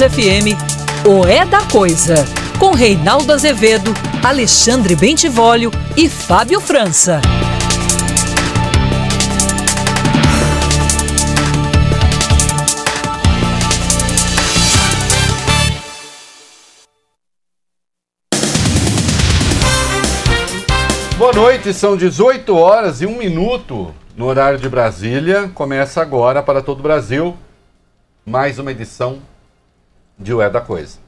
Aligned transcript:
FM, 0.00 0.56
o 1.06 1.26
É 1.26 1.44
da 1.44 1.60
Coisa, 1.66 2.14
com 2.58 2.70
Reinaldo 2.70 3.32
Azevedo, 3.34 3.92
Alexandre 4.24 4.96
Bentivolio 4.96 5.70
e 5.94 6.08
Fábio 6.08 6.58
França. 6.58 7.20
Boa 21.18 21.32
noite, 21.34 21.74
são 21.74 21.94
18 21.94 22.56
horas 22.56 23.02
e 23.02 23.06
1 23.06 23.18
minuto 23.18 23.94
no 24.16 24.24
horário 24.24 24.58
de 24.58 24.68
Brasília. 24.68 25.50
Começa 25.54 26.00
agora 26.00 26.42
para 26.42 26.62
todo 26.62 26.80
o 26.80 26.82
Brasil 26.82 27.36
mais 28.24 28.58
uma 28.58 28.70
edição 28.70 29.18
de 30.20 30.34
O 30.34 30.42
É 30.42 30.50
da 30.50 30.60
Coisa. 30.60 30.98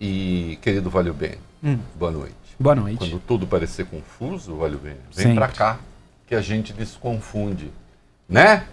E, 0.00 0.58
querido 0.60 0.90
Valeu 0.90 1.14
Bem, 1.14 1.36
Hum. 1.64 1.78
boa 1.94 2.10
noite. 2.10 2.34
Boa 2.58 2.74
noite. 2.74 2.98
Quando 2.98 3.18
tudo 3.20 3.46
parecer 3.46 3.86
confuso, 3.86 4.56
Valeu 4.56 4.78
Bem, 4.78 4.96
vem 5.14 5.34
pra 5.34 5.48
cá 5.48 5.78
que 6.26 6.34
a 6.34 6.40
gente 6.40 6.72
desconfunde, 6.72 7.70
né? 8.28 8.66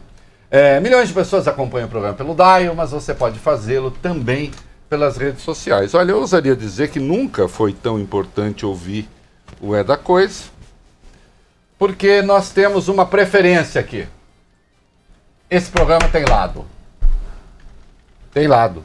É, 0.50 0.80
milhões 0.80 1.08
de 1.08 1.14
pessoas 1.14 1.48
acompanham 1.48 1.88
o 1.88 1.90
programa 1.90 2.16
pelo 2.16 2.36
Dial, 2.36 2.76
mas 2.76 2.92
você 2.92 3.14
pode 3.14 3.40
fazê-lo 3.40 3.90
também 3.90 4.52
pelas 4.90 5.18
redes 5.18 5.42
sociais. 5.44 5.94
Olha, 5.94 6.12
eu 6.12 6.20
ousaria 6.20 6.56
dizer 6.56 6.90
que 6.90 7.00
nunca 7.00 7.48
foi 7.48 7.74
tão 7.74 8.00
importante 8.00 8.66
ouvir 8.66 9.08
o 9.62 9.74
É 9.76 9.84
da 9.84 9.96
Coisa, 9.98 10.44
porque 11.78 12.22
nós 12.22 12.52
temos 12.52 12.88
uma 12.88 13.06
preferência 13.06 13.80
aqui. 13.80 14.08
Esse 15.50 15.70
programa 15.72 16.08
tem 16.10 16.26
lado. 16.26 16.66
Tem 18.34 18.48
lado. 18.48 18.84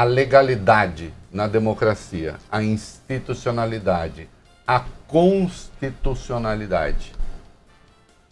A 0.00 0.04
legalidade 0.04 1.12
na 1.30 1.46
democracia, 1.46 2.36
a 2.50 2.62
institucionalidade, 2.62 4.30
a 4.66 4.82
constitucionalidade. 5.06 7.12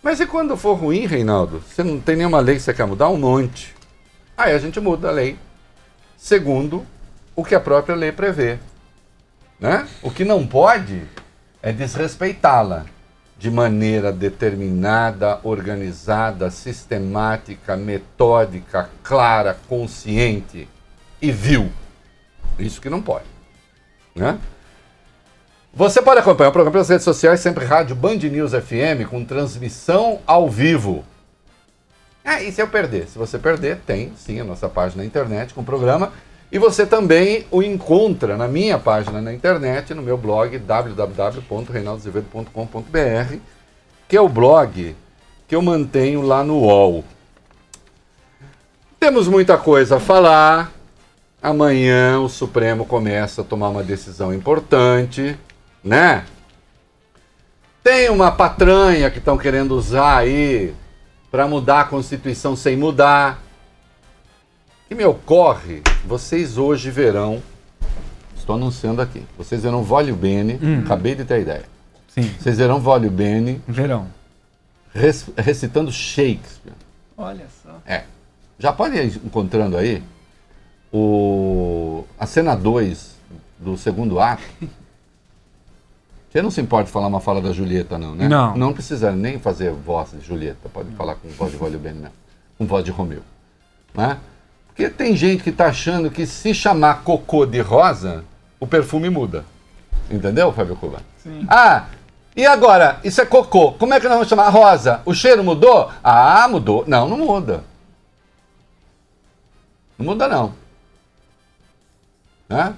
Mas 0.02 0.18
e 0.18 0.26
quando 0.26 0.56
for 0.56 0.78
ruim, 0.78 1.04
Reinaldo? 1.04 1.60
Você 1.60 1.84
não 1.84 2.00
tem 2.00 2.16
nenhuma 2.16 2.40
lei 2.40 2.54
que 2.54 2.62
você 2.62 2.72
quer 2.72 2.86
mudar? 2.86 3.10
Um 3.10 3.18
monte. 3.18 3.74
Aí 4.34 4.54
a 4.54 4.58
gente 4.58 4.80
muda 4.80 5.08
a 5.08 5.12
lei, 5.12 5.38
segundo 6.16 6.86
o 7.36 7.44
que 7.44 7.54
a 7.54 7.60
própria 7.60 7.94
lei 7.94 8.12
prevê. 8.12 8.58
Né? 9.60 9.86
O 10.00 10.10
que 10.10 10.24
não 10.24 10.46
pode 10.46 11.02
é 11.60 11.70
desrespeitá-la 11.70 12.86
de 13.36 13.50
maneira 13.50 14.10
determinada, 14.10 15.38
organizada, 15.42 16.50
sistemática, 16.50 17.76
metódica, 17.76 18.88
clara, 19.02 19.54
consciente 19.68 20.66
e 21.20 21.30
vil. 21.30 21.70
Isso 22.58 22.80
que 22.80 22.90
não 22.90 23.00
pode. 23.00 23.26
Né? 24.14 24.38
Você 25.72 26.02
pode 26.02 26.20
acompanhar 26.20 26.48
o 26.48 26.52
programa 26.52 26.72
pelas 26.72 26.88
redes 26.88 27.04
sociais, 27.04 27.40
sempre 27.40 27.64
rádio 27.64 27.94
Band 27.94 28.16
News 28.16 28.52
FM, 28.52 29.08
com 29.08 29.24
transmissão 29.24 30.20
ao 30.26 30.48
vivo. 30.48 31.04
Ah, 32.24 32.42
e 32.42 32.50
se 32.50 32.60
eu 32.60 32.68
perder? 32.68 33.06
Se 33.08 33.16
você 33.16 33.38
perder, 33.38 33.78
tem 33.86 34.12
sim 34.16 34.40
a 34.40 34.44
nossa 34.44 34.68
página 34.68 35.02
na 35.02 35.06
internet 35.06 35.54
com 35.54 35.60
o 35.60 35.64
programa. 35.64 36.12
E 36.50 36.58
você 36.58 36.86
também 36.86 37.46
o 37.50 37.62
encontra 37.62 38.34
na 38.36 38.48
minha 38.48 38.78
página 38.78 39.20
na 39.20 39.32
internet, 39.32 39.94
no 39.94 40.02
meu 40.02 40.16
blog 40.16 40.58
www.reinaldozevedo.com.br, 40.58 43.36
que 44.08 44.16
é 44.16 44.20
o 44.20 44.28
blog 44.28 44.96
que 45.46 45.54
eu 45.54 45.62
mantenho 45.62 46.22
lá 46.22 46.42
no 46.42 46.60
UOL. 46.60 47.04
Temos 48.98 49.28
muita 49.28 49.56
coisa 49.56 49.96
a 49.96 50.00
falar. 50.00 50.77
Amanhã 51.42 52.18
o 52.20 52.28
Supremo 52.28 52.84
começa 52.84 53.42
a 53.42 53.44
tomar 53.44 53.68
uma 53.68 53.82
decisão 53.82 54.34
importante, 54.34 55.38
né? 55.84 56.24
Tem 57.82 58.10
uma 58.10 58.30
patranha 58.32 59.10
que 59.10 59.18
estão 59.18 59.38
querendo 59.38 59.72
usar 59.76 60.18
aí 60.18 60.74
para 61.30 61.46
mudar 61.46 61.82
a 61.82 61.84
Constituição 61.84 62.56
sem 62.56 62.76
mudar. 62.76 63.40
O 64.84 64.88
que 64.88 64.94
me 64.94 65.04
ocorre, 65.04 65.82
vocês 66.04 66.58
hoje 66.58 66.90
verão, 66.90 67.42
estou 68.36 68.56
anunciando 68.56 69.00
aqui, 69.00 69.22
vocês 69.36 69.62
verão 69.62 69.82
Vólio 69.84 70.16
Bene, 70.16 70.58
acabei 70.84 71.14
de 71.14 71.24
ter 71.24 71.34
a 71.34 71.38
ideia. 71.38 71.64
Sim, 72.08 72.34
Vocês 72.38 72.58
verão 72.58 72.80
Vólio 72.80 73.10
Bene 73.10 73.62
verão. 73.68 74.08
res- 74.92 75.28
recitando 75.36 75.92
Shakespeare. 75.92 76.74
Olha 77.16 77.46
só. 77.62 77.70
É. 77.86 78.04
Já 78.58 78.72
pode 78.72 78.96
ir 78.96 79.20
encontrando 79.24 79.76
aí 79.76 80.02
o, 80.92 82.04
a 82.18 82.26
cena 82.26 82.54
2 82.54 83.16
do 83.58 83.76
segundo 83.76 84.20
ato. 84.20 84.42
Você 86.30 86.42
não 86.42 86.50
se 86.50 86.60
importa 86.60 86.86
de 86.86 86.92
falar 86.92 87.06
uma 87.06 87.20
fala 87.20 87.40
da 87.40 87.52
Julieta, 87.52 87.96
não, 87.96 88.14
né? 88.14 88.28
Não. 88.28 88.56
Não 88.56 88.72
precisa 88.72 89.12
nem 89.12 89.38
fazer 89.38 89.72
voz 89.72 90.10
de 90.10 90.20
Julieta, 90.20 90.68
pode 90.68 90.90
falar 90.90 91.14
com 91.14 91.28
voz 91.28 91.50
de 91.50 91.78
Bene 91.78 92.00
mesmo, 92.00 92.14
com 92.58 92.66
voz 92.66 92.84
de 92.84 92.90
Romeu. 92.90 93.22
Né? 93.94 94.18
Porque 94.68 94.90
tem 94.90 95.16
gente 95.16 95.42
que 95.42 95.50
está 95.50 95.66
achando 95.66 96.10
que 96.10 96.26
se 96.26 96.54
chamar 96.54 97.02
cocô 97.02 97.46
de 97.46 97.60
rosa, 97.60 98.24
o 98.60 98.66
perfume 98.66 99.08
muda. 99.08 99.44
Entendeu, 100.10 100.52
Fábio 100.52 100.76
Cuba? 100.76 101.00
Sim. 101.22 101.46
Ah, 101.48 101.86
e 102.36 102.46
agora? 102.46 103.00
Isso 103.02 103.20
é 103.20 103.26
cocô. 103.26 103.72
Como 103.72 103.92
é 103.92 103.98
que 103.98 104.06
nós 104.06 104.14
vamos 104.14 104.28
chamar 104.28 104.48
rosa? 104.50 105.00
O 105.04 105.12
cheiro 105.12 105.42
mudou? 105.42 105.90
Ah, 106.04 106.46
mudou. 106.48 106.84
Não, 106.86 107.08
não 107.08 107.16
muda. 107.16 107.64
Não 109.98 110.06
muda 110.06 110.28
não. 110.28 110.52
Né? 112.48 112.74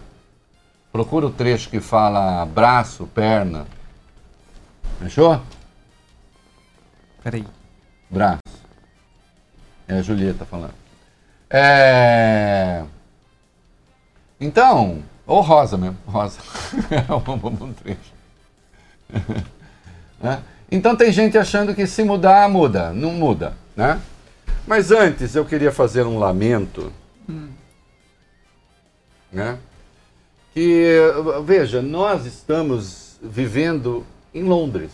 Procura 0.93 1.27
o 1.27 1.31
trecho 1.31 1.69
que 1.71 1.81
fala 1.81 2.45
braço, 2.45 3.07
perna. 3.07 3.67
Fechou? 4.99 5.41
Peraí. 7.23 7.47
Braço. 8.11 8.41
É 9.87 9.99
a 9.99 10.03
Julieta 10.03 10.45
falando. 10.45 10.75
É... 11.49 12.83
Então, 14.41 15.03
ou 15.27 15.41
rosa 15.41 15.77
mesmo, 15.77 15.99
rosa. 16.07 16.41
É 16.91 17.13
um, 17.13 17.65
um 17.65 17.73
trecho. 17.73 18.13
Né? 20.21 20.43
Então 20.71 20.97
tem 20.97 21.13
gente 21.13 21.37
achando 21.39 21.75
que 21.75 21.87
se 21.87 22.05
mudar, 22.05 22.49
muda. 22.49 22.93
Não 22.93 23.13
muda, 23.13 23.55
né? 23.77 24.01
Mas 24.67 24.91
antes 24.91 25.35
eu 25.35 25.45
queria 25.45 25.73
fazer 25.73 26.07
um 26.07 26.19
lamento, 26.19 26.93
né? 29.33 29.59
Que, 30.53 30.97
veja, 31.45 31.81
nós 31.81 32.27
estamos 32.27 33.19
vivendo 33.23 34.05
em 34.35 34.43
Londres. 34.43 34.91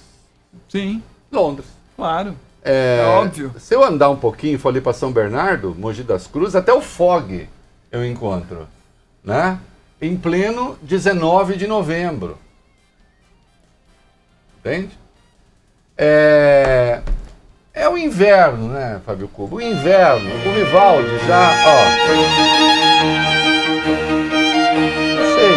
Sim, 0.68 1.02
Londres. 1.32 1.66
claro. 1.96 2.34
É, 2.62 2.98
É 3.00 3.04
óbvio. 3.06 3.54
Se 3.58 3.74
eu 3.74 3.84
andar 3.84 4.10
um 4.10 4.16
pouquinho, 4.16 4.58
for 4.58 4.70
ali 4.70 4.80
para 4.80 4.92
São 4.92 5.12
Bernardo, 5.12 5.74
Mogi 5.78 6.02
das 6.02 6.26
Cruzes, 6.26 6.56
até 6.56 6.72
o 6.72 6.80
Fog 6.82 7.48
eu 7.92 8.04
encontro, 8.04 8.66
né? 9.22 9.58
Em 10.02 10.16
pleno 10.16 10.76
19 10.82 11.56
de 11.56 11.66
novembro. 11.66 12.36
Entende? 14.58 14.98
É, 15.96 17.00
é 17.72 17.88
o 17.88 17.96
inverno, 17.96 18.68
né, 18.68 19.00
Fábio 19.06 19.28
Cubo? 19.28 19.56
O 19.56 19.62
inverno, 19.62 20.28
o 20.28 20.52
Vivaldi 20.52 21.18
já, 21.26 21.52
ó. 21.66 23.45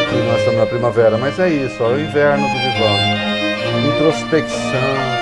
Que 0.09 0.15
nós 0.27 0.39
estamos 0.39 0.59
na 0.59 0.65
primavera, 0.65 1.17
mas 1.17 1.39
é 1.39 1.49
isso, 1.49 1.83
ó, 1.83 1.91
é 1.91 1.93
o 1.93 2.01
inverno 2.01 2.47
do 2.47 2.59
Vivaldi. 2.59 3.95
Introspecção. 3.95 5.19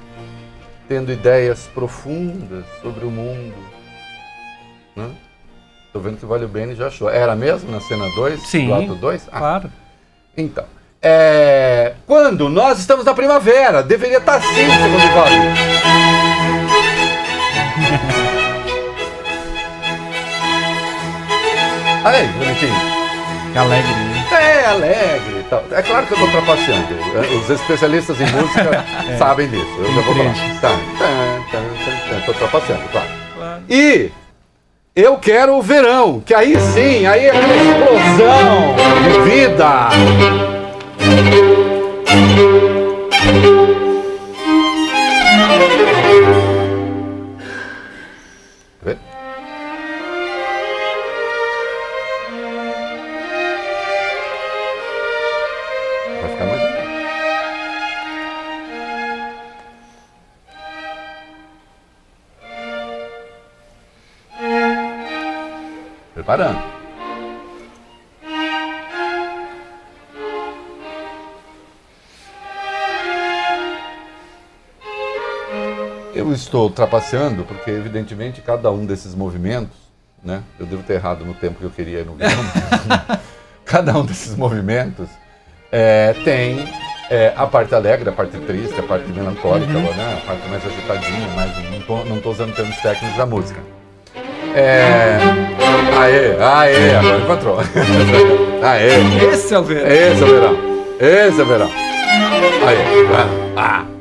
tendo 0.87 1.11
ideias 1.11 1.67
profundas 1.73 2.65
sobre 2.81 3.05
o 3.05 3.11
mundo. 3.11 3.55
Né? 4.95 5.09
Tô 5.91 5.99
vendo 5.99 6.17
que 6.17 6.25
o 6.25 6.27
Vale 6.27 6.45
Bene 6.45 6.75
já 6.75 6.87
achou. 6.87 7.09
Era 7.09 7.35
mesmo 7.35 7.71
na 7.71 7.79
cena 7.81 8.05
2? 8.15 8.41
Sim. 8.47 8.67
Do 8.67 8.73
ato 8.75 8.95
2? 8.95 9.23
Claro. 9.25 9.71
Então. 10.37 10.65
É, 11.01 11.93
quando 12.07 12.47
nós 12.49 12.79
estamos 12.79 13.03
na 13.05 13.13
primavera, 13.13 13.83
deveria 13.83 14.17
estar 14.19 14.35
assim, 14.35 14.55
segundo 14.55 15.03
o 15.03 15.13
Vale. 15.15 15.53
Olha 22.05 22.17
aí, 22.17 22.27
bonitinho. 22.27 22.73
Que 23.51 23.57
alegre. 23.57 23.91
né? 23.91 24.27
É 24.31 24.65
alegre 24.65 25.39
e 25.39 25.43
tal. 25.49 25.63
É 25.71 25.81
claro 25.81 26.07
que 26.07 26.13
eu 26.13 26.17
tô 26.17 26.27
trapaceando. 26.27 26.87
Os 27.39 27.49
especialistas 27.49 28.19
em 28.19 28.25
música 28.31 28.83
sabem 29.17 29.47
disso. 29.47 29.75
Eu 29.77 29.93
já 29.93 30.01
vou 30.01 30.15
falar. 30.15 30.33
Tá, 30.59 30.69
tá, 30.69 30.77
tá, 31.51 31.57
tá, 31.59 32.15
tá, 32.19 32.25
tô 32.25 32.33
trapaceando, 32.33 32.83
claro. 32.91 33.07
Claro. 33.37 33.63
E 33.69 34.11
eu 34.95 35.17
quero 35.17 35.55
o 35.55 35.61
verão, 35.61 36.21
que 36.23 36.35
aí 36.35 36.55
sim, 36.59 37.07
aí 37.07 37.25
é 37.25 37.29
aquela 37.31 37.55
explosão 37.55 38.75
de 39.03 39.31
vida. 39.31 39.89
Estou 76.67 76.69
trapaceando 76.69 77.43
porque, 77.43 77.71
evidentemente, 77.71 78.41
cada 78.41 78.71
um 78.71 78.85
desses 78.85 79.13
movimentos, 79.15 79.75
né? 80.23 80.41
Eu 80.59 80.65
devo 80.65 80.83
ter 80.83 80.93
errado 80.93 81.25
no 81.25 81.33
tempo 81.33 81.59
que 81.59 81.65
eu 81.65 81.69
queria 81.69 81.99
ir 81.99 82.05
no 82.05 82.15
verão. 82.15 82.33
cada 83.65 83.97
um 83.97 84.05
desses 84.05 84.35
movimentos 84.35 85.09
é, 85.71 86.13
tem 86.23 86.67
é, 87.09 87.33
a 87.35 87.45
parte 87.45 87.75
alegre, 87.75 88.09
a 88.09 88.13
parte 88.13 88.37
triste, 88.39 88.79
a 88.79 88.83
parte 88.83 89.09
melancólica, 89.11 89.73
né? 89.73 90.21
a 90.21 90.25
parte 90.25 90.47
mais 90.47 90.65
agitadinha, 90.65 91.27
mais, 91.35 91.51
não 92.07 92.17
estou 92.17 92.31
usando 92.31 92.55
termos 92.55 92.75
técnicos 92.77 93.17
da 93.17 93.25
música. 93.25 93.59
É, 94.55 95.17
aê, 95.97 96.37
aê, 96.39 96.95
agora 96.95 97.17
encontrou. 97.17 97.59
aê, 98.61 99.33
Esse 99.33 99.53
é 99.53 99.59
o 99.59 99.63
verão. 99.63 99.87
esse 99.89 100.21
é 100.21 100.25
o 100.25 100.27
verão. 100.27 100.57
Esse 100.99 101.39
é 101.39 101.43
o 101.43 101.45
verão. 101.45 101.71
Aí, 102.65 102.77
ah, 103.57 103.85
ah? 103.87 103.92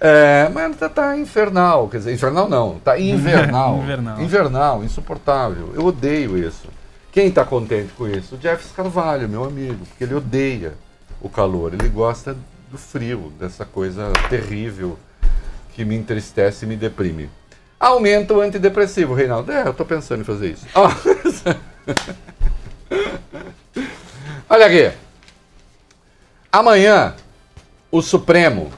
É, 0.00 0.48
mas 0.52 0.76
tá, 0.76 0.88
tá 0.88 1.16
infernal, 1.16 1.88
quer 1.88 1.98
dizer, 1.98 2.12
infernal 2.14 2.48
não, 2.48 2.78
tá 2.78 2.98
invernal. 3.00 3.78
Invernal. 3.78 4.20
Invernal, 4.20 4.84
insuportável. 4.84 5.72
Eu 5.74 5.84
odeio 5.84 6.38
isso. 6.38 6.68
Quem 7.10 7.30
tá 7.30 7.44
contente 7.44 7.92
com 7.94 8.06
isso? 8.06 8.36
O 8.36 8.38
Jeff 8.38 8.72
Carvalho, 8.74 9.28
meu 9.28 9.44
amigo, 9.44 9.84
porque 9.86 10.04
ele 10.04 10.14
odeia 10.14 10.74
o 11.20 11.28
calor, 11.28 11.74
ele 11.74 11.88
gosta 11.88 12.36
do 12.70 12.78
frio, 12.78 13.32
dessa 13.40 13.64
coisa 13.64 14.12
terrível 14.28 14.98
que 15.74 15.84
me 15.84 15.96
entristece 15.96 16.64
e 16.64 16.68
me 16.68 16.76
deprime. 16.76 17.30
Aumenta 17.80 18.34
o 18.34 18.40
antidepressivo, 18.40 19.14
Reinaldo. 19.14 19.52
É, 19.52 19.66
eu 19.66 19.72
tô 19.72 19.84
pensando 19.84 20.20
em 20.20 20.24
fazer 20.24 20.50
isso. 20.52 20.66
Ó. 20.74 20.90
Olha 24.50 24.66
aqui. 24.66 24.90
Amanhã, 26.50 27.14
o 27.90 28.02
Supremo. 28.02 28.70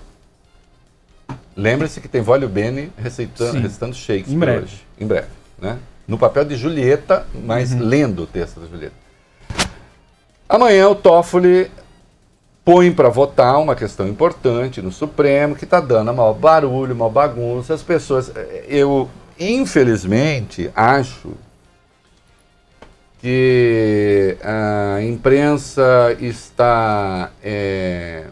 Lembre-se 1.61 2.01
que 2.01 2.09
tem 2.09 2.23
Vólio 2.23 2.49
Bene 2.49 2.91
receitando, 2.97 3.53
Sim. 3.53 3.61
recitando 3.61 3.95
Shakespeare 3.95 4.35
Em 4.35 4.39
breve. 4.39 4.63
hoje. 4.65 4.87
Em 4.99 5.07
breve. 5.07 5.27
Né? 5.61 5.79
No 6.09 6.17
papel 6.17 6.45
de 6.47 6.57
Julieta, 6.57 7.27
mas 7.45 7.75
lendo 7.75 8.23
o 8.23 8.27
texto 8.27 8.61
da 8.61 8.67
Julieta. 8.67 8.95
Amanhã 10.49 10.89
o 10.89 10.95
Toffoli 10.95 11.71
põe 12.65 12.91
para 12.91 13.11
votar 13.11 13.59
uma 13.61 13.77
questão 13.77 14.09
importante 14.09 14.81
no 14.81 14.91
Supremo 14.91 15.55
que 15.55 15.65
está 15.65 15.81
dando 15.81 16.15
maior 16.15 16.33
barulho, 16.33 16.97
maior 16.97 17.11
bagunça. 17.11 17.75
As 17.75 17.83
pessoas. 17.83 18.33
Eu, 18.67 19.11
infelizmente, 19.39 20.71
acho 20.75 21.33
que 23.21 24.39
a 24.43 25.03
imprensa 25.03 26.17
está 26.19 27.31
é, 27.45 28.29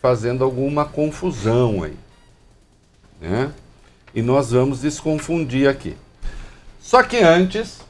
fazendo 0.00 0.42
alguma 0.42 0.86
confusão 0.86 1.82
aí. 1.82 1.94
Né? 3.20 3.50
E 4.14 4.22
nós 4.22 4.50
vamos 4.50 4.80
desconfundir 4.80 5.68
aqui. 5.68 5.96
Só 6.80 7.02
que 7.02 7.18
antes 7.18 7.80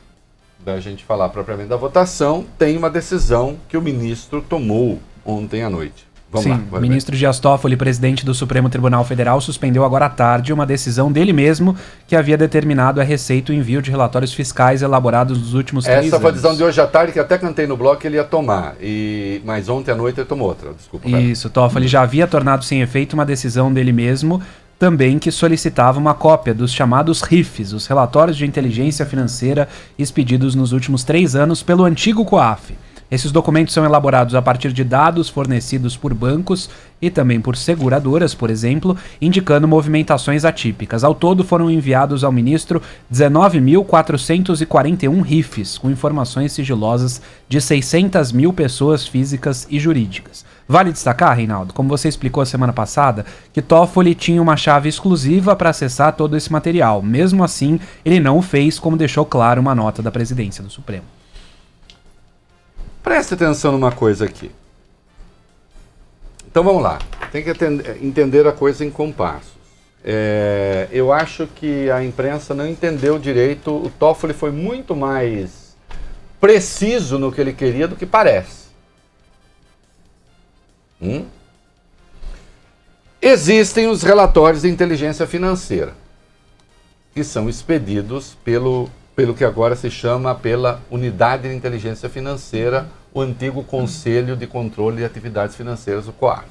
da 0.65 0.79
gente 0.79 1.05
falar 1.05 1.29
propriamente 1.31 1.69
da 1.69 1.77
votação, 1.77 2.45
tem 2.59 2.77
uma 2.77 2.91
decisão 2.91 3.57
que 3.69 3.77
o 3.77 3.83
ministro 3.83 4.43
tomou 4.43 5.01
ontem 5.25 5.63
à 5.63 5.71
noite. 5.71 6.11
Vamos 6.33 6.45
Sim, 6.45 6.69
lá. 6.71 6.79
o 6.79 6.81
ministro 6.81 7.17
Dias 7.17 7.41
Toffoli, 7.41 7.77
presidente 7.77 8.25
do 8.25 8.33
Supremo 8.33 8.69
Tribunal 8.69 9.05
Federal, 9.05 9.41
suspendeu 9.41 9.85
agora 9.85 10.07
à 10.07 10.09
tarde 10.09 10.53
uma 10.53 10.65
decisão 10.65 11.11
dele 11.11 11.33
mesmo 11.33 11.77
que 12.07 12.15
havia 12.15 12.39
determinado 12.39 13.01
a 13.01 13.05
receita 13.05 13.53
e 13.53 13.57
o 13.57 13.59
envio 13.59 13.83
de 13.83 13.91
relatórios 13.91 14.33
fiscais 14.33 14.81
elaborados 14.81 15.37
nos 15.37 15.55
últimos 15.55 15.85
três 15.85 16.07
Essa 16.07 16.21
foi 16.21 16.27
a 16.27 16.29
anos. 16.29 16.41
decisão 16.41 16.57
de 16.57 16.63
hoje 16.63 16.81
à 16.81 16.87
tarde, 16.87 17.13
que 17.13 17.19
até 17.19 17.37
cantei 17.37 17.67
no 17.67 17.97
que 17.97 18.07
ele 18.07 18.15
ia 18.15 18.23
tomar. 18.23 18.77
E... 18.81 19.43
Mas 19.45 19.69
ontem 19.69 19.91
à 19.91 19.97
noite 19.97 20.21
ele 20.21 20.29
tomou 20.29 20.47
outra. 20.47 20.73
Desculpa. 20.73 21.09
vai. 21.09 21.21
Isso, 21.21 21.51
Toffoli 21.51 21.89
já 21.89 22.03
havia 22.03 22.29
tornado 22.29 22.65
sem 22.65 22.81
efeito 22.81 23.15
uma 23.15 23.27
decisão 23.27 23.73
dele 23.73 23.93
mesmo, 23.93 24.41
também 24.81 25.19
que 25.19 25.31
solicitava 25.31 25.99
uma 25.99 26.15
cópia 26.15 26.55
dos 26.55 26.73
chamados 26.73 27.21
RIFs, 27.21 27.75
os 27.75 27.87
relatórios 27.87 28.35
de 28.35 28.47
inteligência 28.47 29.05
financeira 29.05 29.69
expedidos 29.99 30.55
nos 30.55 30.73
últimos 30.73 31.05
três 31.05 31.37
anos 31.37 31.63
pelo 31.63 31.85
antigo 31.85 32.25
COAF. 32.25 32.73
Esses 33.11 33.33
documentos 33.33 33.75
são 33.75 33.85
elaborados 33.85 34.37
a 34.37 34.43
partir 34.43 34.73
de 34.73 34.85
dados 34.85 35.29
fornecidos 35.29 35.97
por 35.97 36.15
bancos 36.15 36.71
e 37.03 37.11
também 37.11 37.41
por 37.41 37.57
seguradoras, 37.57 38.35
por 38.35 38.51
exemplo, 38.51 38.97
indicando 39.21 39.67
movimentações 39.67 40.45
atípicas. 40.45 41.03
Ao 41.03 41.13
todo 41.15 41.43
foram 41.43 41.69
enviados 41.69 42.23
ao 42.23 42.31
ministro 42.31 42.81
19.441 43.13 45.23
RIFs, 45.23 45.77
com 45.79 45.91
informações 45.91 46.53
sigilosas 46.53 47.21
de 47.49 47.61
600 47.61 48.31
mil 48.31 48.53
pessoas 48.53 49.09
físicas 49.09 49.67
e 49.69 49.81
jurídicas. 49.81 50.45
Vale 50.69 50.93
destacar, 50.93 51.37
Reinaldo, 51.37 51.75
como 51.75 51.89
você 51.89 52.09
explicou 52.09 52.47
semana 52.47 52.73
passada, 52.73 53.27
que 53.53 53.61
Toffoli 53.61 54.15
tinha 54.15 54.41
uma 54.41 54.57
chave 54.57 54.89
exclusiva 54.89 55.57
para 55.57 55.71
acessar 55.71 56.13
todo 56.13 56.37
esse 56.37 56.53
material. 56.53 57.03
Mesmo 57.03 57.43
assim, 57.43 57.81
ele 58.05 58.21
não 58.21 58.39
o 58.39 58.43
fez, 58.43 58.79
como 58.79 58.97
deixou 58.97 59.27
claro 59.27 59.61
uma 59.61 59.75
nota 59.75 60.01
da 60.01 60.13
presidência 60.13 60.63
do 60.63 60.71
Supremo. 60.71 61.03
Preste 63.03 63.35
atenção 63.35 63.73
numa 63.73 63.93
coisa 63.93 64.25
aqui. 64.25 64.51
Então 66.51 66.63
vamos 66.63 66.83
lá. 66.83 66.99
Tem 67.31 67.43
que 67.43 67.51
entender 68.03 68.47
a 68.47 68.53
coisa 68.53 68.85
em 68.85 68.91
compassos. 68.91 69.61
É, 70.03 70.89
eu 70.91 71.13
acho 71.13 71.47
que 71.47 71.91
a 71.91 72.03
imprensa 72.03 72.55
não 72.55 72.67
entendeu 72.67 73.19
direito. 73.19 73.71
O 73.71 73.91
Toffoli 73.91 74.33
foi 74.33 74.51
muito 74.51 74.97
mais 74.97 75.77
preciso 76.41 77.19
no 77.19 77.31
que 77.31 77.41
ele 77.41 77.53
queria 77.53 77.87
do 77.87 77.95
que 77.95 78.07
parece. 78.07 78.71
Hum? 81.01 81.27
Existem 83.23 83.87
os 83.87 84.03
relatórios 84.03 84.63
de 84.63 84.69
inteligência 84.69 85.27
financeira, 85.27 85.95
que 87.15 87.23
são 87.23 87.49
expedidos 87.49 88.37
pelo, 88.43 88.89
pelo 89.21 89.35
que 89.35 89.45
agora 89.45 89.77
se 89.77 89.91
chama 89.91 90.35
pela 90.35 90.81
Unidade 90.91 91.47
de 91.47 91.55
Inteligência 91.55 92.09
Financeira, 92.09 92.89
o 93.13 93.21
antigo 93.21 93.63
Conselho 93.63 94.35
de 94.35 94.47
Controle 94.47 94.97
de 94.97 95.05
Atividades 95.05 95.55
Financeiras, 95.55 96.09
o 96.09 96.13
COAF. 96.15 96.49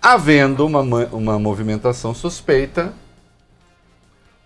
Havendo 0.00 0.64
uma, 0.64 0.84
ma- 0.84 1.08
uma 1.10 1.36
movimentação 1.36 2.14
suspeita, 2.14 2.92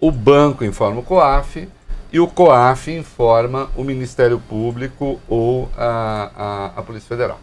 o 0.00 0.11
banco 0.11 0.64
informa 0.64 1.00
o 1.00 1.02
COAF 1.02 1.68
e 2.11 2.18
o 2.18 2.26
COAF 2.26 2.90
informa 2.90 3.68
o 3.76 3.85
Ministério 3.85 4.40
Público 4.40 5.21
ou 5.28 5.68
a, 5.76 6.30
a, 6.35 6.80
a 6.80 6.83
Polícia 6.83 7.07
Federal. 7.09 7.38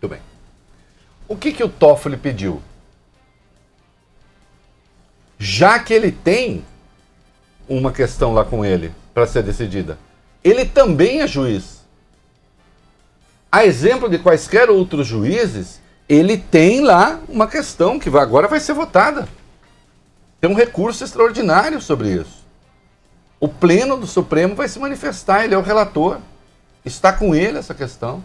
Muito 0.00 0.08
bem. 0.08 0.22
O 1.28 1.36
que, 1.36 1.52
que 1.52 1.62
o 1.62 1.68
Toffoli 1.68 2.16
pediu? 2.16 2.62
Já 5.38 5.78
que 5.78 5.92
ele 5.92 6.10
tem 6.10 6.64
uma 7.68 7.92
questão 7.92 8.32
lá 8.32 8.44
com 8.44 8.64
ele 8.64 8.94
para 9.12 9.26
ser 9.26 9.42
decidida, 9.42 9.98
ele 10.42 10.64
também 10.64 11.20
é 11.20 11.26
juiz. 11.26 11.82
A 13.50 13.64
exemplo 13.64 14.08
de 14.08 14.18
quaisquer 14.18 14.68
outros 14.68 15.06
juízes, 15.06 15.80
ele 16.08 16.36
tem 16.36 16.80
lá 16.80 17.20
uma 17.28 17.46
questão 17.46 17.98
que 17.98 18.08
agora 18.08 18.48
vai 18.48 18.60
ser 18.60 18.72
votada. 18.72 19.28
Tem 20.40 20.50
um 20.50 20.54
recurso 20.54 21.04
extraordinário 21.04 21.80
sobre 21.80 22.12
isso. 22.12 22.44
O 23.40 23.48
Pleno 23.48 23.96
do 23.96 24.06
Supremo 24.06 24.54
vai 24.54 24.68
se 24.68 24.78
manifestar, 24.78 25.44
ele 25.44 25.54
é 25.54 25.58
o 25.58 25.62
relator. 25.62 26.18
Está 26.84 27.12
com 27.12 27.34
ele 27.34 27.58
essa 27.58 27.74
questão. 27.74 28.24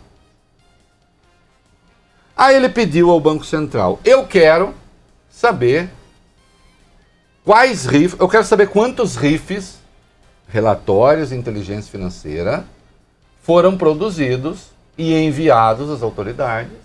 Aí 2.36 2.56
ele 2.56 2.70
pediu 2.70 3.10
ao 3.10 3.20
Banco 3.20 3.46
Central: 3.46 4.00
eu 4.04 4.26
quero 4.26 4.74
saber 5.30 5.90
quais 7.50 7.88
RIFs, 7.88 8.16
eu 8.20 8.30
quero 8.30 8.44
saber 8.44 8.68
quantos 8.68 9.16
RIFs, 9.16 9.80
relatórios 10.50 11.30
de 11.30 11.36
inteligência 11.36 11.92
financeira, 11.92 12.64
foram 13.42 13.76
produzidos 13.76 14.68
e 14.96 15.16
enviados 15.16 15.90
às 15.90 16.04
autoridades 16.04 16.78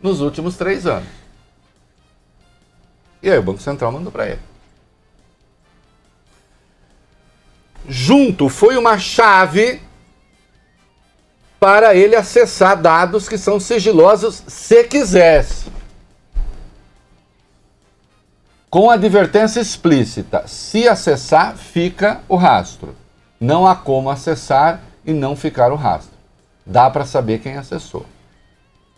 nos 0.00 0.20
últimos 0.20 0.56
três 0.56 0.86
anos. 0.86 1.08
E 3.20 3.28
aí 3.28 3.36
o 3.36 3.42
Banco 3.42 3.60
Central 3.60 3.90
mandou 3.90 4.12
para 4.12 4.28
ele. 4.28 4.40
Junto 7.88 8.48
foi 8.48 8.76
uma 8.76 9.00
chave 9.00 9.82
para 11.58 11.92
ele 11.92 12.14
acessar 12.14 12.80
dados 12.80 13.28
que 13.28 13.36
são 13.36 13.58
sigilosos 13.58 14.44
se 14.46 14.84
quisesse. 14.84 15.81
Com 18.72 18.88
advertência 18.88 19.60
explícita: 19.60 20.44
se 20.48 20.88
acessar, 20.88 21.58
fica 21.58 22.22
o 22.26 22.36
rastro. 22.36 22.96
Não 23.38 23.66
há 23.66 23.76
como 23.76 24.08
acessar 24.08 24.80
e 25.04 25.12
não 25.12 25.36
ficar 25.36 25.70
o 25.70 25.76
rastro. 25.76 26.16
Dá 26.64 26.88
para 26.88 27.04
saber 27.04 27.40
quem 27.40 27.58
acessou. 27.58 28.06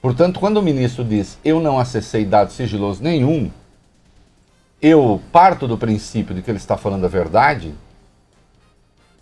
Portanto, 0.00 0.38
quando 0.38 0.58
o 0.58 0.62
ministro 0.62 1.02
diz 1.02 1.40
eu 1.44 1.58
não 1.58 1.76
acessei 1.76 2.24
dado 2.24 2.52
sigiloso 2.52 3.02
nenhum, 3.02 3.50
eu 4.80 5.20
parto 5.32 5.66
do 5.66 5.76
princípio 5.76 6.36
de 6.36 6.40
que 6.40 6.52
ele 6.52 6.58
está 6.58 6.76
falando 6.76 7.06
a 7.06 7.08
verdade, 7.08 7.74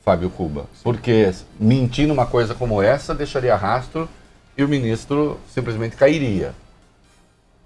Fábio 0.04 0.28
Cuba. 0.28 0.66
Porque 0.82 1.32
mentir 1.58 2.06
numa 2.06 2.26
coisa 2.26 2.54
como 2.54 2.82
essa 2.82 3.14
deixaria 3.14 3.56
rastro 3.56 4.06
e 4.54 4.62
o 4.62 4.68
ministro 4.68 5.40
simplesmente 5.48 5.96
cairia. 5.96 6.54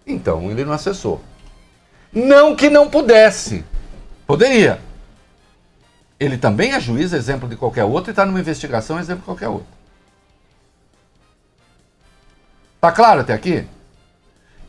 Então 0.06 0.48
ele 0.52 0.64
não 0.64 0.72
acessou. 0.72 1.20
Não 2.16 2.56
que 2.56 2.70
não 2.70 2.88
pudesse. 2.88 3.62
Poderia. 4.26 4.80
Ele 6.18 6.38
também 6.38 6.72
é 6.72 6.80
juiz, 6.80 7.12
exemplo 7.12 7.46
de 7.46 7.56
qualquer 7.56 7.84
outro, 7.84 8.08
e 8.08 8.12
está 8.12 8.24
numa 8.24 8.40
investigação, 8.40 8.98
exemplo 8.98 9.20
de 9.20 9.26
qualquer 9.26 9.48
outro. 9.48 9.66
Tá 12.80 12.90
claro 12.90 13.20
até 13.20 13.34
aqui? 13.34 13.66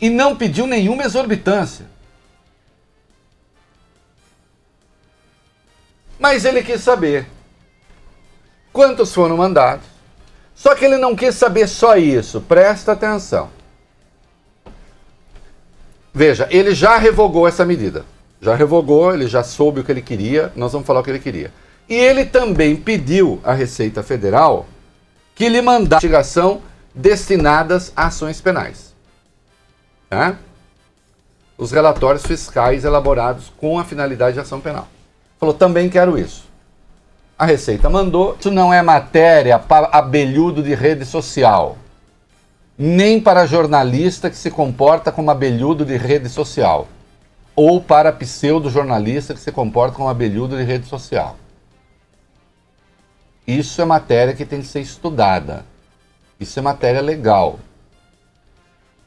E 0.01 0.09
não 0.09 0.35
pediu 0.35 0.67
nenhuma 0.67 1.03
exorbitância. 1.03 1.85
Mas 6.19 6.43
ele 6.43 6.61
quis 6.61 6.81
saber 6.81 7.27
quantos 8.73 9.13
foram 9.13 9.37
mandados. 9.37 9.85
Só 10.53 10.75
que 10.75 10.83
ele 10.83 10.97
não 10.97 11.15
quis 11.15 11.33
saber 11.35 11.69
só 11.69 11.95
isso. 11.95 12.41
Presta 12.41 12.91
atenção. 12.91 13.49
Veja, 16.17 16.47
ele 16.49 16.73
já 16.73 16.97
revogou 16.97 17.47
essa 17.47 17.63
medida. 17.63 18.03
Já 18.41 18.55
revogou, 18.55 19.13
ele 19.13 19.27
já 19.27 19.43
soube 19.43 19.81
o 19.81 19.83
que 19.83 19.91
ele 19.91 20.01
queria. 20.01 20.51
Nós 20.55 20.71
vamos 20.71 20.87
falar 20.87 21.01
o 21.01 21.03
que 21.03 21.11
ele 21.11 21.19
queria. 21.19 21.53
E 21.87 21.93
ele 21.93 22.25
também 22.25 22.75
pediu 22.75 23.39
à 23.43 23.53
Receita 23.53 24.01
Federal 24.01 24.65
que 25.35 25.47
lhe 25.47 25.61
mandasse 25.61 26.07
investigação 26.07 26.63
destinadas 26.91 27.93
a 27.95 28.07
ações 28.07 28.41
penais. 28.41 28.95
Tá? 30.09 30.37
Os 31.55 31.71
relatórios 31.71 32.25
fiscais 32.25 32.83
elaborados 32.83 33.53
com 33.55 33.77
a 33.77 33.85
finalidade 33.85 34.33
de 34.33 34.39
ação 34.39 34.59
penal. 34.59 34.87
Falou, 35.39 35.53
também 35.53 35.87
quero 35.87 36.17
isso. 36.17 36.45
A 37.37 37.45
Receita 37.45 37.91
mandou. 37.91 38.35
Isso 38.39 38.49
não 38.49 38.73
é 38.73 38.81
matéria 38.81 39.59
para 39.59 39.89
abelhudo 39.91 40.63
de 40.63 40.73
rede 40.73 41.05
social. 41.05 41.77
Nem 42.77 43.19
para 43.19 43.47
jornalista 43.47 44.29
que 44.29 44.35
se 44.35 44.51
comporta 44.51 45.11
como 45.11 45.31
abelhudo 45.31 45.83
de 45.83 45.97
rede 45.97 46.29
social. 46.29 46.87
Ou 47.55 47.81
para 47.81 48.11
pseudo-jornalista 48.11 49.33
que 49.33 49.39
se 49.39 49.51
comporta 49.51 49.95
como 49.95 50.09
abelhudo 50.09 50.55
de 50.55 50.63
rede 50.63 50.87
social. 50.87 51.35
Isso 53.47 53.81
é 53.81 53.85
matéria 53.85 54.33
que 54.33 54.45
tem 54.45 54.61
que 54.61 54.67
ser 54.67 54.81
estudada. 54.81 55.65
Isso 56.39 56.59
é 56.59 56.61
matéria 56.61 57.01
legal. 57.01 57.59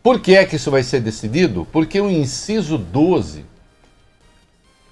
Por 0.03 0.19
que 0.19 0.35
é 0.35 0.45
que 0.45 0.57
isso 0.57 0.71
vai 0.71 0.83
ser 0.83 1.01
decidido? 1.01 1.67
Porque 1.71 2.01
o 2.01 2.11
inciso 2.11 2.79
12 2.79 3.45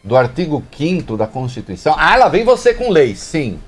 do 0.04 0.16
artigo 0.16 0.62
5 0.76 1.16
da 1.16 1.26
Constituição. 1.26 1.94
Ah, 1.98 2.16
lá 2.16 2.28
vem 2.28 2.44
você 2.44 2.74
com 2.74 2.90
leis. 2.90 3.18
Sim. 3.18 3.58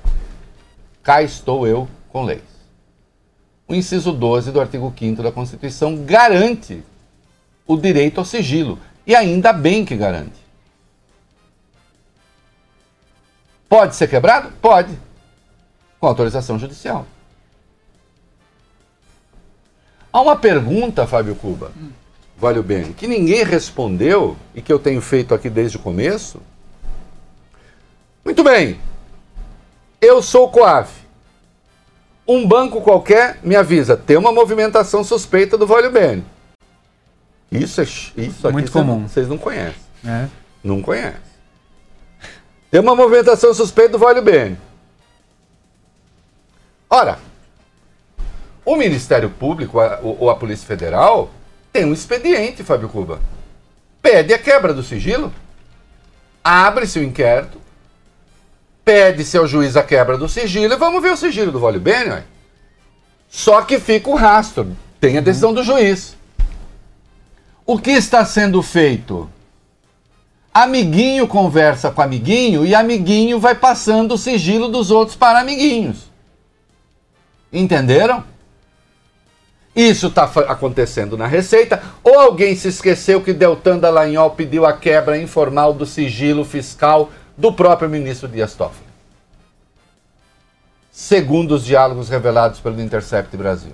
Cá 1.03 1.21
estou 1.21 1.67
eu 1.67 1.87
com 2.09 2.23
leis. 2.23 2.50
O 3.71 3.73
inciso 3.73 4.11
12 4.11 4.51
do 4.51 4.59
artigo 4.59 4.93
5 4.99 5.23
da 5.23 5.31
Constituição 5.31 6.03
garante 6.03 6.83
o 7.65 7.77
direito 7.77 8.17
ao 8.17 8.25
sigilo. 8.25 8.77
E 9.07 9.15
ainda 9.15 9.53
bem 9.53 9.85
que 9.85 9.95
garante. 9.95 10.35
Pode 13.69 13.95
ser 13.95 14.09
quebrado? 14.09 14.51
Pode. 14.61 14.99
Com 16.01 16.07
autorização 16.07 16.59
judicial. 16.59 17.07
Há 20.11 20.19
uma 20.19 20.35
pergunta, 20.35 21.07
Fábio 21.07 21.35
Cuba. 21.35 21.71
Vale 22.37 22.59
o 22.59 22.63
bem, 22.63 22.91
que 22.91 23.07
ninguém 23.07 23.45
respondeu 23.45 24.35
e 24.53 24.61
que 24.61 24.73
eu 24.73 24.79
tenho 24.79 24.99
feito 24.99 25.33
aqui 25.33 25.49
desde 25.49 25.77
o 25.77 25.79
começo. 25.79 26.41
Muito 28.25 28.43
bem. 28.43 28.81
Eu 30.01 30.21
sou 30.21 30.47
o 30.47 30.51
Coaf. 30.51 31.00
Um 32.27 32.47
banco 32.47 32.81
qualquer 32.81 33.39
me 33.43 33.55
avisa, 33.55 33.97
tem 33.97 34.17
uma 34.17 34.31
movimentação 34.31 35.03
suspeita 35.03 35.57
do 35.57 35.67
Vale 35.67 35.89
Bene. 35.89 36.23
Isso 37.51 37.81
é 37.81 37.83
isso 37.83 38.47
aqui 38.47 38.53
muito 38.53 38.71
comum. 38.71 39.07
Vocês 39.07 39.27
não 39.27 39.37
conhecem. 39.37 39.81
É. 40.05 40.27
Não 40.63 40.81
conhecem. 40.81 41.19
Tem 42.69 42.79
uma 42.79 42.95
movimentação 42.95 43.53
suspeita 43.53 43.93
do 43.93 43.97
Vale 43.97 44.21
Bene. 44.21 44.57
Ora, 46.89 47.19
o 48.63 48.75
Ministério 48.75 49.29
Público 49.29 49.79
ou 50.01 50.29
a 50.29 50.35
Polícia 50.35 50.65
Federal 50.65 51.29
tem 51.73 51.85
um 51.85 51.93
expediente, 51.93 52.63
Fábio 52.63 52.89
Cuba. 52.89 53.19
Pede 54.01 54.33
a 54.33 54.39
quebra 54.39 54.73
do 54.73 54.83
sigilo, 54.83 55.33
abre-se 56.43 56.99
o 56.99 57.03
inquérito, 57.03 57.59
pede-se 58.83 59.37
ao 59.37 59.47
juiz 59.47 59.77
a 59.77 59.83
quebra 59.83 60.17
do 60.17 60.27
sigilo 60.27 60.73
e 60.73 60.77
vamos 60.77 61.01
ver 61.01 61.13
o 61.13 61.17
sigilo 61.17 61.51
do 61.51 61.59
Vale. 61.59 61.81
Só 63.29 63.61
que 63.61 63.79
fica 63.79 64.09
o 64.09 64.15
rastro, 64.15 64.75
tem 64.99 65.17
a 65.17 65.21
decisão 65.21 65.53
do 65.53 65.63
juiz. 65.63 66.17
O 67.65 67.79
que 67.79 67.91
está 67.91 68.25
sendo 68.25 68.61
feito? 68.61 69.29
Amiguinho 70.53 71.27
conversa 71.27 71.89
com 71.91 72.01
amiguinho 72.01 72.65
e 72.65 72.75
amiguinho 72.75 73.39
vai 73.39 73.55
passando 73.55 74.15
o 74.15 74.17
sigilo 74.17 74.67
dos 74.67 74.91
outros 74.91 75.15
para 75.15 75.39
amiguinhos. 75.39 76.11
Entenderam? 77.53 78.25
Isso 79.73 80.07
está 80.07 80.23
acontecendo 80.23 81.17
na 81.17 81.25
Receita, 81.25 81.81
ou 82.03 82.19
alguém 82.19 82.53
se 82.57 82.67
esqueceu 82.67 83.21
que 83.21 83.31
Deltan 83.31 83.77
Dallagnol 83.77 84.31
pediu 84.31 84.65
a 84.65 84.73
quebra 84.73 85.17
informal 85.17 85.73
do 85.73 85.85
sigilo 85.85 86.43
fiscal 86.43 87.09
do 87.37 87.53
próprio 87.53 87.89
ministro 87.89 88.27
Dias 88.27 88.53
Toffoli. 88.53 88.91
Segundo 90.91 91.55
os 91.55 91.65
diálogos 91.65 92.09
revelados 92.09 92.59
pelo 92.59 92.81
Intercept 92.81 93.35
Brasil. 93.37 93.73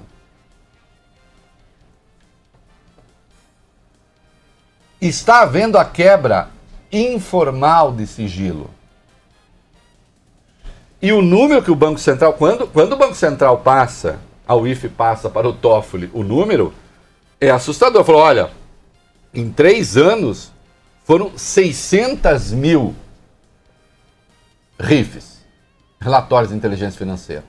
Está 5.02 5.42
havendo 5.42 5.78
a 5.78 5.86
quebra 5.86 6.50
informal 6.92 7.92
de 7.92 8.08
sigilo. 8.08 8.70
E 11.02 11.12
o 11.12 11.22
número 11.22 11.62
que 11.62 11.72
o 11.72 11.76
Banco 11.76 12.00
Central, 12.00 12.34
quando, 12.34 12.68
quando 12.68 12.94
o 12.94 12.98
Banco 12.98 13.16
Central 13.16 13.60
passa 13.60 14.20
a 14.48 14.56
UIF 14.56 14.88
passa 14.88 15.30
para 15.30 15.48
o 15.48 15.54
Toffoli 15.54 16.10
o 16.14 16.24
número, 16.24 16.74
é 17.40 17.52
assustador. 17.52 18.04
Falou, 18.06 18.22
olha, 18.22 18.50
em 19.34 19.52
três 19.52 19.98
anos 19.98 20.52
foram 21.04 21.38
600 21.38 22.54
mil 22.54 22.96
RIFs, 24.80 25.40
relatórios 26.00 26.52
de 26.52 26.58
inteligência 26.58 26.98
financeira. 26.98 27.44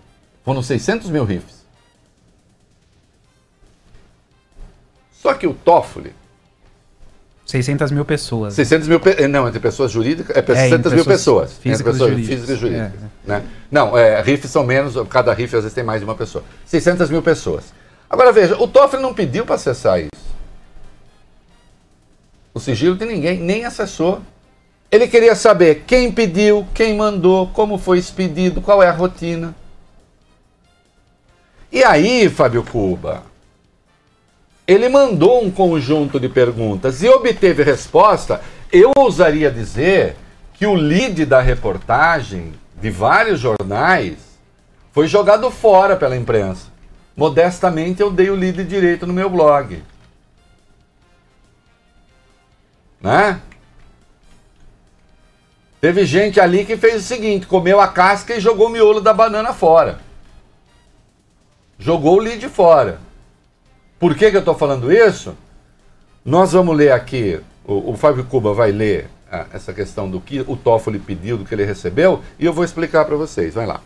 Foram 0.44 0.62
600 0.62 1.10
mil 1.10 1.24
RIFs. 1.24 1.58
Só 5.12 5.34
que 5.34 5.46
o 5.46 5.52
Toffoli 5.52 6.14
600 7.48 7.90
mil 7.90 8.04
pessoas. 8.04 8.52
600 8.52 8.86
mil, 8.88 9.00
pe... 9.00 9.26
não, 9.26 9.48
entre 9.48 9.58
pessoas 9.58 9.90
jurídicas, 9.90 10.36
é 10.36 10.42
600 10.44 10.92
é, 10.92 10.94
mil 10.94 11.04
pessoas. 11.04 11.54
Físicas, 11.54 11.92
pessoas 11.92 12.10
jurídicas. 12.10 12.40
físicas 12.40 12.56
e 12.56 12.60
jurídicas. 12.60 13.02
É. 13.02 13.28
Né? 13.28 13.42
Não, 13.70 13.96
é, 13.96 14.20
RIFs 14.20 14.50
são 14.50 14.64
menos, 14.64 14.94
cada 15.08 15.32
RIF 15.32 15.54
às 15.54 15.62
vezes 15.62 15.74
tem 15.74 15.82
mais 15.82 16.00
de 16.00 16.04
uma 16.04 16.14
pessoa. 16.14 16.44
600 16.66 17.08
mil 17.08 17.22
pessoas. 17.22 17.72
Agora 18.10 18.32
veja, 18.32 18.54
o 18.62 18.68
Toffoli 18.68 19.02
não 19.02 19.14
pediu 19.14 19.46
para 19.46 19.54
acessar 19.54 19.98
isso. 19.98 20.10
O 22.52 22.60
sigilo 22.60 22.96
de 22.96 23.06
ninguém, 23.06 23.38
nem 23.38 23.64
acessou. 23.64 24.20
Ele 24.90 25.06
queria 25.06 25.34
saber 25.34 25.84
quem 25.86 26.10
pediu, 26.10 26.66
quem 26.74 26.96
mandou, 26.96 27.48
como 27.48 27.76
foi 27.76 27.98
expedido, 27.98 28.62
qual 28.62 28.82
é 28.82 28.88
a 28.88 28.92
rotina. 28.92 29.54
E 31.70 31.84
aí, 31.84 32.28
Fábio 32.30 32.62
Cuba, 32.62 33.24
ele 34.66 34.88
mandou 34.88 35.44
um 35.44 35.50
conjunto 35.50 36.18
de 36.18 36.28
perguntas 36.28 37.02
e 37.02 37.08
obteve 37.08 37.62
resposta. 37.62 38.40
Eu 38.72 38.92
ousaria 38.96 39.50
dizer 39.50 40.16
que 40.54 40.66
o 40.66 40.74
lead 40.74 41.24
da 41.26 41.40
reportagem 41.40 42.54
de 42.80 42.90
vários 42.90 43.40
jornais 43.40 44.28
Foi 44.92 45.06
jogado 45.06 45.48
fora 45.50 45.96
pela 45.96 46.16
imprensa. 46.16 46.66
Modestamente 47.16 48.00
eu 48.00 48.10
dei 48.10 48.30
o 48.30 48.34
lead 48.34 48.64
direito 48.64 49.06
no 49.06 49.12
meu 49.12 49.30
blog. 49.30 49.80
Né? 53.00 53.40
Teve 55.80 56.04
gente 56.04 56.40
ali 56.40 56.64
que 56.64 56.76
fez 56.76 56.96
o 56.96 57.06
seguinte: 57.06 57.46
comeu 57.46 57.80
a 57.80 57.88
casca 57.88 58.34
e 58.34 58.40
jogou 58.40 58.66
o 58.66 58.70
miolo 58.70 59.00
da 59.00 59.12
banana 59.12 59.52
fora. 59.52 59.98
Jogou 61.78 62.16
o 62.16 62.20
lead 62.20 62.48
fora. 62.48 63.00
Por 63.98 64.14
que, 64.14 64.30
que 64.30 64.36
eu 64.36 64.40
estou 64.40 64.54
falando 64.54 64.92
isso? 64.92 65.36
Nós 66.24 66.52
vamos 66.52 66.76
ler 66.76 66.92
aqui, 66.92 67.40
o, 67.64 67.92
o 67.92 67.96
Fábio 67.96 68.24
Cuba 68.24 68.52
vai 68.52 68.70
ler 68.70 69.08
ah, 69.30 69.46
essa 69.52 69.72
questão 69.72 70.10
do 70.10 70.20
que 70.20 70.40
o 70.40 70.56
Toffoli 70.56 70.98
pediu, 70.98 71.36
do 71.36 71.44
que 71.44 71.54
ele 71.54 71.64
recebeu, 71.64 72.22
e 72.38 72.44
eu 72.44 72.52
vou 72.52 72.64
explicar 72.64 73.04
para 73.04 73.16
vocês. 73.16 73.54
Vai 73.54 73.66
lá. 73.66 73.80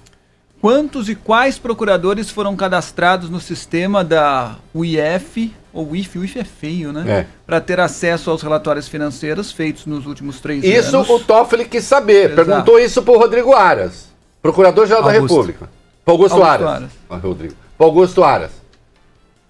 Quantos 0.63 1.09
e 1.09 1.17
quais 1.17 1.59
procuradores 1.59 2.31
foram 2.31 2.55
cadastrados 2.55 3.29
no 3.29 3.41
sistema 3.41 4.05
da 4.05 4.55
UIF, 4.73 5.53
ou 5.73 5.91
UIF, 5.91 6.17
UIF 6.17 6.39
é 6.39 6.45
feio, 6.45 6.93
né? 6.93 7.05
É. 7.11 7.27
Para 7.45 7.61
ter 7.61 7.81
acesso 7.81 8.31
aos 8.31 8.43
relatórios 8.43 8.87
financeiros 8.87 9.51
feitos 9.51 9.87
nos 9.87 10.07
últimos 10.07 10.41
três 10.41 10.63
Isso 10.63 10.97
anos. 10.97 11.11
o 11.11 11.19
Toffoli 11.19 11.65
quis 11.65 11.83
saber. 11.83 12.31
Exato. 12.31 12.47
Perguntou 12.47 12.79
isso 12.79 13.03
para 13.03 13.13
o 13.13 13.19
Rodrigo 13.19 13.53
Aras, 13.53 14.07
Procurador-Geral 14.41 15.03
da. 15.03 15.11
República. 15.11 15.69
Para 16.05 16.15
Augusto, 16.15 16.35
Augusto 16.35 16.49
Aras. 16.49 16.77
Aras. 16.77 16.91
Ah, 17.11 17.17
Rodrigo. 17.17 17.55
Para 17.77 17.87
Augusto 17.89 18.23
Aras. 18.23 18.51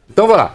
Então 0.09 0.27
vamos 0.27 0.43
lá. 0.43 0.55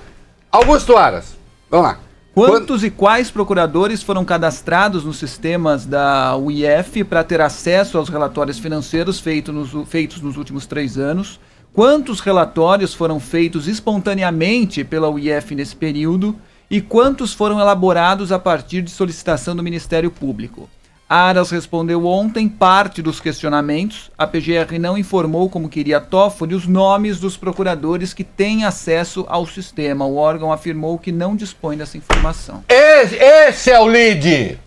Augusto 0.51 0.97
Aras. 0.97 1.37
Vamos 1.69 1.85
lá. 1.85 1.99
Quantos 2.37 2.83
e 2.83 2.91
quais 2.91 3.31
procuradores 3.31 4.03
foram 4.03 4.23
cadastrados 4.23 5.03
nos 5.03 5.17
sistemas 5.17 5.87
da 5.87 6.37
UIF 6.37 7.03
para 7.03 7.23
ter 7.23 7.41
acesso 7.41 7.97
aos 7.97 8.09
relatórios 8.09 8.59
financeiros 8.59 9.19
feito 9.19 9.51
nos- 9.51 9.89
feitos 9.89 10.21
nos 10.21 10.37
últimos 10.37 10.67
três 10.67 10.99
anos? 10.99 11.39
Quantos 11.73 12.19
relatórios 12.19 12.93
foram 12.93 13.19
feitos 13.19 13.67
espontaneamente 13.67 14.83
pela 14.83 15.09
UIF 15.09 15.55
nesse 15.55 15.75
período? 15.75 16.35
E 16.69 16.79
quantos 16.79 17.33
foram 17.33 17.59
elaborados 17.59 18.31
a 18.31 18.37
partir 18.37 18.83
de 18.83 18.91
solicitação 18.91 19.55
do 19.55 19.63
Ministério 19.63 20.11
Público? 20.11 20.69
Aras 21.09 21.51
respondeu 21.51 22.05
ontem 22.05 22.49
parte 22.49 23.01
dos 23.01 23.21
questionamentos. 23.21 24.11
A 24.17 24.27
PGR 24.27 24.77
não 24.77 24.97
informou, 24.97 25.49
como 25.49 25.69
queria 25.69 26.01
Toffoli, 26.01 26.53
os 26.53 26.67
nomes 26.67 27.17
dos 27.17 27.37
procuradores 27.37 28.13
que 28.13 28.25
têm 28.25 28.65
acesso 28.65 29.25
ao 29.29 29.47
sistema. 29.47 30.05
O 30.05 30.17
órgão 30.17 30.51
afirmou 30.51 30.99
que 30.99 31.13
não 31.13 31.33
dispõe 31.33 31.77
dessa 31.77 31.97
informação. 31.97 32.61
Esse, 32.67 33.15
esse 33.15 33.71
é 33.71 33.79
o 33.79 33.85
lead. 33.85 34.59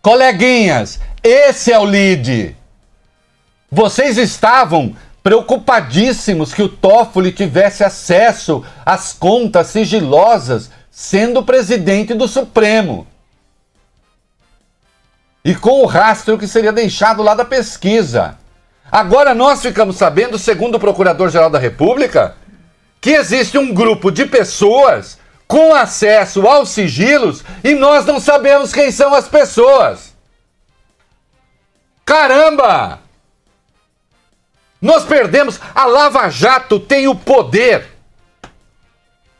Coleguinhas, 0.00 0.98
esse 1.22 1.72
é 1.72 1.78
o 1.78 1.84
lead. 1.84 2.56
Vocês 3.70 4.16
estavam 4.16 4.96
preocupadíssimos 5.22 6.54
que 6.54 6.62
o 6.62 6.68
Toffoli 6.68 7.32
tivesse 7.32 7.84
acesso 7.84 8.64
às 8.84 9.12
contas 9.12 9.66
sigilosas 9.66 10.70
sendo 10.90 11.42
presidente 11.42 12.14
do 12.14 12.26
Supremo. 12.26 13.06
E 15.46 15.54
com 15.54 15.80
o 15.82 15.86
rastro 15.86 16.36
que 16.36 16.48
seria 16.48 16.72
deixado 16.72 17.22
lá 17.22 17.32
da 17.32 17.44
pesquisa. 17.44 18.36
Agora 18.90 19.32
nós 19.32 19.62
ficamos 19.62 19.94
sabendo, 19.94 20.40
segundo 20.40 20.74
o 20.74 20.80
Procurador-Geral 20.80 21.48
da 21.48 21.56
República, 21.56 22.34
que 23.00 23.10
existe 23.10 23.56
um 23.56 23.72
grupo 23.72 24.10
de 24.10 24.26
pessoas 24.26 25.20
com 25.46 25.72
acesso 25.72 26.48
aos 26.48 26.70
sigilos 26.70 27.44
e 27.62 27.76
nós 27.76 28.04
não 28.04 28.18
sabemos 28.18 28.72
quem 28.72 28.90
são 28.90 29.14
as 29.14 29.28
pessoas. 29.28 30.16
Caramba! 32.04 32.98
Nós 34.82 35.04
perdemos. 35.04 35.60
A 35.72 35.86
Lava 35.86 36.28
Jato 36.28 36.80
tem 36.80 37.06
o 37.06 37.14
poder. 37.14 37.86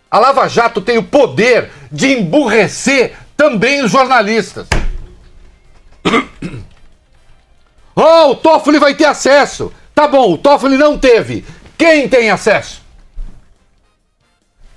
A 0.08 0.20
Lava 0.20 0.46
Jato 0.46 0.80
tem 0.80 0.98
o 0.98 1.02
poder 1.02 1.68
de 1.90 2.12
emburrecer 2.12 3.16
também 3.36 3.82
os 3.82 3.90
jornalistas. 3.90 4.68
Oh, 7.98 8.32
o 8.32 8.36
Toffoli 8.36 8.78
vai 8.78 8.94
ter 8.94 9.06
acesso. 9.06 9.72
Tá 9.94 10.06
bom, 10.06 10.34
o 10.34 10.38
Toffoli 10.38 10.76
não 10.76 10.98
teve. 10.98 11.46
Quem 11.78 12.08
tem 12.08 12.30
acesso? 12.30 12.82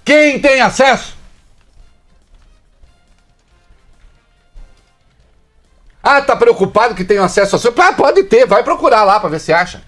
Quem 0.05 0.39
tem 0.39 0.61
acesso? 0.61 1.17
Ah, 6.01 6.21
tá 6.21 6.35
preocupado 6.35 6.95
que 6.95 7.03
tem 7.03 7.17
acesso 7.17 7.55
ao 7.55 7.59
seu? 7.59 7.73
Ah, 7.77 7.93
pode 7.93 8.23
ter, 8.23 8.47
vai 8.47 8.63
procurar 8.63 9.03
lá 9.03 9.19
para 9.19 9.29
ver 9.29 9.39
se 9.39 9.51
acha. 9.51 9.83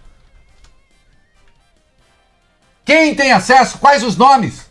Quem 2.84 3.16
tem 3.16 3.32
acesso? 3.32 3.80
Quais 3.80 4.04
os 4.04 4.18
nomes? 4.18 4.70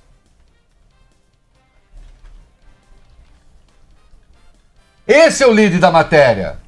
Esse 5.09 5.43
é 5.43 5.47
o 5.47 5.51
lead 5.51 5.79
da 5.79 5.91
matéria. 5.91 6.60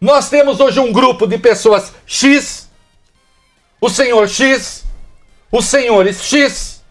Nós 0.00 0.30
temos 0.30 0.60
hoje 0.60 0.80
um 0.80 0.92
grupo 0.92 1.26
de 1.26 1.36
pessoas 1.36 1.92
X, 2.06 2.70
o 3.78 3.90
senhor 3.90 4.26
X, 4.28 4.84
os 5.52 5.66
senhores 5.66 6.22
X, 6.22 6.82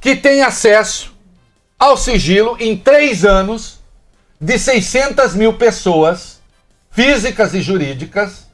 que 0.00 0.16
tem 0.16 0.42
acesso 0.42 1.14
ao 1.78 1.96
sigilo 1.98 2.56
em 2.58 2.74
três 2.74 3.22
anos 3.22 3.80
de 4.40 4.58
600 4.58 5.34
mil 5.34 5.52
pessoas, 5.54 6.40
físicas 6.90 7.52
e 7.52 7.60
jurídicas, 7.60 8.46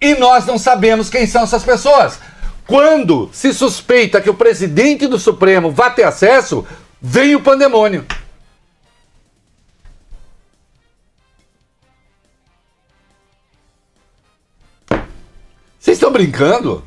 e 0.00 0.16
nós 0.16 0.46
não 0.46 0.58
sabemos 0.58 1.08
quem 1.08 1.24
são 1.24 1.44
essas 1.44 1.62
pessoas. 1.62 2.18
Quando 2.66 3.30
se 3.32 3.52
suspeita 3.52 4.20
que 4.20 4.30
o 4.30 4.34
presidente 4.34 5.06
do 5.06 5.20
Supremo 5.20 5.70
vá 5.70 5.88
ter 5.88 6.04
acesso, 6.04 6.66
vem 7.00 7.36
o 7.36 7.42
pandemônio. 7.42 8.04
Estão 16.10 16.12
brincando? 16.12 16.84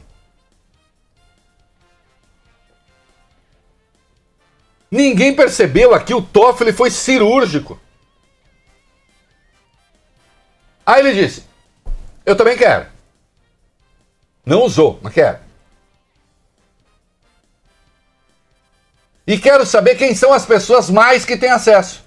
Ninguém 4.91 5.35
percebeu 5.35 5.93
aqui, 5.95 6.13
o 6.13 6.21
Toffoli 6.21 6.71
foi 6.71 6.91
cirúrgico. 6.91 7.79
Aí 10.85 10.99
ele 10.99 11.13
disse: 11.13 11.43
Eu 12.25 12.35
também 12.35 12.57
quero. 12.57 12.85
Não 14.45 14.63
usou, 14.63 14.99
mas 15.01 15.13
quero. 15.13 15.39
E 19.25 19.39
quero 19.39 19.65
saber 19.65 19.95
quem 19.95 20.13
são 20.13 20.33
as 20.33 20.45
pessoas 20.45 20.89
mais 20.89 21.23
que 21.23 21.37
têm 21.37 21.49
acesso. 21.49 22.03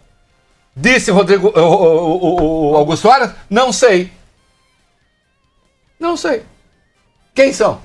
Disse 0.76 1.10
Rodrigo, 1.10 1.48
o, 1.48 1.60
o- 1.60 2.24
o- 2.24 2.70
o 2.72 2.76
Augusto 2.76 3.10
Aras: 3.10 3.34
Não 3.50 3.72
sei. 3.72 4.12
Não 5.98 6.14
sei. 6.16 6.44
Quem 7.36 7.52
são? 7.52 7.82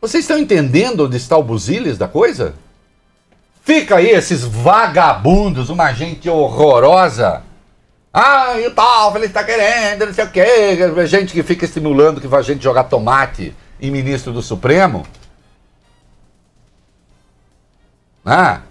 Vocês 0.00 0.24
estão 0.24 0.36
entendendo 0.36 1.06
onde 1.06 1.16
está 1.16 1.36
o 1.36 1.42
buziles 1.44 1.96
da 1.96 2.08
coisa? 2.08 2.56
Fica 3.62 3.98
aí 3.98 4.10
esses 4.10 4.42
vagabundos, 4.42 5.70
uma 5.70 5.92
gente 5.92 6.28
horrorosa. 6.28 7.44
Ah, 8.12 8.58
e 8.58 8.66
o 8.66 8.74
tal, 8.74 9.16
ele 9.16 9.26
está 9.26 9.44
querendo, 9.44 10.06
não 10.06 10.12
sei 10.12 10.24
o 10.24 10.30
quê. 10.32 11.06
Gente 11.06 11.32
que 11.32 11.44
fica 11.44 11.64
estimulando 11.64 12.20
que 12.20 12.26
vai 12.26 12.42
gente 12.42 12.64
jogar 12.64 12.84
tomate 12.84 13.54
em 13.80 13.88
ministro 13.88 14.32
do 14.32 14.42
Supremo. 14.42 15.06
Ah, 18.26 18.62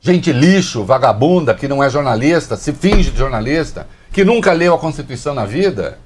gente 0.00 0.32
lixo, 0.32 0.84
vagabunda, 0.84 1.54
que 1.54 1.66
não 1.66 1.82
é 1.82 1.90
jornalista, 1.90 2.56
se 2.56 2.72
finge 2.72 3.10
de 3.10 3.18
jornalista, 3.18 3.88
que 4.12 4.24
nunca 4.24 4.52
leu 4.52 4.74
a 4.74 4.78
Constituição 4.78 5.34
na 5.34 5.44
vida. 5.44 5.98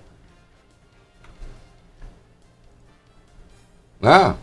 Né? 4.00 4.34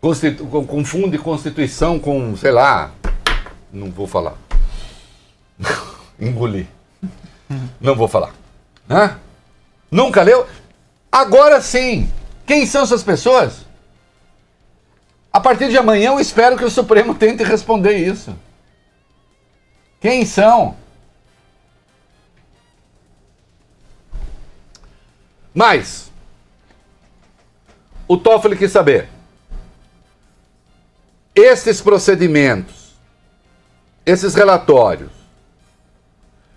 Constitu- 0.00 0.46
confunde 0.66 1.18
Constituição 1.18 1.98
com, 1.98 2.36
sei 2.36 2.50
lá, 2.52 2.92
não 3.72 3.90
vou 3.90 4.06
falar. 4.06 4.36
Engoli. 6.20 6.68
Não 7.80 7.94
vou 7.94 8.08
falar. 8.08 8.34
Né? 8.86 9.16
Nunca 9.90 10.22
leu? 10.22 10.46
Agora 11.10 11.60
sim. 11.60 12.10
Quem 12.46 12.66
são 12.66 12.82
essas 12.82 13.02
pessoas? 13.02 13.64
A 15.32 15.40
partir 15.40 15.68
de 15.68 15.76
amanhã 15.78 16.10
eu 16.12 16.20
espero 16.20 16.56
que 16.56 16.64
o 16.64 16.70
Supremo 16.70 17.14
tente 17.14 17.42
responder 17.42 17.96
isso. 17.96 18.34
Quem 20.00 20.24
são? 20.24 20.76
Mas, 25.56 26.12
o 28.06 28.18
Toffoli 28.18 28.56
quis 28.56 28.70
saber. 28.70 29.08
Estes 31.34 31.80
procedimentos 31.80 32.94
Esses 34.04 34.34
relatórios 34.34 35.10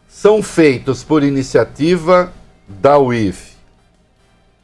são 0.09 0.43
feitos 0.43 1.01
por 1.01 1.23
iniciativa 1.23 2.31
da 2.67 2.99
UIF, 2.99 3.53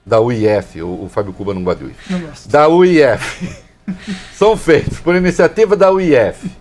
da 0.05 0.19
UIF, 0.19 0.81
o, 0.81 1.05
o 1.05 1.09
Fábio 1.09 1.31
Cuba 1.31 1.53
não 1.53 1.63
gosta 1.63 1.79
de 1.79 1.85
UIF, 1.85 2.11
Não 2.11 2.19
gosto. 2.19 2.49
da 2.49 2.67
UIF, 2.67 3.63
são 4.35 4.57
feitos 4.57 4.99
por 4.99 5.15
iniciativa 5.15 5.77
da 5.77 5.91
UIF 5.91 6.51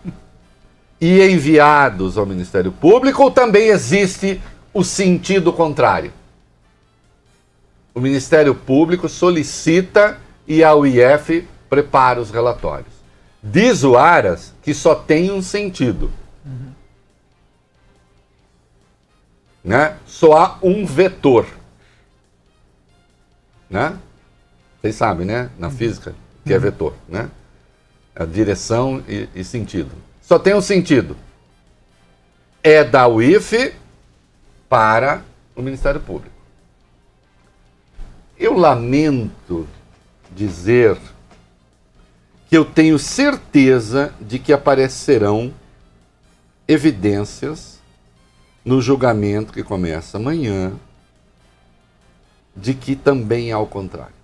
e 1.00 1.20
enviados 1.22 2.16
ao 2.16 2.24
Ministério 2.24 2.70
Público 2.70 3.24
ou 3.24 3.30
também 3.32 3.66
existe 3.68 4.40
o 4.72 4.84
sentido 4.84 5.52
contrário? 5.52 6.12
O 7.94 8.00
Ministério 8.00 8.54
Público 8.54 9.08
solicita 9.08 10.18
e 10.46 10.64
a 10.64 10.74
UIF 10.74 11.46
prepara 11.70 12.20
os 12.20 12.30
relatórios. 12.30 12.92
Diz 13.42 13.84
o 13.84 13.96
Aras 13.96 14.52
que 14.62 14.74
só 14.74 14.94
tem 14.94 15.30
um 15.30 15.40
sentido. 15.40 16.10
Né? 19.62 19.96
Só 20.06 20.36
há 20.36 20.58
um 20.62 20.84
vetor. 20.84 21.46
Né? 23.70 23.96
Vocês 24.80 24.96
sabem, 24.96 25.24
né? 25.26 25.50
Na 25.58 25.70
física, 25.70 26.14
que 26.44 26.52
é 26.52 26.58
vetor, 26.58 26.94
né? 27.08 27.30
A 28.14 28.24
direção 28.24 29.02
e, 29.08 29.28
e 29.34 29.42
sentido. 29.42 29.90
Só 30.20 30.38
tem 30.38 30.54
um 30.54 30.60
sentido. 30.60 31.16
É 32.62 32.84
da 32.84 33.08
UIF 33.08 33.74
para 34.68 35.22
o 35.56 35.62
Ministério 35.62 36.00
Público. 36.00 36.33
Eu 38.38 38.54
lamento 38.54 39.68
dizer 40.34 40.98
que 42.48 42.56
eu 42.56 42.64
tenho 42.64 42.98
certeza 42.98 44.12
de 44.20 44.38
que 44.38 44.52
aparecerão 44.52 45.52
evidências 46.66 47.80
no 48.64 48.80
julgamento 48.80 49.52
que 49.52 49.62
começa 49.62 50.16
amanhã 50.16 50.72
de 52.56 52.74
que 52.74 52.94
também 52.94 53.50
é 53.50 53.52
ao 53.52 53.66
contrário. 53.66 54.14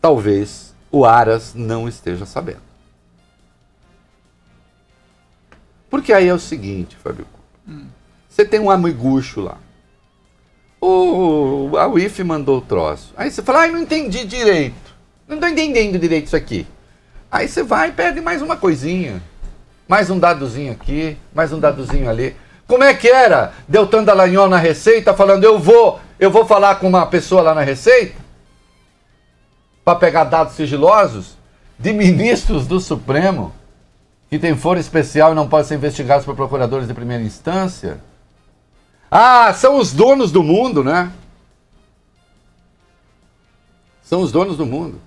Talvez 0.00 0.74
o 0.90 1.04
Aras 1.04 1.54
não 1.54 1.88
esteja 1.88 2.26
sabendo. 2.26 2.62
Porque 5.88 6.12
aí 6.12 6.28
é 6.28 6.34
o 6.34 6.38
seguinte, 6.38 6.96
Fábio. 6.96 7.26
Você 8.36 8.44
tem 8.44 8.60
um 8.60 8.70
amigucho 8.70 9.40
lá. 9.40 9.56
O, 10.78 11.70
a 11.78 11.88
UIF 11.88 12.22
mandou 12.22 12.58
o 12.58 12.60
troço. 12.60 13.14
Aí 13.16 13.30
você 13.30 13.42
fala, 13.42 13.60
ai, 13.60 13.70
não 13.70 13.78
entendi 13.78 14.26
direito. 14.26 14.94
Não 15.26 15.36
estou 15.36 15.48
entendendo 15.48 15.98
direito 15.98 16.26
isso 16.26 16.36
aqui. 16.36 16.66
Aí 17.32 17.48
você 17.48 17.62
vai 17.62 17.88
e 17.88 17.92
pede 17.92 18.20
mais 18.20 18.42
uma 18.42 18.54
coisinha. 18.54 19.22
Mais 19.88 20.10
um 20.10 20.18
dadozinho 20.18 20.70
aqui, 20.70 21.16
mais 21.34 21.50
um 21.50 21.58
dadozinho 21.58 22.10
ali. 22.10 22.36
Como 22.66 22.84
é 22.84 22.92
que 22.92 23.08
era? 23.08 23.54
Deltan 23.66 24.04
Dallagnol 24.04 24.50
na 24.50 24.58
Receita 24.58 25.14
falando, 25.14 25.44
eu 25.44 25.58
vou, 25.58 25.98
eu 26.20 26.30
vou 26.30 26.44
falar 26.44 26.74
com 26.74 26.88
uma 26.88 27.06
pessoa 27.06 27.40
lá 27.40 27.54
na 27.54 27.62
Receita 27.62 28.20
para 29.82 29.98
pegar 29.98 30.24
dados 30.24 30.56
sigilosos 30.56 31.38
de 31.78 31.90
ministros 31.90 32.66
do 32.66 32.80
Supremo 32.80 33.54
que 34.28 34.38
tem 34.38 34.54
foro 34.54 34.78
especial 34.78 35.32
e 35.32 35.34
não 35.34 35.48
podem 35.48 35.68
ser 35.68 35.76
investigados 35.76 36.26
por 36.26 36.36
procuradores 36.36 36.86
de 36.86 36.92
primeira 36.92 37.22
instância. 37.22 37.98
Ah, 39.10 39.52
são 39.54 39.78
os 39.78 39.92
donos 39.92 40.32
do 40.32 40.42
mundo, 40.42 40.82
né? 40.82 41.12
São 44.02 44.20
os 44.20 44.30
donos 44.30 44.56
do 44.56 44.66
mundo. 44.66 45.00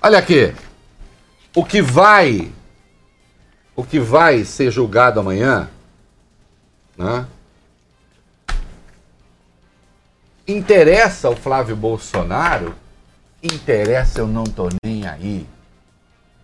Olha 0.00 0.18
aqui. 0.18 0.54
O 1.54 1.64
que 1.64 1.82
vai 1.82 2.52
o 3.78 3.84
que 3.84 4.00
vai 4.00 4.44
ser 4.44 4.72
julgado 4.72 5.20
amanhã, 5.20 5.70
né? 6.96 7.24
Interessa 10.48 11.28
ao 11.28 11.36
Flávio 11.36 11.76
Bolsonaro? 11.76 12.74
Interessa, 13.40 14.18
eu 14.18 14.26
não 14.26 14.42
tô 14.42 14.68
nem 14.84 15.06
aí. 15.06 15.46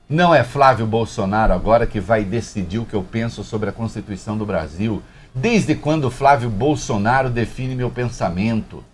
Não 0.09 0.33
é 0.33 0.45
Flávio 0.45 0.87
Bolsonaro 0.87 1.53
agora 1.53 1.89
que 1.89 1.99
vai 1.99 2.23
decidir 2.23 2.79
o 2.79 2.87
que 2.87 2.95
eu 2.95 3.03
penso 3.03 3.43
sobre 3.43 3.69
a 3.69 3.73
Constituição 3.73 4.39
do 4.39 4.47
Brasil. 4.47 5.03
Desde 5.35 5.75
quando 5.75 6.11
Flávio 6.11 6.49
Bolsonaro 6.49 7.29
define 7.29 7.75
meu 7.75 7.91
pensamento? 7.91 8.85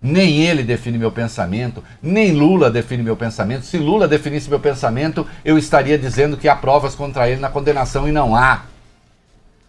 Nem 0.00 0.40
ele 0.40 0.62
define 0.62 0.96
meu 0.96 1.12
pensamento, 1.12 1.84
nem 2.02 2.32
Lula 2.32 2.70
define 2.70 3.02
meu 3.02 3.16
pensamento. 3.16 3.66
Se 3.66 3.76
Lula 3.76 4.08
definisse 4.08 4.48
meu 4.48 4.58
pensamento, 4.58 5.26
eu 5.44 5.58
estaria 5.58 5.98
dizendo 5.98 6.38
que 6.38 6.48
há 6.48 6.56
provas 6.56 6.94
contra 6.94 7.28
ele 7.28 7.38
na 7.38 7.50
condenação 7.50 8.08
e 8.08 8.12
não 8.12 8.34
há. 8.34 8.62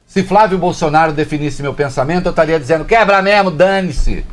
Se 0.07 0.23
Flávio 0.23 0.57
Bolsonaro 0.57 1.11
definisse 1.11 1.61
meu 1.61 1.73
pensamento, 1.73 2.27
eu 2.27 2.29
estaria 2.29 2.57
dizendo: 2.57 2.85
quebra 2.85 3.21
mesmo, 3.21 3.51
dane-se. 3.51 4.25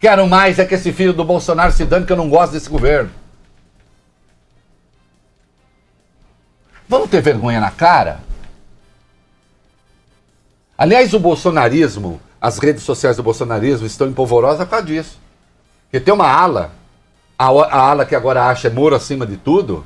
Quero 0.00 0.26
mais 0.26 0.58
é 0.58 0.64
que 0.64 0.74
esse 0.74 0.92
filho 0.92 1.12
do 1.12 1.24
Bolsonaro 1.24 1.72
se 1.72 1.84
dane, 1.84 2.04
que 2.04 2.12
eu 2.12 2.16
não 2.16 2.28
gosto 2.28 2.52
desse 2.52 2.68
governo. 2.68 3.10
Vamos 6.88 7.10
ter 7.10 7.20
vergonha 7.20 7.60
na 7.60 7.70
cara? 7.70 8.27
Aliás, 10.78 11.12
o 11.12 11.18
bolsonarismo, 11.18 12.20
as 12.40 12.58
redes 12.58 12.84
sociais 12.84 13.16
do 13.16 13.22
bolsonarismo 13.24 13.84
estão 13.84 14.06
empolvorosas 14.06 14.64
por 14.64 14.70
causa 14.70 14.86
disso. 14.86 15.18
Porque 15.82 15.98
tem 15.98 16.14
uma 16.14 16.30
ala, 16.30 16.70
a, 17.36 17.46
a 17.46 17.90
ala 17.90 18.06
que 18.06 18.14
agora 18.14 18.44
acha 18.44 18.70
Moro 18.70 18.94
acima 18.94 19.26
de 19.26 19.36
tudo, 19.36 19.84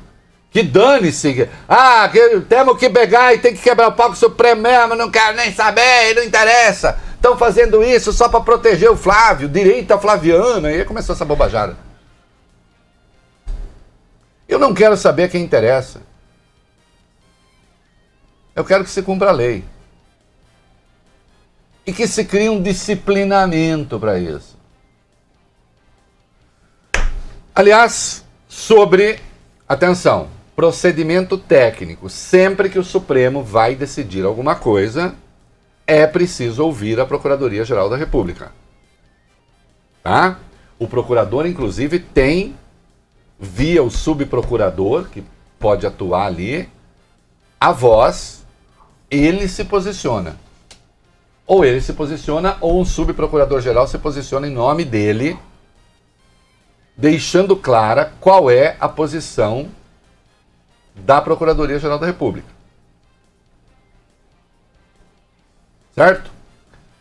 que 0.51 0.61
dane-se. 0.61 1.49
Ah, 1.67 2.07
que 2.11 2.41
temos 2.41 2.77
que 2.77 2.91
pegar 2.91 3.33
e 3.33 3.39
tem 3.39 3.55
que 3.55 3.61
quebrar 3.63 3.87
o 3.87 3.93
pau 3.93 4.09
com 4.09 4.13
o 4.13 4.17
Supremo 4.17 4.61
mesmo, 4.61 4.93
não 4.93 5.09
quero 5.09 5.35
nem 5.35 5.51
saber, 5.51 6.13
não 6.15 6.23
interessa. 6.23 6.99
Estão 7.15 7.35
fazendo 7.37 7.83
isso 7.83 8.13
só 8.13 8.29
para 8.29 8.41
proteger 8.41 8.91
o 8.91 8.97
Flávio, 8.97 9.49
direita 9.49 9.97
flaviana. 9.97 10.71
E 10.71 10.75
aí 10.75 10.85
começou 10.85 11.15
essa 11.15 11.25
bobajada. 11.25 11.75
Eu 14.47 14.59
não 14.59 14.75
quero 14.75 14.95
saber 14.95 15.31
quem 15.31 15.43
interessa. 15.43 16.01
Eu 18.55 18.63
quero 18.63 18.83
que 18.83 18.91
se 18.91 19.01
cumpra 19.01 19.29
a 19.29 19.31
lei. 19.31 19.63
E 21.85 21.91
que 21.91 22.07
se 22.07 22.23
crie 22.25 22.49
um 22.49 22.61
disciplinamento 22.61 23.99
para 23.99 24.17
isso. 24.17 24.57
Aliás, 27.53 28.25
sobre, 28.47 29.19
atenção, 29.67 30.29
procedimento 30.55 31.37
técnico. 31.37 32.09
Sempre 32.09 32.69
que 32.69 32.79
o 32.79 32.83
Supremo 32.83 33.43
vai 33.43 33.75
decidir 33.75 34.25
alguma 34.25 34.55
coisa, 34.55 35.15
é 35.85 36.07
preciso 36.07 36.63
ouvir 36.63 36.99
a 36.99 37.05
Procuradoria-Geral 37.05 37.89
da 37.89 37.97
República. 37.97 38.51
Tá? 40.01 40.39
O 40.79 40.87
procurador, 40.87 41.45
inclusive, 41.45 41.99
tem, 41.99 42.55
via 43.39 43.83
o 43.83 43.89
subprocurador, 43.89 45.09
que 45.09 45.23
pode 45.59 45.85
atuar 45.85 46.27
ali, 46.27 46.69
a 47.59 47.71
voz, 47.71 48.45
ele 49.09 49.47
se 49.47 49.63
posiciona. 49.63 50.37
Ou 51.45 51.65
ele 51.65 51.81
se 51.81 51.93
posiciona, 51.93 52.57
ou 52.61 52.79
um 52.79 52.85
subprocurador-geral 52.85 53.87
se 53.87 53.97
posiciona 53.97 54.47
em 54.47 54.51
nome 54.51 54.85
dele, 54.85 55.37
deixando 56.95 57.55
clara 57.55 58.13
qual 58.19 58.49
é 58.49 58.77
a 58.79 58.87
posição 58.87 59.69
da 60.95 61.19
Procuradoria-Geral 61.19 61.99
da 61.99 62.05
República. 62.05 62.47
Certo? 65.95 66.31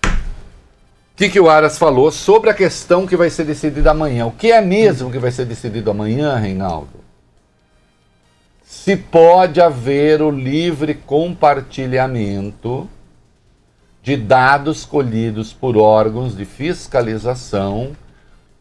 O 0.04 1.16
que, 1.16 1.28
que 1.28 1.40
o 1.40 1.48
Aras 1.48 1.78
falou 1.78 2.10
sobre 2.10 2.50
a 2.50 2.54
questão 2.54 3.06
que 3.06 3.16
vai 3.16 3.30
ser 3.30 3.44
decidida 3.44 3.90
amanhã? 3.90 4.26
O 4.26 4.32
que 4.32 4.50
é 4.50 4.60
mesmo 4.60 5.10
que 5.10 5.18
vai 5.18 5.30
ser 5.30 5.44
decidido 5.44 5.90
amanhã, 5.90 6.36
Reinaldo? 6.36 7.00
Se 8.64 8.96
pode 8.96 9.60
haver 9.60 10.20
o 10.20 10.30
livre 10.30 10.94
compartilhamento 10.94 12.88
de 14.02 14.16
dados 14.16 14.84
colhidos 14.84 15.52
por 15.52 15.76
órgãos 15.76 16.36
de 16.36 16.44
fiscalização 16.44 17.96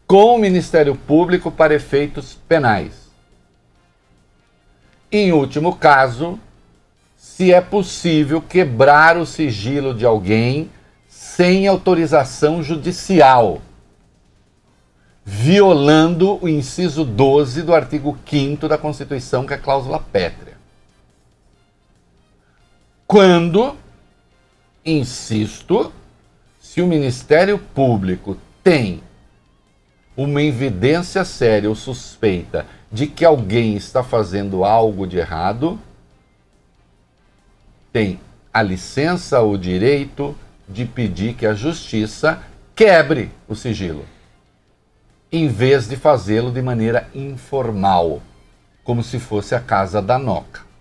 com 0.06 0.36
o 0.36 0.38
Ministério 0.38 0.94
Público 0.94 1.50
para 1.50 1.74
efeitos 1.74 2.38
penais. 2.48 3.10
Em 5.10 5.32
último 5.32 5.76
caso, 5.76 6.38
se 7.16 7.52
é 7.52 7.60
possível 7.60 8.40
quebrar 8.40 9.16
o 9.16 9.26
sigilo 9.26 9.92
de 9.92 10.06
alguém 10.06 10.70
sem 11.08 11.66
autorização 11.66 12.62
judicial, 12.62 13.60
violando 15.24 16.38
o 16.42 16.48
inciso 16.48 17.04
12 17.04 17.62
do 17.62 17.74
artigo 17.74 18.16
5 18.28 18.68
da 18.68 18.78
Constituição, 18.78 19.44
que 19.46 19.52
é 19.52 19.56
a 19.56 19.60
cláusula 19.60 19.98
pétrea. 19.98 20.56
Quando, 23.06 23.76
insisto, 24.84 25.92
se 26.60 26.80
o 26.80 26.86
Ministério 26.86 27.58
Público 27.58 28.36
tem 28.62 29.02
uma 30.16 30.42
evidência 30.42 31.24
séria 31.24 31.68
ou 31.68 31.74
suspeita 31.74 32.66
de 32.90 33.06
que 33.06 33.24
alguém 33.24 33.74
está 33.76 34.02
fazendo 34.02 34.64
algo 34.64 35.06
de 35.06 35.18
errado, 35.18 35.78
tem 37.92 38.20
a 38.52 38.62
licença 38.62 39.40
ou 39.40 39.56
direito 39.56 40.36
de 40.68 40.84
pedir 40.84 41.34
que 41.34 41.46
a 41.46 41.54
justiça 41.54 42.42
quebre 42.74 43.30
o 43.48 43.54
sigilo, 43.54 44.04
em 45.30 45.48
vez 45.48 45.88
de 45.88 45.96
fazê-lo 45.96 46.50
de 46.50 46.60
maneira 46.60 47.08
informal, 47.14 48.22
como 48.84 49.02
se 49.02 49.18
fosse 49.18 49.54
a 49.54 49.60
casa 49.60 50.02
da 50.02 50.18
Noca. 50.18 50.71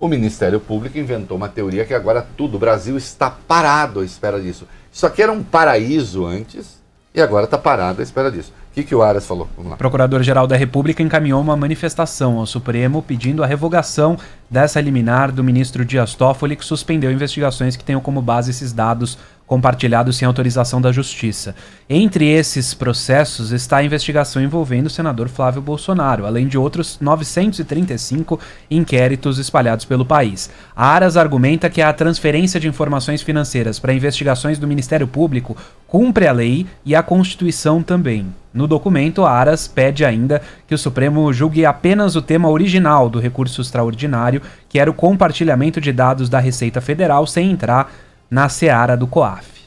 O 0.00 0.08
Ministério 0.08 0.58
Público 0.58 0.96
inventou 0.96 1.36
uma 1.36 1.48
teoria 1.50 1.84
que 1.84 1.92
agora 1.92 2.26
tudo, 2.34 2.56
o 2.56 2.58
Brasil 2.58 2.96
está 2.96 3.28
parado 3.28 4.00
à 4.00 4.04
espera 4.04 4.40
disso. 4.40 4.66
Isso 4.90 5.06
aqui 5.06 5.22
era 5.22 5.30
um 5.30 5.42
paraíso 5.42 6.24
antes 6.24 6.80
e 7.14 7.20
agora 7.20 7.44
está 7.44 7.58
parado 7.58 8.00
à 8.00 8.02
espera 8.02 8.32
disso. 8.32 8.50
O 8.70 8.72
que, 8.72 8.82
que 8.82 8.94
o 8.94 9.02
Aras 9.02 9.26
falou? 9.26 9.46
Vamos 9.56 9.72
lá. 9.72 9.76
Procurador-Geral 9.76 10.46
da 10.46 10.56
República 10.56 11.02
encaminhou 11.02 11.38
uma 11.38 11.54
manifestação 11.54 12.38
ao 12.38 12.46
Supremo 12.46 13.02
pedindo 13.02 13.44
a 13.44 13.46
revogação 13.46 14.16
dessa 14.48 14.80
liminar 14.80 15.30
do 15.30 15.44
ministro 15.44 15.84
Dias 15.84 16.14
Toffoli, 16.14 16.56
que 16.56 16.64
suspendeu 16.64 17.12
investigações 17.12 17.76
que 17.76 17.84
tenham 17.84 18.00
como 18.00 18.22
base 18.22 18.52
esses 18.52 18.72
dados 18.72 19.18
compartilhados 19.50 20.16
sem 20.16 20.26
autorização 20.26 20.80
da 20.80 20.92
Justiça. 20.92 21.56
Entre 21.88 22.24
esses 22.28 22.72
processos 22.72 23.50
está 23.50 23.78
a 23.78 23.84
investigação 23.84 24.40
envolvendo 24.40 24.86
o 24.86 24.90
senador 24.90 25.28
Flávio 25.28 25.60
Bolsonaro, 25.60 26.24
além 26.24 26.46
de 26.46 26.56
outros 26.56 26.98
935 27.00 28.38
inquéritos 28.70 29.40
espalhados 29.40 29.84
pelo 29.84 30.06
país. 30.06 30.48
A 30.76 30.86
Aras 30.86 31.16
argumenta 31.16 31.68
que 31.68 31.82
a 31.82 31.92
transferência 31.92 32.60
de 32.60 32.68
informações 32.68 33.22
financeiras 33.22 33.80
para 33.80 33.92
investigações 33.92 34.56
do 34.56 34.68
Ministério 34.68 35.08
Público 35.08 35.56
cumpre 35.84 36.28
a 36.28 36.32
lei 36.32 36.64
e 36.84 36.94
a 36.94 37.02
Constituição 37.02 37.82
também. 37.82 38.32
No 38.54 38.68
documento, 38.68 39.24
a 39.24 39.32
Aras 39.32 39.66
pede 39.66 40.04
ainda 40.04 40.40
que 40.68 40.76
o 40.76 40.78
Supremo 40.78 41.32
julgue 41.32 41.66
apenas 41.66 42.14
o 42.14 42.22
tema 42.22 42.48
original 42.48 43.10
do 43.10 43.18
recurso 43.18 43.60
extraordinário, 43.60 44.42
que 44.68 44.78
era 44.78 44.88
o 44.88 44.94
compartilhamento 44.94 45.80
de 45.80 45.92
dados 45.92 46.28
da 46.28 46.38
Receita 46.38 46.80
Federal, 46.80 47.26
sem 47.26 47.50
entrar 47.50 47.92
na 48.30 48.48
seara 48.48 48.96
do 48.96 49.06
COAF. 49.06 49.60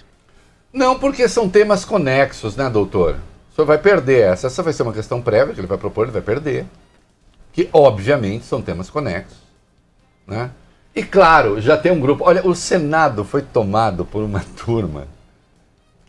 Não, 0.72 0.98
porque 0.98 1.28
são 1.28 1.50
temas 1.50 1.84
conexos, 1.84 2.56
né, 2.56 2.70
doutor? 2.70 3.18
O 3.52 3.56
senhor 3.56 3.68
vai 3.68 3.78
perder 3.78 4.32
essa. 4.32 4.48
Essa 4.48 4.64
vai 4.64 4.74
ser 4.74 4.84
uma 4.84 4.94
questão 4.94 5.22
prévia 5.22 5.54
que 5.54 5.60
ele 5.60 5.68
vai 5.68 5.78
propor, 5.78 6.04
ele 6.04 6.12
vai 6.12 6.22
perder. 6.22 6.66
Que, 7.52 7.70
obviamente, 7.72 8.46
são 8.46 8.62
temas 8.62 8.90
conexos. 8.90 9.38
Né? 10.26 10.50
E, 10.96 11.04
claro, 11.04 11.62
já 11.62 11.78
tem 11.78 11.92
um 11.92 12.00
grupo. 12.00 12.24
Olha, 12.24 12.46
o 12.48 12.56
Senado 12.56 13.24
foi 13.24 13.42
tomado 13.44 14.06
por 14.06 14.24
uma 14.24 14.40
turma 14.58 15.08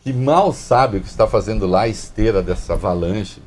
que 0.05 0.13
mal 0.13 0.53
sabe 0.53 0.97
o 0.97 1.01
que 1.01 1.07
está 1.07 1.27
fazendo 1.27 1.65
lá 1.65 1.81
a 1.81 1.87
esteira 1.87 2.41
dessa 2.41 2.73
avalanche. 2.73 3.41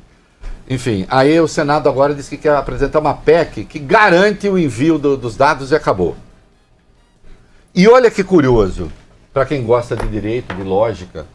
Enfim, 0.69 1.05
aí 1.09 1.39
o 1.39 1.47
Senado 1.47 1.87
agora 1.87 2.13
diz 2.13 2.27
que 2.27 2.37
quer 2.37 2.55
apresentar 2.55 2.99
uma 2.99 3.13
PEC 3.13 3.63
que 3.63 3.79
garante 3.79 4.47
o 4.47 4.57
envio 4.57 4.99
do, 4.99 5.15
dos 5.17 5.35
dados 5.37 5.71
e 5.71 5.75
acabou. 5.75 6.15
E 7.73 7.87
olha 7.87 8.11
que 8.11 8.23
curioso, 8.23 8.91
para 9.39 9.45
quem 9.45 9.63
gosta 9.63 9.95
de 9.95 10.05
direito, 10.09 10.53
de 10.53 10.63
lógica, 10.63 11.25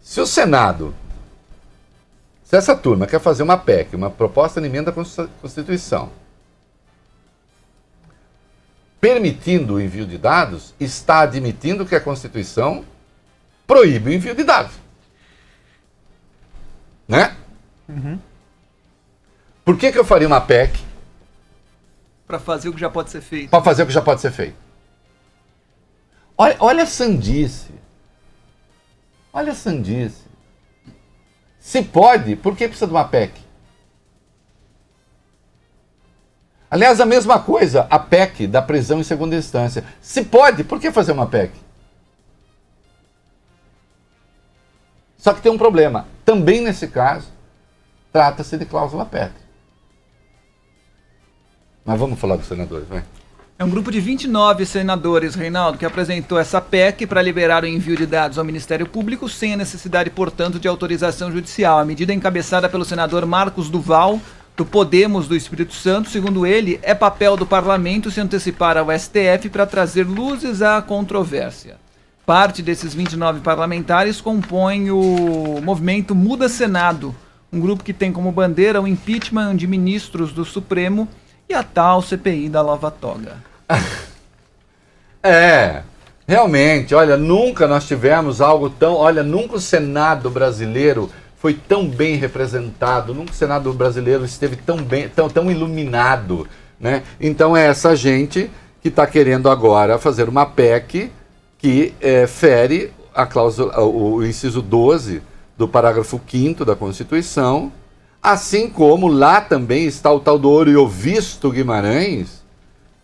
se 0.00 0.20
o 0.20 0.26
Senado, 0.26 0.94
se 2.44 2.54
essa 2.54 2.76
turma 2.76 3.08
quer 3.08 3.18
fazer 3.18 3.42
uma 3.42 3.58
PEC, 3.58 3.96
uma 3.96 4.08
proposta 4.08 4.60
de 4.60 4.68
emenda 4.68 4.92
à 4.92 5.28
Constituição, 5.42 6.12
permitindo 9.00 9.74
o 9.74 9.80
envio 9.80 10.06
de 10.06 10.16
dados, 10.16 10.74
está 10.78 11.22
admitindo 11.22 11.84
que 11.84 11.96
a 11.96 12.00
Constituição 12.00 12.84
proíbe 13.66 14.10
o 14.10 14.12
envio 14.12 14.36
de 14.36 14.44
dados. 14.44 14.74
Né? 17.08 17.36
Uhum. 17.88 18.16
Por 19.64 19.76
que, 19.76 19.90
que 19.90 19.98
eu 19.98 20.04
faria 20.04 20.28
uma 20.28 20.40
PEC? 20.40 20.78
Para 22.28 22.38
fazer 22.38 22.68
o 22.68 22.72
que 22.72 22.78
já 22.78 22.88
pode 22.88 23.10
ser 23.10 23.22
feito. 23.22 23.50
Para 23.50 23.64
fazer 23.64 23.82
o 23.82 23.86
que 23.88 23.92
já 23.92 24.02
pode 24.02 24.20
ser 24.20 24.30
feito. 24.30 24.65
Olha, 26.38 26.56
olha 26.60 26.82
a 26.82 26.86
sandice. 26.86 27.74
Olha 29.32 29.52
a 29.52 29.54
sandice. 29.54 30.24
Se 31.58 31.82
pode, 31.82 32.36
por 32.36 32.56
que 32.56 32.68
precisa 32.68 32.86
de 32.86 32.92
uma 32.92 33.08
PEC? 33.08 33.32
Aliás, 36.70 37.00
a 37.00 37.06
mesma 37.06 37.38
coisa, 37.38 37.86
a 37.88 37.98
PEC 37.98 38.46
da 38.46 38.60
prisão 38.60 39.00
em 39.00 39.04
segunda 39.04 39.36
instância. 39.36 39.84
Se 40.00 40.24
pode, 40.24 40.64
por 40.64 40.80
que 40.80 40.90
fazer 40.90 41.12
uma 41.12 41.26
PEC? 41.26 41.52
Só 45.16 45.32
que 45.32 45.40
tem 45.40 45.50
um 45.50 45.58
problema. 45.58 46.06
Também 46.24 46.60
nesse 46.60 46.86
caso, 46.86 47.28
trata-se 48.12 48.56
de 48.56 48.64
cláusula 48.66 49.06
PEC. 49.06 49.32
Mas 51.84 51.98
vamos 51.98 52.18
falar 52.18 52.36
dos 52.36 52.46
senadores, 52.46 52.86
vai. 52.88 53.04
É 53.58 53.64
um 53.64 53.70
grupo 53.70 53.90
de 53.90 54.00
29 54.00 54.66
senadores, 54.66 55.34
Reinaldo, 55.34 55.78
que 55.78 55.86
apresentou 55.86 56.38
essa 56.38 56.60
PEC 56.60 57.06
para 57.06 57.22
liberar 57.22 57.64
o 57.64 57.66
envio 57.66 57.96
de 57.96 58.04
dados 58.04 58.36
ao 58.36 58.44
Ministério 58.44 58.86
Público 58.86 59.30
sem 59.30 59.54
a 59.54 59.56
necessidade, 59.56 60.10
portanto, 60.10 60.58
de 60.58 60.68
autorização 60.68 61.32
judicial. 61.32 61.78
A 61.78 61.84
medida 61.84 62.12
é 62.12 62.14
encabeçada 62.14 62.68
pelo 62.68 62.84
senador 62.84 63.24
Marcos 63.24 63.70
Duval, 63.70 64.20
do 64.54 64.66
Podemos 64.66 65.26
do 65.26 65.34
Espírito 65.34 65.72
Santo. 65.72 66.10
Segundo 66.10 66.44
ele, 66.44 66.78
é 66.82 66.94
papel 66.94 67.34
do 67.34 67.46
parlamento 67.46 68.10
se 68.10 68.20
antecipar 68.20 68.76
ao 68.76 68.88
STF 68.90 69.48
para 69.50 69.64
trazer 69.64 70.06
luzes 70.06 70.60
à 70.60 70.82
controvérsia. 70.82 71.78
Parte 72.26 72.60
desses 72.60 72.92
29 72.92 73.40
parlamentares 73.40 74.20
compõe 74.20 74.90
o 74.90 75.62
movimento 75.62 76.14
Muda 76.14 76.46
Senado, 76.50 77.14
um 77.50 77.58
grupo 77.58 77.82
que 77.82 77.94
tem 77.94 78.12
como 78.12 78.30
bandeira 78.30 78.82
o 78.82 78.86
impeachment 78.86 79.56
de 79.56 79.66
ministros 79.66 80.30
do 80.30 80.44
Supremo 80.44 81.08
e 81.48 81.54
a 81.54 81.62
tal 81.62 82.02
CPI 82.02 82.48
da 82.48 82.62
Lava 82.62 82.90
Toga. 82.90 83.36
é, 85.22 85.82
realmente, 86.26 86.94
olha, 86.94 87.16
nunca 87.16 87.66
nós 87.66 87.86
tivemos 87.86 88.40
algo 88.40 88.70
tão. 88.70 88.94
Olha, 88.94 89.22
nunca 89.22 89.56
o 89.56 89.60
Senado 89.60 90.30
brasileiro 90.30 91.10
foi 91.36 91.54
tão 91.54 91.86
bem 91.88 92.16
representado, 92.16 93.14
nunca 93.14 93.32
o 93.32 93.34
Senado 93.34 93.72
brasileiro 93.72 94.24
esteve 94.24 94.56
tão 94.56 94.78
bem, 94.78 95.08
tão, 95.08 95.28
tão 95.28 95.50
iluminado. 95.50 96.48
Né? 96.78 97.02
Então 97.20 97.56
é 97.56 97.66
essa 97.66 97.94
gente 97.94 98.50
que 98.82 98.88
está 98.88 99.06
querendo 99.06 99.48
agora 99.48 99.98
fazer 99.98 100.28
uma 100.28 100.46
PEC 100.46 101.10
que 101.58 101.94
é, 102.00 102.26
fere 102.26 102.92
a 103.14 103.24
cláusula, 103.24 103.80
o, 103.80 104.16
o 104.16 104.26
inciso 104.26 104.60
12 104.60 105.22
do 105.56 105.66
parágrafo 105.66 106.20
5 106.28 106.64
da 106.64 106.76
Constituição, 106.76 107.72
Assim 108.26 108.68
como 108.68 109.06
lá 109.06 109.40
também 109.40 109.84
está 109.84 110.12
o 110.12 110.18
tal 110.18 110.36
do 110.36 110.50
Oriovisto 110.50 111.48
Guimarães, 111.48 112.42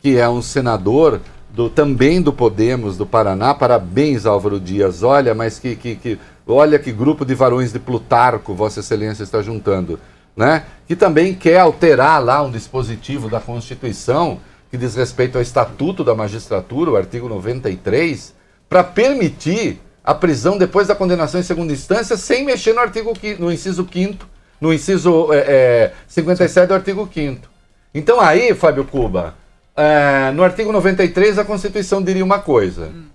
que 0.00 0.16
é 0.16 0.28
um 0.28 0.42
senador 0.42 1.20
do, 1.48 1.70
também 1.70 2.20
do 2.20 2.32
Podemos 2.32 2.96
do 2.96 3.06
Paraná. 3.06 3.54
Parabéns, 3.54 4.26
Álvaro 4.26 4.58
Dias. 4.58 5.04
Olha, 5.04 5.32
mas 5.32 5.60
que, 5.60 5.76
que, 5.76 5.94
que 5.94 6.18
olha 6.44 6.76
que 6.76 6.90
grupo 6.90 7.24
de 7.24 7.36
varões 7.36 7.72
de 7.72 7.78
Plutarco 7.78 8.52
Vossa 8.52 8.80
Excelência 8.80 9.22
está 9.22 9.40
juntando, 9.40 9.96
né? 10.34 10.64
Que 10.88 10.96
também 10.96 11.34
quer 11.34 11.60
alterar 11.60 12.20
lá 12.20 12.42
um 12.42 12.50
dispositivo 12.50 13.28
da 13.28 13.38
Constituição 13.38 14.40
que 14.72 14.76
diz 14.76 14.96
respeito 14.96 15.36
ao 15.38 15.42
Estatuto 15.42 16.02
da 16.02 16.16
Magistratura, 16.16 16.90
o 16.90 16.96
artigo 16.96 17.28
93, 17.28 18.34
para 18.68 18.82
permitir 18.82 19.80
a 20.02 20.14
prisão 20.14 20.58
depois 20.58 20.88
da 20.88 20.96
condenação 20.96 21.38
em 21.38 21.44
segunda 21.44 21.72
instância 21.72 22.16
sem 22.16 22.44
mexer 22.44 22.72
no 22.72 22.80
artigo 22.80 23.12
no 23.38 23.52
inciso 23.52 23.88
5 23.88 24.31
no 24.62 24.72
inciso 24.72 25.32
é, 25.32 25.38
é, 25.38 25.92
57 26.06 26.68
do 26.68 26.74
artigo 26.74 27.10
5 27.12 27.48
Então 27.92 28.20
aí, 28.20 28.54
Fábio 28.54 28.84
Cuba, 28.84 29.34
é, 29.76 30.30
no 30.30 30.44
artigo 30.44 30.70
93 30.70 31.36
a 31.36 31.44
Constituição 31.44 32.00
diria 32.00 32.24
uma 32.24 32.38
coisa 32.38 32.86
hum. 32.86 33.06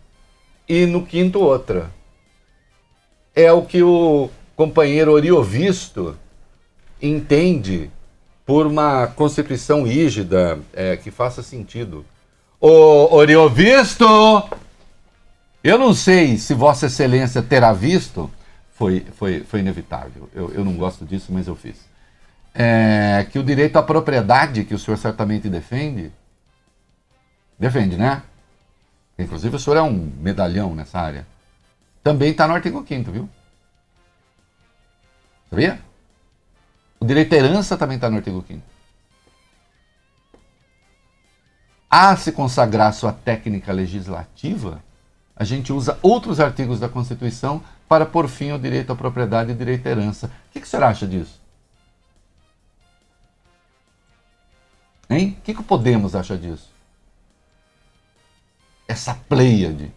e 0.67 0.85
no 0.85 1.05
quinto 1.05 1.39
outra. 1.39 1.89
É 3.33 3.49
o 3.49 3.61
que 3.61 3.81
o 3.81 4.29
companheiro 4.57 5.13
Oriovisto 5.13 6.17
entende 7.01 7.89
por 8.45 8.67
uma 8.67 9.07
Constituição 9.07 9.83
rígida 9.83 10.59
é, 10.73 10.97
que 10.97 11.09
faça 11.09 11.41
sentido. 11.41 12.03
Oriovisto, 12.59 14.05
eu 15.63 15.77
não 15.77 15.93
sei 15.93 16.37
se 16.37 16.53
Vossa 16.53 16.87
Excelência 16.87 17.41
terá 17.41 17.71
visto, 17.71 18.29
foi, 18.77 18.99
foi, 19.13 19.43
foi 19.43 19.59
inevitável. 19.61 20.29
Eu, 20.33 20.53
eu 20.53 20.63
não 20.63 20.77
gosto 20.77 21.03
disso, 21.03 21.33
mas 21.33 21.47
eu 21.47 21.55
fiz. 21.55 21.83
É, 22.53 23.25
que 23.31 23.39
o 23.39 23.43
direito 23.43 23.75
à 23.75 23.83
propriedade, 23.83 24.63
que 24.65 24.75
o 24.75 24.79
senhor 24.79 24.97
certamente 24.97 25.49
defende, 25.49 26.11
defende, 27.57 27.97
né? 27.97 28.21
Inclusive 29.17 29.55
o 29.55 29.59
senhor 29.59 29.77
é 29.77 29.81
um 29.81 30.11
medalhão 30.19 30.75
nessa 30.75 30.99
área. 30.99 31.25
Também 32.03 32.29
está 32.29 32.47
no 32.47 32.53
artigo 32.53 32.85
5 32.87 33.11
viu? 33.11 33.27
Sabia? 35.49 35.79
O 36.99 37.05
direito 37.05 37.33
à 37.33 37.37
herança 37.37 37.77
também 37.77 37.95
está 37.95 38.11
no 38.11 38.17
artigo 38.17 38.45
5 38.47 38.61
A 41.89 42.15
se 42.15 42.31
consagrar 42.31 42.93
sua 42.93 43.11
técnica 43.11 43.73
legislativa, 43.73 44.83
a 45.35 45.43
gente 45.43 45.73
usa 45.73 45.97
outros 46.03 46.39
artigos 46.39 46.79
da 46.79 46.87
Constituição 46.87 47.63
para 47.87 48.05
pôr 48.05 48.27
fim 48.27 48.51
ao 48.51 48.59
direito 48.59 48.91
à 48.91 48.95
propriedade 48.95 49.51
e 49.51 49.55
direito 49.55 49.87
à 49.87 49.91
herança. 49.91 50.27
O 50.27 50.51
que, 50.51 50.59
que 50.59 50.67
o 50.67 50.69
senhor 50.69 50.83
acha 50.83 51.07
disso? 51.07 51.41
Hein? 55.09 55.37
O 55.39 55.41
que, 55.41 55.53
que 55.53 55.61
o 55.61 55.63
Podemos 55.63 56.15
acha 56.15 56.37
disso? 56.37 56.69
Essa 58.87 59.13
pleiade 59.13 59.91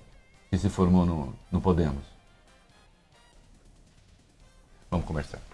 que 0.51 0.59
se 0.59 0.69
formou 0.69 1.05
no, 1.05 1.35
no 1.51 1.61
Podemos. 1.61 2.05
Vamos 4.91 5.07
conversar. 5.07 5.50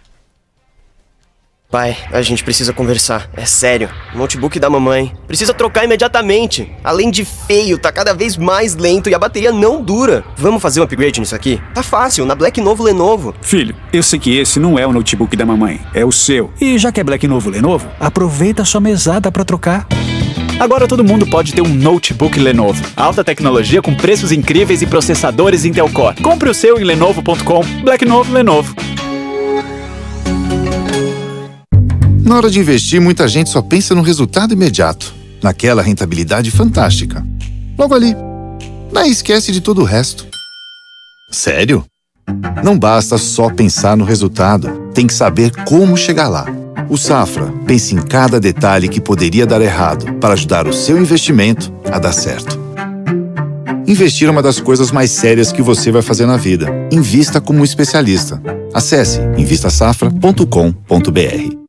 Pai, 1.68 1.96
a 2.12 2.22
gente 2.22 2.44
precisa 2.44 2.72
conversar. 2.72 3.28
É 3.36 3.44
sério. 3.44 3.90
O 4.14 4.18
notebook 4.18 4.58
da 4.60 4.70
mamãe. 4.70 5.12
Precisa 5.26 5.52
trocar 5.52 5.84
imediatamente. 5.84 6.70
Além 6.82 7.10
de 7.10 7.24
feio, 7.24 7.76
tá 7.76 7.90
cada 7.90 8.14
vez 8.14 8.36
mais 8.36 8.76
lento 8.76 9.10
e 9.10 9.14
a 9.14 9.18
bateria 9.18 9.50
não 9.50 9.82
dura. 9.82 10.24
Vamos 10.36 10.62
fazer 10.62 10.80
um 10.80 10.84
upgrade 10.84 11.18
nisso 11.18 11.34
aqui? 11.34 11.60
Tá 11.74 11.82
fácil, 11.82 12.24
na 12.24 12.36
Black 12.36 12.60
Novo 12.60 12.84
Lenovo. 12.84 13.34
Filho, 13.42 13.74
eu 13.92 14.02
sei 14.02 14.18
que 14.18 14.38
esse 14.38 14.60
não 14.60 14.78
é 14.78 14.86
o 14.86 14.92
notebook 14.92 15.36
da 15.36 15.44
mamãe, 15.44 15.80
é 15.92 16.04
o 16.04 16.12
seu. 16.12 16.52
E 16.60 16.78
já 16.78 16.92
que 16.92 17.00
é 17.00 17.04
Black 17.04 17.26
Novo 17.26 17.50
Lenovo, 17.50 17.88
aproveita 17.98 18.62
a 18.62 18.64
sua 18.64 18.80
mesada 18.80 19.32
para 19.32 19.44
trocar. 19.44 19.86
Agora 20.60 20.86
todo 20.86 21.04
mundo 21.04 21.26
pode 21.26 21.52
ter 21.52 21.62
um 21.62 21.68
notebook 21.68 22.38
Lenovo. 22.38 22.82
Alta 22.96 23.24
tecnologia 23.24 23.82
com 23.82 23.94
preços 23.94 24.30
incríveis 24.30 24.82
e 24.82 24.86
processadores 24.86 25.64
Intel 25.64 25.90
Core. 25.90 26.22
Compre 26.22 26.48
o 26.48 26.54
seu 26.54 26.78
em 26.80 26.84
lenovo.com. 26.84 27.60
Black 27.82 28.04
Novo 28.04 28.32
Lenovo. 28.32 28.74
Na 32.26 32.36
hora 32.36 32.50
de 32.50 32.58
investir, 32.58 33.00
muita 33.00 33.28
gente 33.28 33.50
só 33.50 33.62
pensa 33.62 33.94
no 33.94 34.02
resultado 34.02 34.52
imediato, 34.52 35.14
naquela 35.40 35.80
rentabilidade 35.80 36.50
fantástica. 36.50 37.24
Logo 37.78 37.94
ali. 37.94 38.16
Daí 38.92 39.12
esquece 39.12 39.52
de 39.52 39.60
todo 39.60 39.80
o 39.80 39.84
resto. 39.84 40.26
Sério? 41.30 41.84
Não 42.64 42.76
basta 42.76 43.16
só 43.16 43.48
pensar 43.48 43.96
no 43.96 44.04
resultado, 44.04 44.90
tem 44.92 45.06
que 45.06 45.14
saber 45.14 45.52
como 45.66 45.96
chegar 45.96 46.26
lá. 46.26 46.46
O 46.90 46.96
Safra 46.96 47.46
pensa 47.64 47.94
em 47.94 47.98
cada 47.98 48.40
detalhe 48.40 48.88
que 48.88 49.00
poderia 49.00 49.46
dar 49.46 49.60
errado 49.60 50.12
para 50.14 50.34
ajudar 50.34 50.66
o 50.66 50.72
seu 50.72 50.98
investimento 50.98 51.72
a 51.92 52.00
dar 52.00 52.12
certo. 52.12 52.58
Investir 53.86 54.26
é 54.26 54.32
uma 54.32 54.42
das 54.42 54.58
coisas 54.58 54.90
mais 54.90 55.12
sérias 55.12 55.52
que 55.52 55.62
você 55.62 55.92
vai 55.92 56.02
fazer 56.02 56.26
na 56.26 56.36
vida. 56.36 56.66
Invista 56.90 57.40
como 57.40 57.60
um 57.60 57.64
especialista. 57.64 58.42
Acesse 58.74 59.20
invistasafra.com.br. 59.38 61.65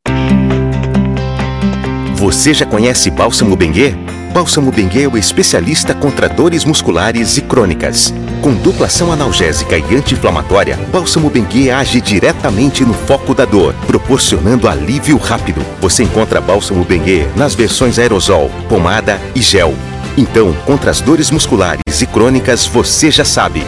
Você 2.18 2.52
já 2.52 2.66
conhece 2.66 3.12
Bálsamo 3.12 3.54
Benguê? 3.54 3.94
Bálsamo 4.34 4.72
Benguê 4.72 5.04
é 5.04 5.08
o 5.08 5.16
especialista 5.16 5.94
contra 5.94 6.28
dores 6.28 6.64
musculares 6.64 7.36
e 7.36 7.42
crônicas. 7.42 8.12
Com 8.42 8.54
dupla 8.54 8.86
ação 8.86 9.12
analgésica 9.12 9.78
e 9.78 9.94
anti-inflamatória, 9.94 10.76
Bálsamo 10.90 11.30
Benguê 11.30 11.70
age 11.70 12.00
diretamente 12.00 12.84
no 12.84 12.92
foco 12.92 13.36
da 13.36 13.44
dor, 13.44 13.72
proporcionando 13.86 14.66
alívio 14.66 15.16
rápido. 15.16 15.64
Você 15.80 16.02
encontra 16.02 16.40
Bálsamo 16.40 16.84
Benguê 16.84 17.24
nas 17.36 17.54
versões 17.54 18.00
aerosol, 18.00 18.50
pomada 18.68 19.20
e 19.32 19.40
gel. 19.40 19.72
Então, 20.16 20.52
contra 20.66 20.90
as 20.90 21.00
dores 21.00 21.30
musculares 21.30 22.02
e 22.02 22.06
crônicas, 22.06 22.66
você 22.66 23.12
já 23.12 23.24
sabe. 23.24 23.62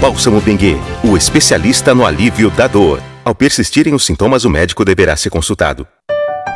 Bálsamo 0.00 0.40
Benguê, 0.40 0.76
o 1.02 1.16
especialista 1.16 1.92
no 1.92 2.06
alívio 2.06 2.50
da 2.50 2.68
dor. 2.68 3.02
Ao 3.24 3.34
persistirem 3.34 3.94
os 3.94 4.06
sintomas, 4.06 4.44
o 4.44 4.50
médico 4.50 4.84
deverá 4.84 5.16
ser 5.16 5.30
consultado. 5.30 5.84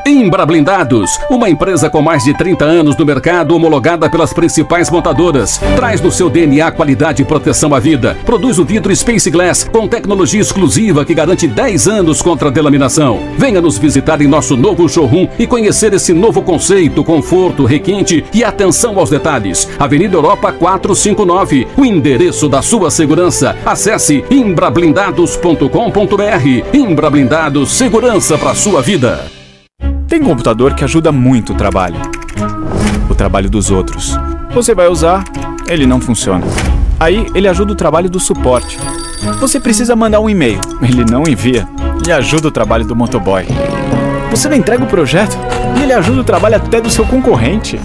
Imbra 0.07 0.47
Blindados, 0.47 1.19
uma 1.29 1.51
empresa 1.51 1.91
com 1.91 2.01
mais 2.01 2.25
de 2.25 2.33
30 2.33 2.65
anos 2.65 2.97
no 2.97 3.05
mercado, 3.05 3.55
homologada 3.55 4.09
pelas 4.09 4.33
principais 4.33 4.91
montadoras. 4.91 5.59
Traz 5.77 6.01
no 6.01 6.11
seu 6.11 6.31
DNA 6.31 6.71
qualidade 6.71 7.23
e 7.23 7.25
proteção 7.25 7.75
à 7.75 7.81
vida. 7.81 8.17
Produz 8.25 8.59
o 8.59 8.65
vidro 8.65 8.95
Space 8.95 9.31
Glass 9.31 9.65
com 9.65 9.87
tecnologia 9.87 10.41
exclusiva 10.41 11.05
que 11.05 11.15
garante 11.15 11.47
10 11.47 11.89
anos 11.89 12.23
contra 12.23 12.49
a 12.49 12.51
delaminação. 12.51 13.21
Venha 13.37 13.61
nos 13.61 13.79
visitar 13.79 14.21
em 14.21 14.27
nosso 14.27 14.57
novo 14.57 14.89
showroom 14.89 15.29
e 15.39 15.47
conhecer 15.47 15.93
esse 15.93 16.13
novo 16.13 16.43
conceito, 16.43 17.05
conforto, 17.05 17.65
requinte 17.65 18.25
e 18.33 18.43
atenção 18.43 18.99
aos 18.99 19.11
detalhes. 19.11 19.69
Avenida 19.79 20.17
Europa 20.17 20.53
459, 20.53 21.69
o 21.77 21.85
endereço 21.85 22.49
da 22.49 22.63
sua 22.63 22.91
segurança. 22.91 23.57
Acesse 23.65 24.25
imbrablindados.com.br. 24.31 26.67
Imbra 26.73 27.11
Blindados, 27.11 27.73
segurança 27.73 28.39
para 28.39 28.55
sua 28.55 28.83
vida. 28.83 29.40
Tem 30.11 30.21
computador 30.21 30.75
que 30.75 30.83
ajuda 30.83 31.13
muito 31.13 31.53
o 31.53 31.55
trabalho. 31.55 31.95
O 33.09 33.15
trabalho 33.15 33.49
dos 33.49 33.71
outros. 33.71 34.19
Você 34.53 34.75
vai 34.75 34.89
usar, 34.89 35.23
ele 35.69 35.87
não 35.87 36.01
funciona. 36.01 36.45
Aí 36.99 37.29
ele 37.33 37.47
ajuda 37.47 37.75
o 37.75 37.77
trabalho 37.77 38.11
do 38.11 38.19
suporte. 38.19 38.77
Você 39.39 39.61
precisa 39.61 39.95
mandar 39.95 40.19
um 40.19 40.29
e-mail, 40.29 40.61
ele 40.83 41.05
não 41.05 41.23
envia. 41.29 41.65
E 42.05 42.11
ajuda 42.11 42.49
o 42.49 42.51
trabalho 42.51 42.85
do 42.85 42.97
motoboy. 42.97 43.47
Você 44.33 44.49
não 44.49 44.57
entrega 44.57 44.83
o 44.83 44.89
projeto 44.89 45.39
e 45.79 45.85
ele 45.85 45.93
ajuda 45.93 46.23
o 46.23 46.25
trabalho 46.25 46.57
até 46.57 46.81
do 46.81 46.91
seu 46.91 47.07
concorrente. 47.07 47.81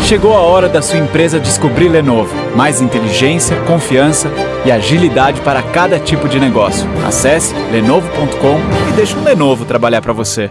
Chegou 0.00 0.36
a 0.36 0.40
hora 0.40 0.68
da 0.68 0.82
sua 0.82 0.98
empresa 0.98 1.40
descobrir 1.40 1.88
Lenovo. 1.88 2.34
Mais 2.54 2.82
inteligência, 2.82 3.56
confiança 3.62 4.30
e 4.66 4.70
agilidade 4.70 5.40
para 5.40 5.62
cada 5.62 5.98
tipo 5.98 6.28
de 6.28 6.38
negócio. 6.38 6.86
Acesse 7.06 7.54
lenovo.com 7.72 8.60
e 8.90 8.92
deixe 8.92 9.16
um 9.16 9.24
Lenovo 9.24 9.64
trabalhar 9.64 10.02
para 10.02 10.12
você. 10.12 10.50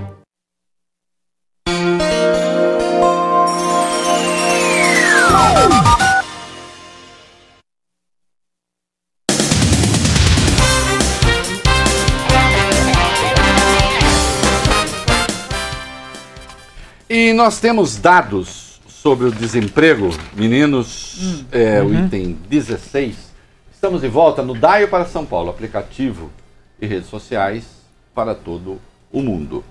Nós 17.37 17.59
temos 17.59 17.97
dados 17.97 18.81
sobre 18.89 19.27
o 19.27 19.31
desemprego, 19.31 20.09
meninos, 20.35 21.17
Hum. 21.21 21.45
é, 21.51 21.81
Uhum. 21.81 21.87
o 21.89 22.05
item 22.05 22.35
16. 22.49 23.15
Estamos 23.71 24.01
de 24.01 24.07
volta 24.07 24.41
no 24.41 24.55
Daio 24.55 24.87
para 24.87 25.05
São 25.05 25.23
Paulo, 25.23 25.51
aplicativo 25.51 26.31
e 26.81 26.87
redes 26.87 27.07
sociais 27.07 27.63
para 28.15 28.33
todo 28.33 28.79
o 29.11 29.21
mundo. 29.21 29.63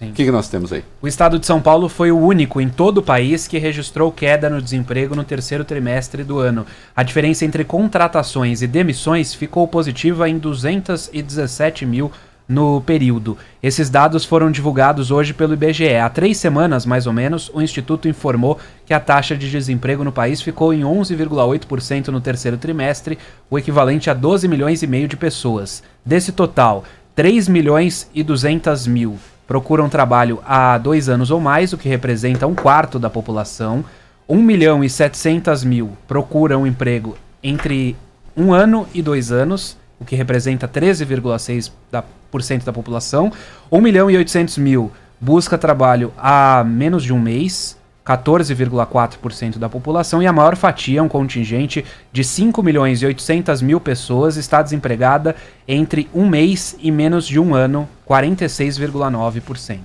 O 0.00 0.12
que, 0.12 0.24
que 0.24 0.30
nós 0.30 0.48
temos 0.48 0.72
aí? 0.72 0.82
O 1.02 1.06
estado 1.06 1.38
de 1.38 1.44
São 1.44 1.60
Paulo 1.60 1.86
foi 1.86 2.10
o 2.10 2.18
único 2.18 2.58
em 2.58 2.70
todo 2.70 2.98
o 2.98 3.02
país 3.02 3.46
que 3.46 3.58
registrou 3.58 4.10
queda 4.10 4.48
no 4.48 4.62
desemprego 4.62 5.14
no 5.14 5.22
terceiro 5.24 5.62
trimestre 5.62 6.24
do 6.24 6.38
ano. 6.38 6.64
A 6.96 7.02
diferença 7.02 7.44
entre 7.44 7.64
contratações 7.64 8.62
e 8.62 8.66
demissões 8.66 9.34
ficou 9.34 9.68
positiva 9.68 10.26
em 10.26 10.38
217 10.38 11.84
mil 11.84 12.10
no 12.50 12.80
período. 12.80 13.38
Esses 13.62 13.88
dados 13.88 14.24
foram 14.24 14.50
divulgados 14.50 15.12
hoje 15.12 15.32
pelo 15.32 15.54
IBGE. 15.54 15.94
Há 15.94 16.10
três 16.10 16.36
semanas, 16.36 16.84
mais 16.84 17.06
ou 17.06 17.12
menos, 17.12 17.48
o 17.54 17.62
Instituto 17.62 18.08
informou 18.08 18.58
que 18.84 18.92
a 18.92 18.98
taxa 18.98 19.36
de 19.36 19.48
desemprego 19.48 20.02
no 20.02 20.10
país 20.10 20.42
ficou 20.42 20.74
em 20.74 20.80
11,8% 20.80 22.08
no 22.08 22.20
terceiro 22.20 22.58
trimestre, 22.58 23.16
o 23.48 23.56
equivalente 23.56 24.10
a 24.10 24.14
12 24.14 24.48
milhões 24.48 24.82
e 24.82 24.88
meio 24.88 25.06
de 25.06 25.16
pessoas. 25.16 25.80
Desse 26.04 26.32
total, 26.32 26.82
3 27.14 27.46
milhões 27.46 28.10
e 28.12 28.24
200 28.24 28.84
mil 28.88 29.16
procuram 29.46 29.88
trabalho 29.88 30.40
há 30.44 30.76
dois 30.76 31.08
anos 31.08 31.30
ou 31.30 31.40
mais, 31.40 31.72
o 31.72 31.78
que 31.78 31.88
representa 31.88 32.48
um 32.48 32.54
quarto 32.54 32.98
da 32.98 33.08
população. 33.08 33.84
1 34.28 34.42
milhão 34.42 34.82
e 34.82 34.90
700 34.90 35.62
mil 35.62 35.92
procuram 36.08 36.66
emprego 36.66 37.16
entre 37.42 37.96
um 38.36 38.52
ano 38.52 38.88
e 38.92 39.02
dois 39.02 39.30
anos, 39.30 39.76
o 40.00 40.04
que 40.04 40.16
representa 40.16 40.66
13,6% 40.66 42.64
da, 42.64 42.72
população. 42.72 43.30
1 43.70 43.80
milhão 43.80 44.10
e 44.10 44.16
800 44.16 44.56
mil 44.58 44.90
busca 45.20 45.58
trabalho 45.58 46.12
há 46.16 46.64
menos 46.64 47.04
de 47.04 47.12
um 47.12 47.20
mês, 47.20 47.76
14,4% 48.06 49.58
da 49.58 49.68
população, 49.68 50.22
e 50.22 50.26
a 50.26 50.32
maior 50.32 50.56
fatia, 50.56 51.02
um 51.02 51.08
contingente 51.08 51.84
de 52.10 52.24
5 52.24 52.62
milhões 52.62 53.02
e 53.02 53.06
800 53.06 53.60
mil 53.60 53.78
pessoas, 53.78 54.38
está 54.38 54.62
desempregada 54.62 55.36
entre 55.68 56.08
um 56.14 56.26
mês 56.26 56.74
e 56.80 56.90
menos 56.90 57.26
de 57.26 57.38
um 57.38 57.54
ano, 57.54 57.86
46,9%. 58.08 59.78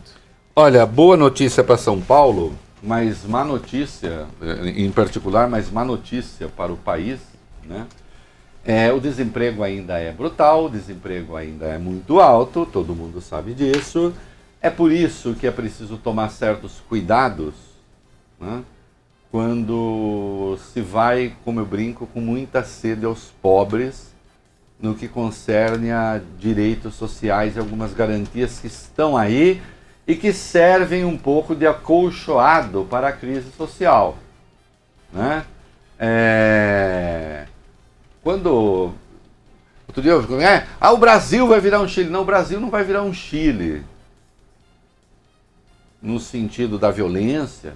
Olha, 0.56 0.86
boa 0.86 1.18
notícia 1.18 1.62
para 1.62 1.76
São 1.76 2.00
Paulo, 2.00 2.54
mas 2.82 3.26
má 3.26 3.44
notícia, 3.44 4.26
eh, 4.42 4.70
em 4.78 4.90
particular, 4.90 5.50
mas 5.50 5.70
má 5.70 5.84
notícia 5.84 6.48
para 6.48 6.72
o 6.72 6.78
país, 6.78 7.20
né? 7.68 7.86
É, 8.66 8.92
o 8.92 9.00
desemprego 9.00 9.62
ainda 9.62 10.00
é 10.00 10.12
brutal, 10.12 10.66
o 10.66 10.70
desemprego 10.70 11.36
ainda 11.36 11.68
é 11.68 11.78
muito 11.78 12.20
alto, 12.20 12.66
todo 12.66 12.96
mundo 12.96 13.22
sabe 13.22 13.54
disso. 13.54 14.12
É 14.60 14.72
por 14.72 14.92
isso 14.92 15.36
que 15.36 15.46
é 15.46 15.52
preciso 15.52 15.98
tomar 15.98 16.30
certos 16.30 16.82
cuidados 16.90 17.54
né? 18.40 18.64
quando 19.32 20.58
se 20.74 20.82
vai, 20.82 21.36
como 21.46 21.60
eu 21.60 21.66
brinco, 21.66 22.08
com 22.08 22.20
muita 22.20 22.64
sede 22.64 23.06
aos 23.06 23.26
pobres 23.40 24.16
no 24.80 24.96
que 24.96 25.08
concerne 25.08 25.92
a 25.92 26.20
direitos 26.40 26.96
sociais 26.96 27.56
e 27.56 27.60
algumas 27.60 27.94
garantias 27.94 28.60
que 28.60 28.68
estão 28.68 29.16
aí 29.16 29.62
e 30.08 30.16
que 30.16 30.34
servem 30.34 31.06
um 31.06 31.18
pouco 31.18 31.56
de 31.56 31.68
acolchoado 31.68 32.88
para 32.90 33.10
a 33.10 33.14
crise 33.14 33.52
social. 33.52 34.18
Né? 35.14 35.46
É, 36.00 37.46
quando. 38.26 38.92
Outro 39.88 40.02
dia 40.02 40.14
eu 40.14 40.42
é, 40.42 40.66
ah, 40.82 40.92
o 40.92 40.98
Brasil 40.98 41.48
vai 41.48 41.62
virar 41.62 41.80
um 41.80 41.88
Chile. 41.88 42.10
Não, 42.10 42.24
o 42.24 42.26
Brasil 42.26 42.60
não 42.60 42.72
vai 42.72 42.84
virar 42.84 43.04
um 43.04 43.14
Chile. 43.14 43.84
No 46.02 46.20
sentido 46.20 46.80
da 46.80 46.90
violência. 46.90 47.76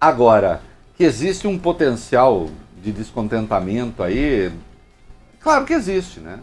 Agora, 0.00 0.62
que 0.96 1.02
existe 1.02 1.48
um 1.48 1.58
potencial 1.58 2.48
de 2.80 2.92
descontentamento 2.92 4.00
aí, 4.00 4.52
claro 5.40 5.64
que 5.64 5.72
existe, 5.72 6.20
né? 6.20 6.38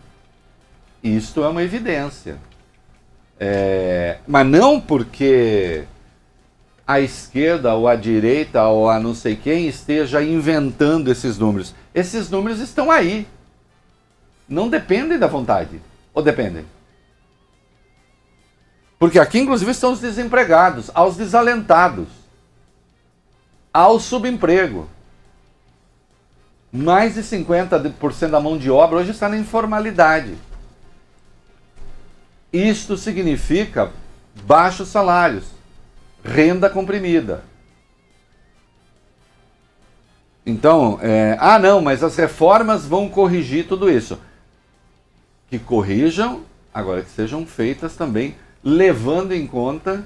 Isto 1.01 1.41
é 1.41 1.47
uma 1.47 1.63
evidência. 1.63 2.37
É, 3.39 4.17
mas 4.27 4.45
não 4.45 4.81
porque 4.81 5.85
a 6.85 6.99
esquerda 6.99 7.73
ou 7.73 7.87
a 7.87 7.95
direita 7.95 8.67
ou 8.67 8.89
a 8.89 8.99
não 8.99 9.15
sei 9.15 9.37
quem 9.37 9.65
esteja 9.65 10.21
inventando 10.21 11.09
esses 11.09 11.37
números. 11.37 11.73
Esses 11.93 12.29
números 12.29 12.59
estão 12.59 12.91
aí. 12.91 13.25
Não 14.47 14.69
dependem 14.69 15.17
da 15.17 15.27
vontade. 15.27 15.81
Ou 16.13 16.21
dependem? 16.21 16.65
Porque 18.97 19.19
aqui, 19.19 19.39
inclusive, 19.39 19.71
estão 19.71 19.91
os 19.91 19.99
desempregados, 19.99 20.89
aos 20.93 21.17
desalentados, 21.17 22.07
ao 23.73 23.99
subemprego. 23.99 24.89
Mais 26.71 27.15
de 27.15 27.21
50% 27.21 28.29
da 28.29 28.39
mão 28.39 28.57
de 28.57 28.69
obra 28.69 28.99
hoje 28.99 29.11
está 29.11 29.27
na 29.29 29.37
informalidade. 29.37 30.35
Isto 32.51 32.95
significa 32.95 33.91
baixos 34.43 34.89
salários, 34.89 35.45
renda 36.23 36.69
comprimida. 36.69 37.43
Então, 40.45 40.99
é, 41.01 41.35
ah, 41.39 41.57
não, 41.57 41.81
mas 41.81 42.03
as 42.03 42.15
reformas 42.15 42.85
vão 42.85 43.09
corrigir 43.09 43.67
tudo 43.67 43.89
isso. 43.89 44.19
Que 45.55 45.59
corrijam, 45.59 46.43
agora 46.73 47.01
que 47.01 47.09
sejam 47.09 47.45
feitas 47.47 47.95
também, 47.95 48.35
levando 48.61 49.31
em 49.31 49.47
conta 49.47 50.05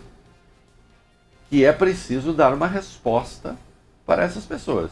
que 1.50 1.66
é 1.66 1.74
preciso 1.74 2.34
dar 2.34 2.54
uma 2.54 2.68
resposta 2.68 3.58
para 4.06 4.24
essas 4.24 4.46
pessoas. 4.46 4.92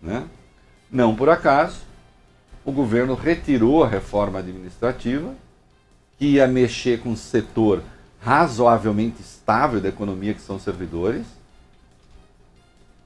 Né? 0.00 0.26
Não 0.90 1.14
por 1.14 1.28
acaso, 1.28 1.80
o 2.64 2.72
governo 2.72 3.14
retirou 3.14 3.84
a 3.84 3.88
reforma 3.88 4.38
administrativa 4.38 5.34
que 6.18 6.24
ia 6.24 6.48
mexer 6.48 7.02
com 7.02 7.10
um 7.10 7.16
setor 7.16 7.82
razoavelmente 8.22 9.20
estável 9.20 9.82
da 9.82 9.90
economia, 9.90 10.32
que 10.32 10.40
são 10.40 10.56
os 10.56 10.62
servidores, 10.62 11.26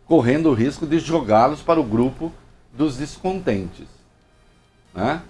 correndo 0.05 0.49
o 0.49 0.55
risco 0.55 0.87
de 0.87 1.01
jogá-los 1.01 1.61
para 1.61 1.81
o 1.81 1.85
grupo 1.85 2.33
dos 2.73 2.99
descontentes. 2.99 3.89
Né? 4.95 5.21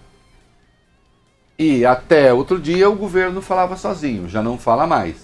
E 1.59 1.87
até 1.87 2.33
outro 2.33 2.61
dia 2.61 2.89
o 2.89 2.97
governo 2.97 3.41
falava 3.41 3.77
sozinho, 3.77 4.29
já 4.29 4.43
não 4.43 4.59
fala 4.59 4.87
mais. 4.87 5.17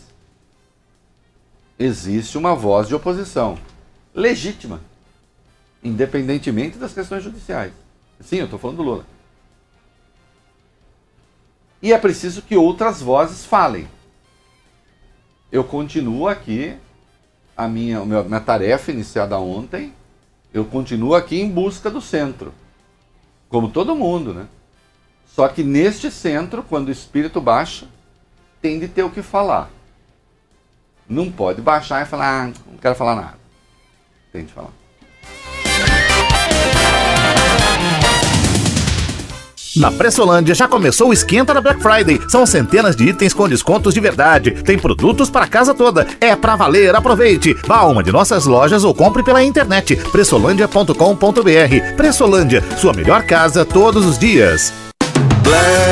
Existe 1.78 2.38
uma 2.38 2.54
voz 2.54 2.88
de 2.88 2.94
oposição, 2.94 3.58
legítima, 4.14 4.80
independentemente 5.82 6.78
das 6.78 6.94
questões 6.94 7.22
judiciais. 7.22 7.72
Sim, 8.20 8.36
eu 8.36 8.44
estou 8.44 8.58
falando 8.58 8.76
do 8.78 8.82
Lula. 8.82 9.06
E 11.82 11.92
é 11.92 11.98
preciso 11.98 12.42
que 12.42 12.56
outras 12.56 13.02
vozes 13.02 13.44
falem. 13.44 13.88
Eu 15.50 15.64
continuo 15.64 16.28
aqui, 16.28 16.76
a 17.56 17.66
minha, 17.66 17.98
a 17.98 18.04
minha 18.04 18.40
tarefa 18.40 18.92
iniciada 18.92 19.36
ontem, 19.38 19.92
eu 20.54 20.64
continuo 20.64 21.14
aqui 21.14 21.40
em 21.40 21.50
busca 21.50 21.90
do 21.90 22.00
centro. 22.00 22.54
Como 23.48 23.68
todo 23.68 23.96
mundo, 23.96 24.32
né? 24.32 24.46
Só 25.34 25.48
que 25.48 25.62
neste 25.62 26.10
centro, 26.10 26.62
quando 26.62 26.88
o 26.88 26.92
espírito 26.92 27.40
baixa, 27.40 27.86
tem 28.60 28.78
de 28.78 28.86
ter 28.86 29.02
o 29.02 29.10
que 29.10 29.22
falar. 29.22 29.70
Não 31.08 31.30
pode 31.30 31.60
baixar 31.60 32.02
e 32.02 32.08
falar, 32.08 32.44
ah, 32.44 32.52
não 32.70 32.78
quero 32.78 32.94
falar 32.94 33.16
nada. 33.16 33.34
Tem 34.32 34.44
de 34.44 34.52
falar. 34.52 34.70
Na 39.74 39.90
Pressolândia 39.90 40.54
já 40.54 40.68
começou 40.68 41.08
o 41.08 41.12
esquenta 41.14 41.54
da 41.54 41.60
Black 41.60 41.80
Friday. 41.80 42.20
São 42.28 42.44
centenas 42.44 42.94
de 42.94 43.08
itens 43.08 43.32
com 43.32 43.48
descontos 43.48 43.94
de 43.94 44.00
verdade. 44.00 44.50
Tem 44.62 44.78
produtos 44.78 45.30
para 45.30 45.46
casa 45.46 45.72
toda. 45.72 46.06
É 46.20 46.36
pra 46.36 46.56
valer, 46.56 46.94
aproveite. 46.94 47.54
Vá 47.66 47.78
a 47.78 47.86
uma 47.86 48.02
de 48.02 48.12
nossas 48.12 48.44
lojas 48.44 48.84
ou 48.84 48.94
compre 48.94 49.22
pela 49.22 49.42
internet. 49.42 49.96
pressolândia.com.br. 50.12 51.96
Pressolândia, 51.96 52.62
sua 52.76 52.92
melhor 52.92 53.24
casa 53.24 53.64
todos 53.64 54.04
os 54.04 54.18
dias. 54.18 54.91
Black. 55.42 55.82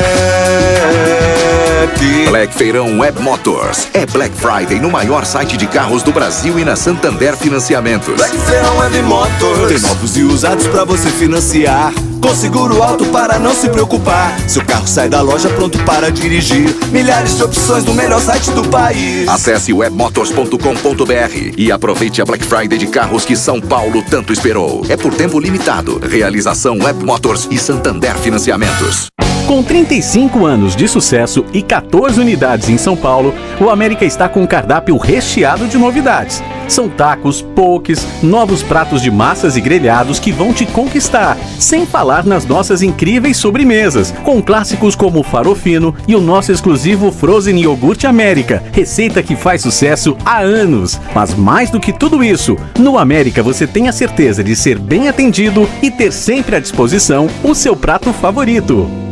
Black 2.31 2.55
Feirão 2.55 2.99
Web 3.01 3.21
Motors. 3.21 3.89
É 3.93 4.07
Black 4.07 4.35
Friday 4.37 4.81
no 4.81 4.91
maior 4.91 5.25
site 5.25 5.57
de 5.57 5.67
carros 5.67 6.03
do 6.03 6.13
Brasil 6.13 6.59
e 6.59 6.65
na 6.65 6.77
Santander 6.77 7.37
Financiamentos. 7.37 8.15
Black 8.15 8.37
Feirão 8.39 8.79
Web 8.79 9.03
Motors. 9.03 9.69
Tem 9.69 9.81
novos 9.81 10.17
e 10.17 10.23
usados 10.23 10.67
para 10.69 10.85
você 10.85 11.11
financiar. 11.11 11.93
Com 12.23 12.35
seguro 12.35 12.83
alto 12.83 13.05
para 13.07 13.39
não 13.39 13.53
se 13.53 13.69
preocupar. 13.69 14.39
Seu 14.49 14.65
carro 14.65 14.87
sai 14.87 15.09
da 15.09 15.21
loja 15.21 15.49
pronto 15.51 15.79
para 15.85 16.11
dirigir. 16.11 16.75
Milhares 16.93 17.37
de 17.37 17.43
opções 17.43 17.85
no 17.85 17.95
melhor 17.95 18.21
site 18.21 18.51
do 18.53 18.63
país. 18.69 19.29
Acesse 19.29 19.73
webmotors.com.br 19.73 21.55
e 21.57 21.73
aproveite 21.73 22.23
a 22.23 22.25
Black 22.25 22.45
Friday 22.45 22.79
de 22.79 22.87
carros 22.87 23.25
que 23.25 23.37
São 23.37 23.61
Paulo 23.61 24.03
tanto 24.09 24.33
esperou. 24.33 24.85
É 24.89 24.97
por 24.97 25.13
tempo 25.15 25.41
limitado. 25.41 25.99
Realização 25.99 26.79
Web 26.79 27.05
Motors 27.05 27.49
e 27.51 27.59
Santander 27.59 28.17
Financiamentos. 28.19 29.09
Com 29.51 29.65
35 29.65 30.47
anos 30.47 30.77
de 30.77 30.87
sucesso 30.87 31.45
e 31.53 31.61
14 31.61 32.21
unidades 32.21 32.69
em 32.69 32.79
São 32.79 32.97
Paulo, 32.97 33.35
o 33.61 33.69
América 33.69 34.05
está 34.05 34.29
com 34.29 34.43
um 34.43 34.47
cardápio 34.47 34.97
recheado 34.97 35.67
de 35.67 35.77
novidades. 35.77 36.41
São 36.69 36.89
tacos, 36.89 37.43
pokes, 37.43 38.07
novos 38.23 38.63
pratos 38.63 39.03
de 39.03 39.11
massas 39.11 39.57
e 39.57 39.61
grelhados 39.61 40.21
que 40.21 40.31
vão 40.31 40.53
te 40.53 40.65
conquistar, 40.67 41.37
sem 41.59 41.85
falar 41.85 42.25
nas 42.25 42.47
nossas 42.47 42.81
incríveis 42.81 43.39
sobremesas, 43.39 44.15
com 44.23 44.41
clássicos 44.41 44.95
como 44.95 45.19
o 45.19 45.25
farofino 45.25 45.97
e 46.07 46.15
o 46.15 46.21
nosso 46.21 46.53
exclusivo 46.53 47.11
Frozen 47.11 47.59
Iogurte 47.59 48.07
América, 48.07 48.63
receita 48.71 49.21
que 49.21 49.35
faz 49.35 49.63
sucesso 49.63 50.17
há 50.25 50.39
anos. 50.39 51.01
Mas 51.13 51.35
mais 51.35 51.71
do 51.71 51.81
que 51.81 51.93
tudo 51.93 52.23
isso, 52.23 52.57
no 52.79 52.97
América 52.97 53.43
você 53.43 53.67
tem 53.67 53.89
a 53.89 53.93
certeza 53.93 54.45
de 54.45 54.55
ser 54.55 54.79
bem 54.79 55.09
atendido 55.09 55.69
e 55.83 55.91
ter 55.91 56.13
sempre 56.13 56.55
à 56.55 56.61
disposição 56.61 57.29
o 57.43 57.53
seu 57.53 57.75
prato 57.75 58.13
favorito. 58.13 59.10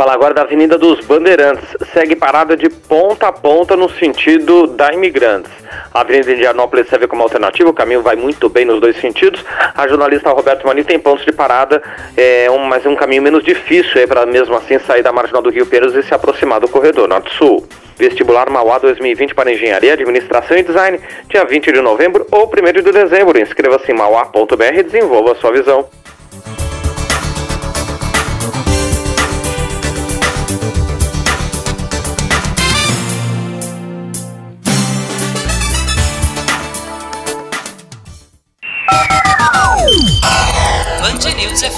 Falar 0.00 0.14
agora 0.14 0.32
da 0.32 0.40
Avenida 0.40 0.78
dos 0.78 1.04
Bandeirantes. 1.04 1.76
Segue 1.92 2.16
parada 2.16 2.56
de 2.56 2.70
ponta 2.70 3.28
a 3.28 3.32
ponta 3.32 3.76
no 3.76 3.86
sentido 3.86 4.66
da 4.66 4.94
Imigrantes. 4.94 5.52
A 5.92 6.00
Avenida 6.00 6.32
Indianópolis 6.32 6.88
serve 6.88 7.06
como 7.06 7.22
alternativa, 7.22 7.68
o 7.68 7.74
caminho 7.74 8.00
vai 8.00 8.16
muito 8.16 8.48
bem 8.48 8.64
nos 8.64 8.80
dois 8.80 8.98
sentidos. 8.98 9.44
A 9.74 9.86
jornalista 9.86 10.30
Roberto 10.30 10.66
Mani 10.66 10.84
tem 10.84 10.98
pontos 10.98 11.26
de 11.26 11.32
parada, 11.32 11.82
é, 12.16 12.50
um, 12.50 12.64
mas 12.64 12.86
é 12.86 12.88
um 12.88 12.96
caminho 12.96 13.20
menos 13.20 13.44
difícil 13.44 14.08
para 14.08 14.24
mesmo 14.24 14.56
assim 14.56 14.78
sair 14.78 15.02
da 15.02 15.12
marginal 15.12 15.42
do 15.42 15.50
Rio 15.50 15.66
Pinheiros 15.66 15.94
e 15.94 16.02
se 16.02 16.14
aproximar 16.14 16.60
do 16.60 16.68
corredor 16.68 17.06
Norte-Sul. 17.06 17.68
Vestibular 17.98 18.48
Mauá 18.48 18.78
2020 18.78 19.34
para 19.34 19.52
Engenharia, 19.52 19.92
Administração 19.92 20.56
e 20.56 20.62
Design, 20.62 20.98
dia 21.28 21.44
20 21.44 21.72
de 21.72 21.82
novembro 21.82 22.26
ou 22.30 22.46
1 22.46 22.72
de 22.82 22.90
dezembro. 22.90 23.38
Inscreva-se 23.38 23.92
em 23.92 23.94
mauá.br 23.94 24.78
e 24.78 24.82
desenvolva 24.82 25.32
a 25.32 25.34
sua 25.34 25.52
visão. 25.52 25.86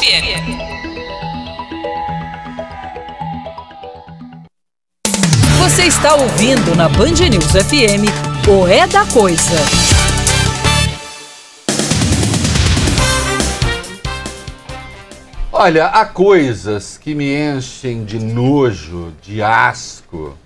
FM. 0.02 0.58
Você 5.60 5.84
está 5.84 6.14
ouvindo 6.16 6.74
na 6.74 6.88
Band 6.88 7.14
News 7.30 7.52
FM 7.52 8.10
o 8.48 8.66
É 8.66 8.84
da 8.88 9.06
Coisa. 9.06 9.54
Olha, 15.52 15.86
há 15.86 16.04
coisas 16.04 16.98
que 16.98 17.14
me 17.14 17.36
enchem 17.36 18.04
de 18.04 18.18
nojo, 18.18 19.12
de 19.22 19.40
asco, 19.40 20.36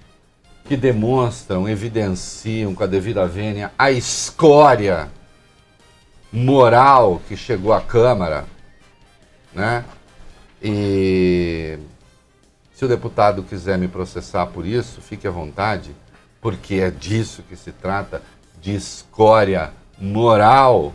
que 0.66 0.76
demonstram, 0.76 1.66
evidenciam 1.66 2.74
com 2.74 2.84
a 2.84 2.86
devida 2.86 3.26
vênia 3.26 3.72
a 3.78 3.90
escória 3.90 5.08
moral 6.30 7.22
que 7.26 7.34
chegou 7.34 7.72
à 7.72 7.80
Câmara, 7.80 8.44
né? 9.56 9.84
E 10.62 11.78
se 12.72 12.84
o 12.84 12.88
deputado 12.88 13.42
quiser 13.42 13.78
me 13.78 13.88
processar 13.88 14.46
por 14.46 14.66
isso, 14.66 15.00
fique 15.00 15.26
à 15.26 15.30
vontade, 15.30 15.90
porque 16.40 16.74
é 16.74 16.90
disso 16.90 17.42
que 17.42 17.56
se 17.56 17.72
trata, 17.72 18.22
de 18.60 18.74
escória 18.74 19.72
moral. 19.98 20.94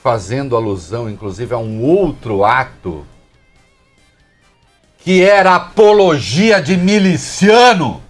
fazendo 0.00 0.56
alusão, 0.56 1.10
inclusive, 1.10 1.52
a 1.52 1.58
um 1.58 1.82
outro 1.82 2.44
ato 2.44 3.04
que 4.98 5.22
era 5.22 5.56
apologia 5.56 6.62
de 6.62 6.76
miliciano. 6.76 8.02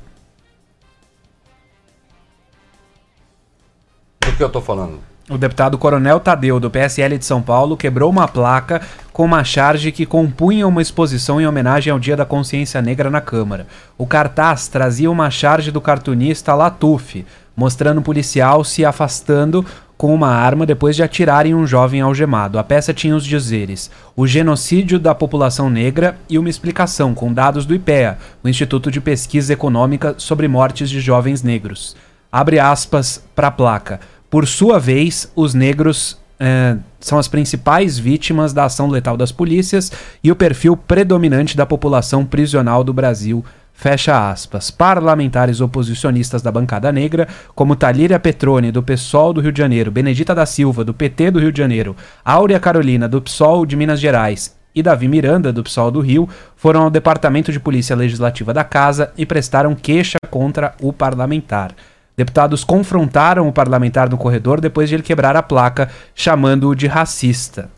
Do 4.20 4.36
que 4.36 4.42
eu 4.42 4.50
tô 4.50 4.60
falando? 4.60 5.07
O 5.30 5.36
deputado 5.36 5.76
Coronel 5.76 6.18
Tadeu, 6.20 6.58
do 6.58 6.70
PSL 6.70 7.18
de 7.18 7.24
São 7.24 7.42
Paulo, 7.42 7.76
quebrou 7.76 8.10
uma 8.10 8.26
placa 8.26 8.80
com 9.12 9.26
uma 9.26 9.44
charge 9.44 9.92
que 9.92 10.06
compunha 10.06 10.66
uma 10.66 10.80
exposição 10.80 11.38
em 11.38 11.46
homenagem 11.46 11.92
ao 11.92 11.98
Dia 11.98 12.16
da 12.16 12.24
Consciência 12.24 12.80
Negra 12.80 13.10
na 13.10 13.20
Câmara. 13.20 13.66
O 13.98 14.06
cartaz 14.06 14.68
trazia 14.68 15.10
uma 15.10 15.30
charge 15.30 15.70
do 15.70 15.82
cartunista 15.82 16.54
Latuf, 16.54 17.26
mostrando 17.54 17.98
um 17.98 18.02
policial 18.02 18.64
se 18.64 18.86
afastando 18.86 19.66
com 19.98 20.14
uma 20.14 20.28
arma 20.28 20.64
depois 20.64 20.96
de 20.96 21.02
atirar 21.02 21.44
em 21.44 21.54
um 21.54 21.66
jovem 21.66 22.00
algemado. 22.00 22.58
A 22.58 22.64
peça 22.64 22.94
tinha 22.94 23.14
os 23.14 23.26
dizeres: 23.26 23.90
o 24.16 24.26
genocídio 24.26 24.98
da 24.98 25.14
população 25.14 25.68
negra 25.68 26.16
e 26.26 26.38
uma 26.38 26.48
explicação 26.48 27.12
com 27.12 27.34
dados 27.34 27.66
do 27.66 27.74
IPEA, 27.74 28.16
o 28.42 28.48
Instituto 28.48 28.90
de 28.90 28.98
Pesquisa 28.98 29.52
Econômica 29.52 30.14
sobre 30.16 30.48
Mortes 30.48 30.88
de 30.88 31.00
Jovens 31.00 31.42
Negros. 31.42 31.94
Abre 32.30 32.58
aspas 32.58 33.22
para 33.34 33.48
a 33.48 33.50
placa. 33.50 34.00
Por 34.30 34.46
sua 34.46 34.78
vez, 34.78 35.32
os 35.34 35.54
negros 35.54 36.18
eh, 36.38 36.76
são 37.00 37.18
as 37.18 37.26
principais 37.28 37.98
vítimas 37.98 38.52
da 38.52 38.64
ação 38.64 38.88
letal 38.88 39.16
das 39.16 39.32
polícias 39.32 39.90
e 40.22 40.30
o 40.30 40.36
perfil 40.36 40.76
predominante 40.76 41.56
da 41.56 41.64
população 41.64 42.24
prisional 42.24 42.84
do 42.84 42.92
Brasil. 42.92 43.44
Fecha 43.72 44.30
aspas. 44.30 44.70
Parlamentares 44.70 45.60
oposicionistas 45.60 46.42
da 46.42 46.50
bancada 46.50 46.90
negra, 46.92 47.28
como 47.54 47.76
Talíria 47.76 48.18
Petrone, 48.18 48.72
do 48.72 48.82
PSOL 48.82 49.32
do 49.32 49.40
Rio 49.40 49.52
de 49.52 49.58
Janeiro, 49.58 49.90
Benedita 49.90 50.34
da 50.34 50.44
Silva, 50.44 50.84
do 50.84 50.92
PT 50.92 51.30
do 51.30 51.38
Rio 51.38 51.52
de 51.52 51.58
Janeiro, 51.58 51.96
Áurea 52.24 52.58
Carolina, 52.58 53.08
do 53.08 53.22
PSOL 53.22 53.64
de 53.64 53.76
Minas 53.76 54.00
Gerais 54.00 54.56
e 54.74 54.82
Davi 54.82 55.08
Miranda, 55.08 55.52
do 55.52 55.62
PSOL 55.62 55.90
do 55.90 56.00
Rio, 56.00 56.28
foram 56.56 56.82
ao 56.82 56.90
Departamento 56.90 57.50
de 57.50 57.60
Polícia 57.60 57.96
Legislativa 57.96 58.52
da 58.52 58.64
Casa 58.64 59.12
e 59.16 59.24
prestaram 59.24 59.74
queixa 59.74 60.18
contra 60.28 60.74
o 60.82 60.92
parlamentar. 60.92 61.72
Deputados 62.18 62.64
confrontaram 62.64 63.46
o 63.46 63.52
parlamentar 63.52 64.10
no 64.10 64.18
corredor 64.18 64.60
depois 64.60 64.88
de 64.88 64.96
ele 64.96 65.04
quebrar 65.04 65.36
a 65.36 65.42
placa, 65.42 65.88
chamando-o 66.16 66.74
de 66.74 66.88
racista. 66.88 67.70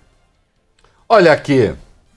Olha 1.07 1.31
aqui. 1.31 1.75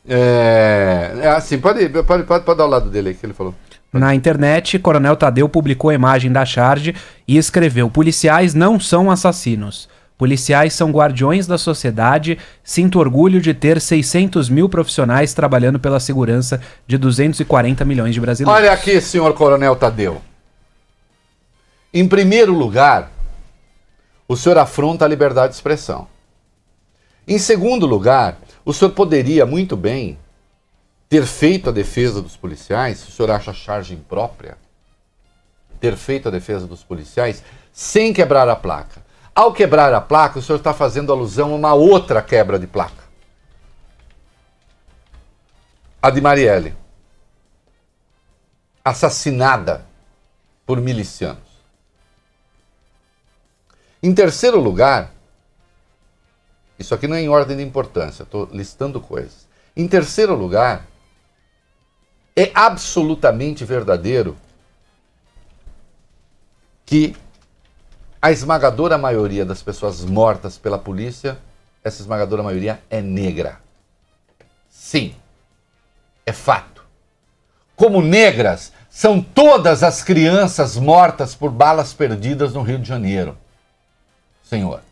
É, 0.08 1.16
é 1.22 1.28
assim, 1.28 1.60
pode, 1.60 1.90
pode, 1.90 2.24
pode, 2.24 2.46
pode 2.46 2.58
dar 2.58 2.66
o 2.66 2.70
lado 2.70 2.90
dele 2.90 3.10
aí 3.10 3.14
que 3.14 3.26
ele 3.26 3.34
falou. 3.34 3.54
Na 3.92 4.16
internet, 4.16 4.80
Coronel 4.80 5.18
Tadeu 5.18 5.50
publicou 5.50 5.90
a 5.90 5.94
imagem 5.94 6.32
da 6.32 6.46
charge 6.46 6.96
e 7.28 7.38
escreveu: 7.38 7.90
Policiais 7.90 8.54
não 8.54 8.80
são 8.80 9.12
assassinos. 9.12 9.90
Policiais 10.18 10.72
são 10.74 10.92
guardiões 10.92 11.46
da 11.46 11.58
sociedade. 11.58 12.40
Sinto 12.64 13.00
orgulho 13.00 13.42
de 13.42 13.54
ter 13.54 13.82
600 13.82 14.48
mil 14.48 14.70
profissionais 14.70 15.34
trabalhando 15.34 15.78
pela 15.78 16.00
segurança 16.00 16.62
de 16.88 16.98
240 16.98 17.84
milhões 17.84 18.14
de 18.14 18.22
brasileiros. 18.22 18.64
Olha 18.64 18.72
aqui, 18.72 19.02
senhor 19.02 19.34
Coronel 19.34 19.76
Tadeu. 19.76 20.22
Em 21.94 22.08
primeiro 22.08 22.54
lugar, 22.54 23.12
o 24.28 24.36
senhor 24.36 24.58
afronta 24.58 25.06
a 25.06 25.08
liberdade 25.08 25.50
de 25.50 25.56
expressão. 25.56 26.08
Em 27.28 27.38
segundo 27.38 27.86
lugar, 27.86 28.38
o 28.66 28.74
senhor 28.74 28.92
poderia 28.92 29.46
muito 29.46 29.78
bem 29.78 30.18
ter 31.08 31.26
feito 31.28 31.70
a 31.70 31.72
defesa 31.72 32.22
dos 32.22 32.36
policiais, 32.36 32.98
se 32.98 33.10
o 33.10 33.12
senhor 33.12 33.30
acha 33.30 33.54
charge 33.54 33.94
imprópria, 33.94 34.58
ter 35.80 35.96
feito 35.96 36.28
a 36.28 36.32
defesa 36.32 36.66
dos 36.66 36.84
policiais 36.84 37.44
sem 37.72 38.12
quebrar 38.12 38.50
a 38.50 38.56
placa. 38.56 39.04
Ao 39.36 39.54
quebrar 39.54 39.94
a 39.94 40.02
placa, 40.02 40.40
o 40.40 40.42
senhor 40.42 40.58
está 40.58 40.74
fazendo 40.74 41.12
alusão 41.12 41.52
a 41.52 41.56
uma 41.56 41.74
outra 41.76 42.22
quebra 42.24 42.58
de 42.58 42.66
placa. 42.66 43.04
A 46.02 46.10
de 46.10 46.22
Marielle. 46.22 46.76
Assassinada 48.84 49.86
por 50.66 50.82
milicianos. 50.82 51.43
Em 54.04 54.14
terceiro 54.14 54.60
lugar, 54.60 55.14
isso 56.78 56.94
aqui 56.94 57.08
não 57.08 57.16
é 57.16 57.22
em 57.22 57.30
ordem 57.30 57.56
de 57.56 57.64
importância, 57.64 58.24
estou 58.24 58.50
listando 58.52 59.00
coisas. 59.00 59.48
Em 59.78 59.88
terceiro 59.88 60.36
lugar, 60.36 60.86
é 62.36 62.52
absolutamente 62.54 63.64
verdadeiro 63.64 64.36
que 66.86 67.16
a 68.22 68.30
esmagadora 68.30 68.98
maioria 68.98 69.46
das 69.46 69.64
pessoas 69.64 70.04
mortas 70.04 70.58
pela 70.58 70.78
polícia, 70.78 71.40
essa 71.82 72.02
esmagadora 72.02 72.44
maioria 72.44 72.82
é 72.90 73.02
negra. 73.02 73.62
Sim, 74.70 75.16
é 76.26 76.34
fato. 76.34 76.84
Como 77.74 78.02
negras 78.02 78.74
são 78.90 79.22
todas 79.22 79.82
as 79.82 80.04
crianças 80.04 80.76
mortas 80.76 81.34
por 81.34 81.50
balas 81.50 81.94
perdidas 81.94 82.54
no 82.54 82.62
Rio 82.64 82.80
de 82.80 82.88
Janeiro. 82.88 83.38
Senhor. 84.54 84.84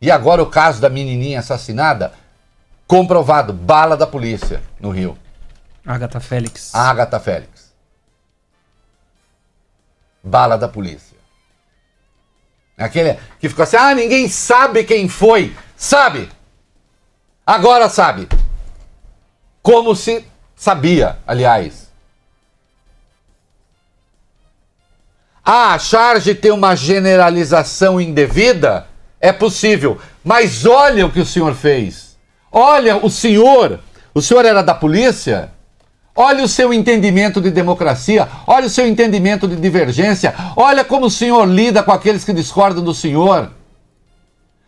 E 0.00 0.12
agora 0.12 0.40
o 0.40 0.46
caso 0.46 0.80
da 0.80 0.88
menininha 0.88 1.40
assassinada, 1.40 2.12
comprovado, 2.86 3.52
bala 3.52 3.96
da 3.96 4.06
polícia 4.06 4.62
no 4.78 4.90
Rio. 4.90 5.18
Agatha 5.84 6.20
Félix. 6.20 6.72
Agatha 6.72 7.18
Félix. 7.18 7.72
Bala 10.22 10.56
da 10.56 10.68
polícia. 10.68 11.16
Aquele 12.78 13.18
que 13.40 13.48
ficou 13.48 13.64
assim, 13.64 13.76
ah, 13.76 13.92
ninguém 13.92 14.28
sabe 14.28 14.84
quem 14.84 15.08
foi. 15.08 15.56
Sabe! 15.76 16.30
Agora 17.44 17.88
sabe. 17.88 18.28
Como 19.62 19.96
se 19.96 20.24
sabia, 20.54 21.18
aliás. 21.26 21.85
A 25.48 25.78
charge 25.78 26.34
tem 26.34 26.50
uma 26.50 26.74
generalização 26.74 28.00
indevida? 28.00 28.88
É 29.20 29.30
possível. 29.30 29.96
Mas 30.24 30.66
olha 30.66 31.06
o 31.06 31.12
que 31.12 31.20
o 31.20 31.24
senhor 31.24 31.54
fez. 31.54 32.16
Olha, 32.50 32.96
o 32.96 33.08
senhor, 33.08 33.78
o 34.12 34.20
senhor 34.20 34.44
era 34.44 34.60
da 34.60 34.74
polícia? 34.74 35.52
Olha 36.16 36.42
o 36.42 36.48
seu 36.48 36.74
entendimento 36.74 37.40
de 37.40 37.52
democracia, 37.52 38.26
olha 38.44 38.66
o 38.66 38.70
seu 38.70 38.88
entendimento 38.88 39.46
de 39.46 39.54
divergência, 39.54 40.34
olha 40.56 40.84
como 40.84 41.06
o 41.06 41.10
senhor 41.10 41.44
lida 41.44 41.80
com 41.80 41.92
aqueles 41.92 42.24
que 42.24 42.32
discordam 42.32 42.82
do 42.82 42.94
senhor. 42.94 43.52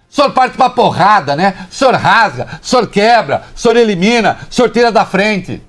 O 0.09 0.15
senhor 0.15 0.31
parte 0.31 0.57
pra 0.57 0.71
porrada, 0.71 1.35
né? 1.35 1.67
O 1.69 1.75
senhor 1.75 1.95
rasga, 1.95 2.61
o 2.63 2.65
senhor 2.65 2.87
quebra, 2.87 3.43
o 3.53 3.59
senhor 3.59 3.77
elimina, 3.77 4.39
o 4.49 4.55
senhor 4.55 4.69
tira 4.71 4.93
da 4.93 5.05
frente. 5.05 5.61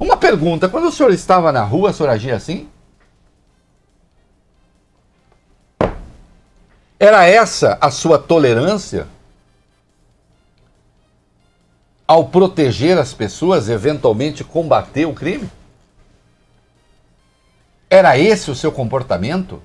Uma 0.00 0.16
pergunta: 0.16 0.68
quando 0.68 0.88
o 0.88 0.92
senhor 0.92 1.12
estava 1.12 1.52
na 1.52 1.62
rua, 1.62 1.90
o 1.90 1.92
senhor 1.92 2.08
agia 2.10 2.34
assim? 2.34 2.68
Era 7.02 7.26
essa 7.26 7.78
a 7.80 7.90
sua 7.90 8.18
tolerância? 8.18 9.08
Ao 12.06 12.28
proteger 12.28 12.98
as 12.98 13.14
pessoas, 13.14 13.70
eventualmente 13.70 14.44
combater 14.44 15.06
o 15.06 15.14
crime? 15.14 15.50
Era 17.88 18.18
esse 18.18 18.50
o 18.50 18.54
seu 18.54 18.70
comportamento? 18.70 19.62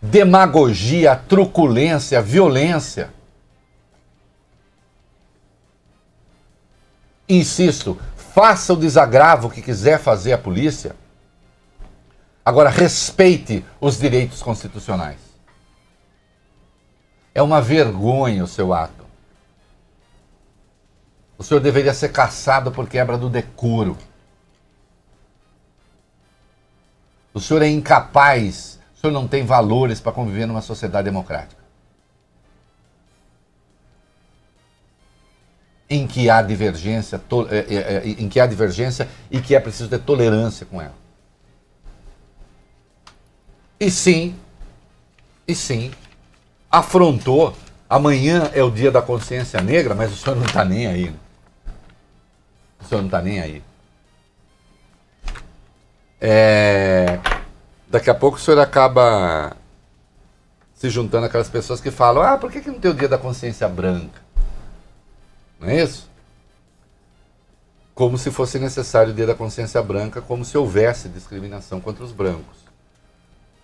Demagogia, 0.00 1.14
truculência, 1.14 2.22
violência. 2.22 3.12
Insisto, 7.28 8.00
faça 8.16 8.72
o 8.72 8.76
desagravo 8.76 9.50
que 9.50 9.60
quiser 9.60 10.00
fazer 10.00 10.32
a 10.32 10.38
polícia. 10.38 10.96
Agora, 12.42 12.70
respeite 12.70 13.62
os 13.78 13.98
direitos 13.98 14.42
constitucionais. 14.42 15.29
É 17.34 17.42
uma 17.42 17.60
vergonha 17.60 18.44
o 18.44 18.48
seu 18.48 18.72
ato. 18.72 19.04
O 21.38 21.42
senhor 21.42 21.60
deveria 21.60 21.94
ser 21.94 22.10
caçado 22.10 22.70
por 22.70 22.88
quebra 22.88 23.16
do 23.16 23.30
decoro. 23.30 23.96
O 27.32 27.40
senhor 27.40 27.62
é 27.62 27.68
incapaz, 27.68 28.78
o 28.94 29.00
senhor 29.00 29.12
não 29.12 29.26
tem 29.26 29.44
valores 29.44 30.00
para 30.00 30.12
conviver 30.12 30.46
numa 30.46 30.60
sociedade 30.60 31.04
democrática. 31.04 31.60
Em 35.88 36.06
que 36.06 36.28
há 36.28 36.42
divergência, 36.42 37.20
é, 37.48 37.56
é, 37.56 37.74
é, 37.74 38.08
em 38.08 38.28
que 38.28 38.38
há 38.38 38.46
divergência 38.46 39.08
e 39.30 39.40
que 39.40 39.54
é 39.54 39.60
preciso 39.60 39.88
ter 39.88 40.00
tolerância 40.00 40.66
com 40.66 40.80
ela. 40.80 40.94
E 43.78 43.90
sim, 43.90 44.36
e 45.48 45.54
sim, 45.54 45.90
afrontou. 46.70 47.54
Amanhã 47.88 48.50
é 48.54 48.62
o 48.62 48.70
dia 48.70 48.90
da 48.90 49.02
consciência 49.02 49.60
negra, 49.60 49.94
mas 49.94 50.12
o 50.12 50.16
senhor 50.16 50.36
não 50.36 50.44
está 50.44 50.64
nem 50.64 50.86
aí. 50.86 51.14
O 52.80 52.84
senhor 52.84 53.00
não 53.00 53.08
está 53.08 53.20
nem 53.20 53.40
aí. 53.40 53.62
É... 56.20 57.18
Daqui 57.88 58.08
a 58.08 58.14
pouco 58.14 58.36
o 58.36 58.40
senhor 58.40 58.60
acaba 58.60 59.56
se 60.74 60.88
juntando 60.88 61.26
aquelas 61.26 61.48
pessoas 61.48 61.80
que 61.80 61.90
falam: 61.90 62.22
ah, 62.22 62.38
por 62.38 62.52
que, 62.52 62.60
que 62.60 62.70
não 62.70 62.78
tem 62.78 62.90
o 62.90 62.94
dia 62.94 63.08
da 63.08 63.18
consciência 63.18 63.68
branca? 63.68 64.20
Não 65.58 65.68
é 65.68 65.82
isso? 65.82 66.08
Como 67.94 68.16
se 68.16 68.30
fosse 68.30 68.58
necessário 68.58 69.12
o 69.12 69.14
dia 69.14 69.26
da 69.26 69.34
consciência 69.34 69.82
branca, 69.82 70.22
como 70.22 70.44
se 70.44 70.56
houvesse 70.56 71.08
discriminação 71.08 71.80
contra 71.80 72.04
os 72.04 72.12
brancos. 72.12 72.58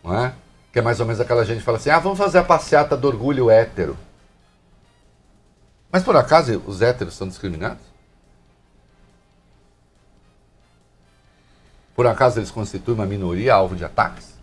Não 0.03 0.15
é? 0.15 0.35
Que 0.77 0.81
é 0.81 0.83
mais 0.83 1.01
ou 1.01 1.07
menos 1.07 1.23
aquela 1.23 1.43
gente 1.43 1.61
que 1.61 1.65
fala 1.65 1.79
assim: 1.79 1.89
ah, 1.89 1.99
vamos 1.99 2.19
fazer 2.19 2.37
a 2.37 2.45
passeata 2.45 2.95
do 2.99 3.09
orgulho 3.09 3.49
hétero. 3.51 3.97
Mas 5.91 6.03
por 6.03 6.15
acaso 6.15 6.63
os 6.67 6.83
héteros 6.83 7.15
são 7.15 7.27
discriminados? 7.27 7.83
Por 11.95 12.07
acaso 12.07 12.39
eles 12.39 12.51
constituem 12.51 12.95
uma 12.95 13.07
minoria 13.07 13.55
alvo 13.55 13.75
de 13.75 13.87
ataques? 13.87 14.36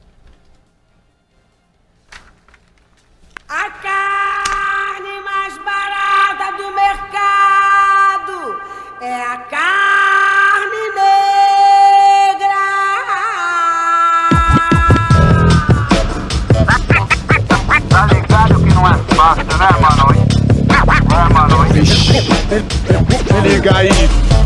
Liga 22.61 23.75
aí. 23.77 23.89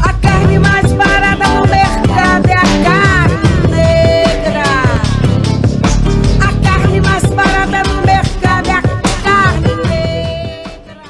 A 0.02 0.14
carne 0.14 0.60
mais 0.60 0.92
barata 0.94 1.44
do 1.44 1.68
mercado 1.68 2.48
é 2.48 2.54
a 2.54 2.62
carne 2.84 3.68
negra. 3.70 4.64
A 6.40 6.54
carne 6.64 7.02
mais 7.02 7.24
barata 7.26 7.84
do 7.90 7.96
mercado 8.06 8.70
é 8.70 8.72
a 8.72 8.82
carne 9.24 9.76
negra. 9.90 11.02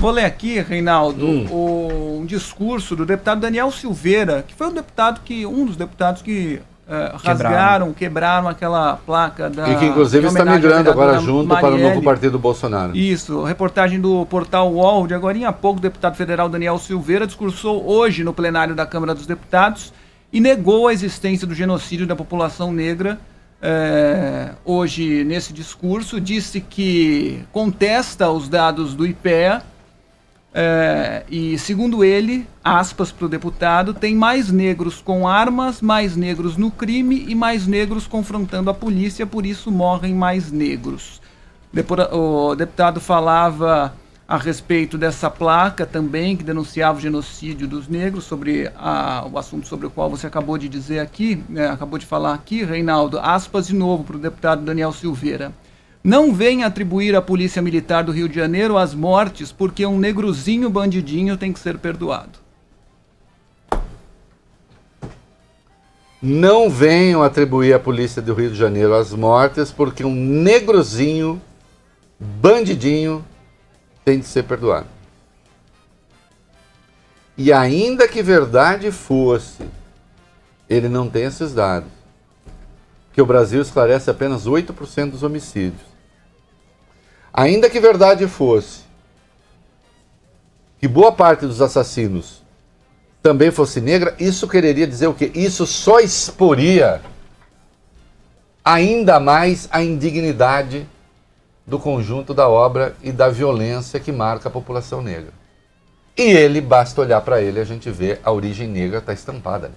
Vou 0.00 0.10
ler 0.10 0.24
aqui, 0.24 0.60
Reinaldo, 0.60 1.24
o- 1.52 2.18
um 2.20 2.26
discurso 2.26 2.96
do 2.96 3.06
deputado 3.06 3.40
Daniel 3.40 3.70
Silveira, 3.70 4.44
que 4.46 4.54
foi 4.54 4.66
um 4.66 4.72
deputado 4.74 5.20
que, 5.24 5.46
um 5.46 5.66
dos 5.66 5.76
deputados 5.76 6.20
que 6.20 6.60
eh, 6.86 7.14
rasgaram, 7.22 7.94
quebraram 7.94 8.46
aquela 8.46 8.96
placa 8.96 9.48
da. 9.48 9.68
e 9.70 9.76
que 9.76 9.86
inclusive 9.86 10.26
em 10.26 10.28
está 10.28 10.44
migrando 10.44 10.90
agora 10.90 11.18
junto 11.18 11.48
para 11.48 11.68
o 11.68 11.70
novo 11.70 11.82
Marielle. 11.82 12.04
partido 12.04 12.32
do 12.32 12.38
Bolsonaro. 12.38 12.94
Isso, 12.94 13.42
reportagem 13.42 13.98
do 13.98 14.26
portal 14.26 14.70
UOL 14.70 15.06
de 15.06 15.14
agora 15.14 15.48
há 15.48 15.52
pouco, 15.52 15.78
o 15.78 15.82
deputado 15.82 16.14
federal 16.14 16.48
Daniel 16.48 16.78
Silveira 16.78 17.26
discursou 17.26 17.88
hoje 17.88 18.22
no 18.22 18.34
plenário 18.34 18.74
da 18.74 18.84
Câmara 18.84 19.14
dos 19.14 19.26
Deputados 19.26 19.94
e 20.30 20.40
negou 20.40 20.88
a 20.88 20.92
existência 20.92 21.46
do 21.46 21.54
genocídio 21.54 22.06
da 22.06 22.14
população 22.14 22.70
negra. 22.70 23.18
É, 23.62 24.50
hoje, 24.62 25.24
nesse 25.24 25.54
discurso, 25.54 26.20
disse 26.20 26.60
que 26.60 27.42
contesta 27.50 28.30
os 28.30 28.46
dados 28.46 28.94
do 28.94 29.06
IPEA 29.06 29.62
é, 30.56 31.24
e, 31.28 31.58
segundo 31.58 32.04
ele, 32.04 32.46
aspas 32.62 33.10
para 33.10 33.26
o 33.26 33.28
deputado, 33.28 33.92
tem 33.92 34.14
mais 34.14 34.52
negros 34.52 35.02
com 35.02 35.26
armas, 35.26 35.82
mais 35.82 36.14
negros 36.16 36.56
no 36.56 36.70
crime 36.70 37.24
e 37.28 37.34
mais 37.34 37.66
negros 37.66 38.06
confrontando 38.06 38.70
a 38.70 38.74
polícia, 38.74 39.26
por 39.26 39.44
isso 39.44 39.70
morrem 39.72 40.14
mais 40.14 40.52
negros. 40.52 41.20
Depura- 41.72 42.14
O 42.14 42.54
deputado 42.54 43.00
falava 43.00 43.92
a 44.28 44.36
respeito 44.38 44.96
dessa 44.96 45.28
placa 45.28 45.84
também, 45.84 46.36
que 46.36 46.44
denunciava 46.44 46.98
o 46.98 47.00
genocídio 47.00 47.66
dos 47.66 47.88
negros, 47.88 48.22
sobre 48.24 48.70
a- 48.76 49.26
o 49.30 49.36
assunto 49.36 49.66
sobre 49.66 49.86
o 49.88 49.90
qual 49.90 50.08
você 50.08 50.26
acabou 50.28 50.56
de 50.56 50.68
dizer 50.68 51.00
aqui, 51.00 51.42
né, 51.48 51.68
acabou 51.68 51.98
de 51.98 52.06
falar 52.06 52.32
aqui, 52.32 52.62
Reinaldo. 52.64 53.18
Aspas 53.18 53.66
de 53.66 53.74
novo 53.74 54.04
para 54.04 54.16
o 54.16 54.20
deputado 54.20 54.62
Daniel 54.62 54.92
Silveira. 54.92 55.52
Não 56.06 56.34
venha 56.34 56.66
atribuir 56.66 57.16
à 57.16 57.22
Polícia 57.22 57.62
Militar 57.62 58.04
do 58.04 58.12
Rio 58.12 58.28
de 58.28 58.34
Janeiro 58.34 58.76
as 58.76 58.94
mortes 58.94 59.50
porque 59.50 59.86
um 59.86 59.98
negrozinho 59.98 60.68
bandidinho 60.68 61.34
tem 61.38 61.50
que 61.50 61.58
ser 61.58 61.78
perdoado. 61.78 62.38
Não 66.20 66.68
venham 66.68 67.22
atribuir 67.22 67.72
à 67.72 67.78
polícia 67.78 68.20
do 68.20 68.34
Rio 68.34 68.50
de 68.50 68.56
Janeiro 68.56 68.94
as 68.94 69.12
mortes, 69.12 69.70
porque 69.70 70.04
um 70.04 70.14
negrozinho, 70.14 71.40
bandidinho, 72.18 73.24
tem 74.04 74.18
de 74.18 74.26
ser 74.26 74.44
perdoado. 74.44 74.86
E 77.36 77.50
ainda 77.50 78.06
que 78.06 78.22
verdade 78.22 78.90
fosse, 78.90 79.64
ele 80.68 80.88
não 80.88 81.08
tem 81.08 81.24
esses 81.24 81.54
dados. 81.54 81.90
Que 83.12 83.22
o 83.22 83.26
Brasil 83.26 83.60
esclarece 83.60 84.10
apenas 84.10 84.46
8% 84.46 85.10
dos 85.10 85.22
homicídios. 85.22 85.93
Ainda 87.36 87.68
que 87.68 87.80
verdade 87.80 88.28
fosse, 88.28 88.82
que 90.78 90.86
boa 90.86 91.10
parte 91.10 91.44
dos 91.44 91.60
assassinos 91.60 92.44
também 93.20 93.50
fosse 93.50 93.80
negra, 93.80 94.14
isso 94.20 94.46
quereria 94.46 94.86
dizer 94.86 95.08
o 95.08 95.14
quê? 95.14 95.32
Isso 95.34 95.66
só 95.66 95.98
exporia 95.98 97.02
ainda 98.64 99.18
mais 99.18 99.68
a 99.72 99.82
indignidade 99.82 100.86
do 101.66 101.76
conjunto 101.76 102.32
da 102.32 102.48
obra 102.48 102.94
e 103.02 103.10
da 103.10 103.28
violência 103.28 103.98
que 103.98 104.12
marca 104.12 104.48
a 104.48 104.52
população 104.52 105.02
negra. 105.02 105.32
E 106.16 106.22
ele, 106.22 106.60
basta 106.60 107.00
olhar 107.00 107.20
para 107.22 107.42
ele, 107.42 107.58
a 107.58 107.64
gente 107.64 107.90
vê 107.90 108.20
a 108.22 108.30
origem 108.30 108.68
negra 108.68 108.98
está 108.98 109.12
estampada 109.12 109.66
ali. 109.66 109.74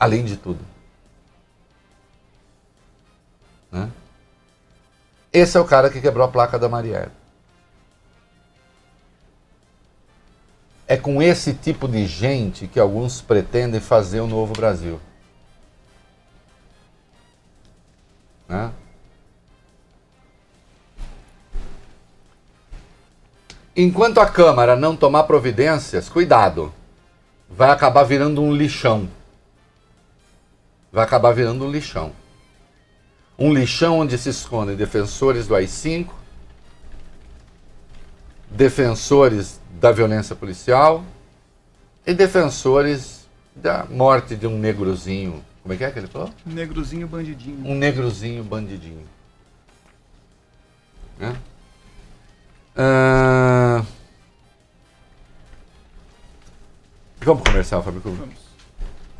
Além 0.00 0.24
de 0.24 0.36
tudo. 0.36 0.64
Né? 3.70 3.90
Esse 5.32 5.56
é 5.56 5.60
o 5.60 5.64
cara 5.64 5.90
que 5.90 6.00
quebrou 6.00 6.24
a 6.24 6.30
placa 6.30 6.58
da 6.58 6.68
Marielle. 6.68 7.12
É 10.86 10.96
com 10.96 11.22
esse 11.22 11.52
tipo 11.52 11.86
de 11.86 12.06
gente 12.06 12.66
que 12.66 12.80
alguns 12.80 13.20
pretendem 13.20 13.78
fazer 13.78 14.20
o 14.20 14.26
novo 14.26 14.54
Brasil. 14.54 14.98
Né? 18.48 18.72
Enquanto 23.76 24.18
a 24.18 24.26
Câmara 24.26 24.74
não 24.74 24.96
tomar 24.96 25.24
providências, 25.24 26.08
cuidado, 26.08 26.72
vai 27.48 27.70
acabar 27.70 28.02
virando 28.02 28.42
um 28.42 28.52
lixão. 28.52 29.08
Vai 30.90 31.04
acabar 31.04 31.32
virando 31.32 31.64
um 31.64 31.70
lixão. 31.70 32.12
Um 33.38 33.52
lixão 33.52 34.00
onde 34.00 34.18
se 34.18 34.28
escondem 34.28 34.74
defensores 34.76 35.46
do 35.46 35.54
AI-5, 35.54 36.08
defensores 38.50 39.60
da 39.80 39.92
violência 39.92 40.34
policial 40.34 41.04
e 42.06 42.12
defensores 42.12 43.28
da 43.54 43.84
morte 43.84 44.34
de 44.34 44.46
um 44.46 44.58
negrozinho. 44.58 45.44
Como 45.62 45.74
é 45.74 45.76
que 45.76 45.84
é 45.84 45.90
que 45.90 45.98
ele 45.98 46.08
falou? 46.08 46.30
Negrozinho 46.44 47.06
bandidinho. 47.06 47.64
Um 47.64 47.74
negrozinho 47.74 48.42
bandidinho. 48.42 49.04
Né? 51.18 51.36
Ah, 52.76 53.84
Vamos 57.20 57.42
comercial, 57.42 57.82
Fábio. 57.82 58.00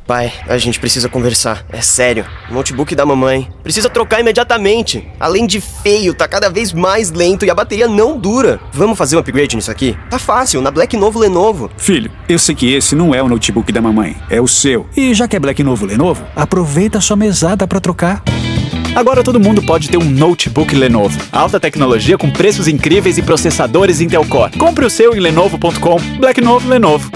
Pai, 0.09 0.33
a 0.47 0.57
gente 0.57 0.79
precisa 0.79 1.07
conversar. 1.07 1.63
É 1.69 1.81
sério. 1.81 2.25
O 2.49 2.53
notebook 2.55 2.95
da 2.95 3.05
mamãe. 3.05 3.47
Precisa 3.61 3.91
trocar 3.91 4.19
imediatamente. 4.19 5.07
Além 5.19 5.45
de 5.45 5.61
feio, 5.61 6.15
tá 6.15 6.27
cada 6.27 6.49
vez 6.49 6.73
mais 6.73 7.11
lento 7.11 7.45
e 7.45 7.49
a 7.51 7.53
bateria 7.53 7.87
não 7.87 8.17
dura. 8.17 8.59
Vamos 8.73 8.97
fazer 8.97 9.17
um 9.17 9.19
upgrade 9.19 9.55
nisso 9.55 9.69
aqui? 9.69 9.95
Tá 10.09 10.17
fácil, 10.17 10.63
na 10.63 10.71
Black 10.71 10.97
Novo 10.97 11.19
Lenovo. 11.19 11.69
Filho, 11.77 12.09
eu 12.27 12.39
sei 12.39 12.55
que 12.55 12.73
esse 12.73 12.95
não 12.95 13.13
é 13.13 13.21
o 13.21 13.27
notebook 13.27 13.71
da 13.71 13.83
mamãe, 13.83 14.17
é 14.31 14.41
o 14.41 14.47
seu. 14.47 14.87
E 14.97 15.13
já 15.13 15.27
que 15.27 15.35
é 15.35 15.39
Black 15.39 15.61
Novo 15.61 15.85
Lenovo, 15.85 16.25
aproveita 16.35 16.97
a 16.97 17.01
sua 17.01 17.15
mesada 17.15 17.67
para 17.67 17.79
trocar. 17.79 18.23
Agora 18.95 19.23
todo 19.23 19.39
mundo 19.39 19.61
pode 19.61 19.89
ter 19.89 19.97
um 19.97 20.09
notebook 20.09 20.73
Lenovo. 20.73 21.21
Alta 21.31 21.59
tecnologia 21.59 22.17
com 22.17 22.31
preços 22.31 22.67
incríveis 22.67 23.19
e 23.19 23.21
processadores 23.21 24.01
Intel 24.01 24.25
Core. 24.25 24.57
Compre 24.57 24.85
o 24.85 24.89
seu 24.89 25.15
em 25.15 25.19
lenovo.com. 25.19 25.99
Black 26.19 26.41
Novo 26.41 26.67
Lenovo. 26.67 27.11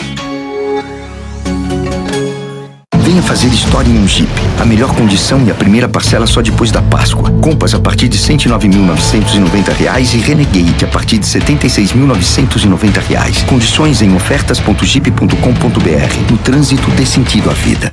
Venha 3.14 3.22
fazer 3.22 3.50
história 3.50 3.92
em 3.92 4.00
um 4.00 4.08
Jeep. 4.08 4.28
A 4.60 4.66
melhor 4.66 4.92
condição 4.96 5.40
e 5.46 5.52
a 5.52 5.54
primeira 5.54 5.88
parcela 5.88 6.26
só 6.26 6.42
depois 6.42 6.72
da 6.72 6.82
Páscoa. 6.82 7.30
Compass 7.42 7.76
a 7.76 7.80
partir 7.80 8.08
de 8.08 8.18
109.990 8.18 9.72
reais 9.72 10.16
e 10.16 10.18
Renegade 10.18 10.84
a 10.84 10.88
partir 10.88 11.20
de 11.20 11.28
76.990 11.28 13.00
reais. 13.08 13.44
Condições 13.44 14.02
em 14.02 14.16
ofertas.jeep.com.br. 14.16 16.32
No 16.32 16.40
trânsito 16.40 16.90
dê 16.90 17.06
sentido 17.06 17.52
à 17.52 17.54
vida. 17.54 17.92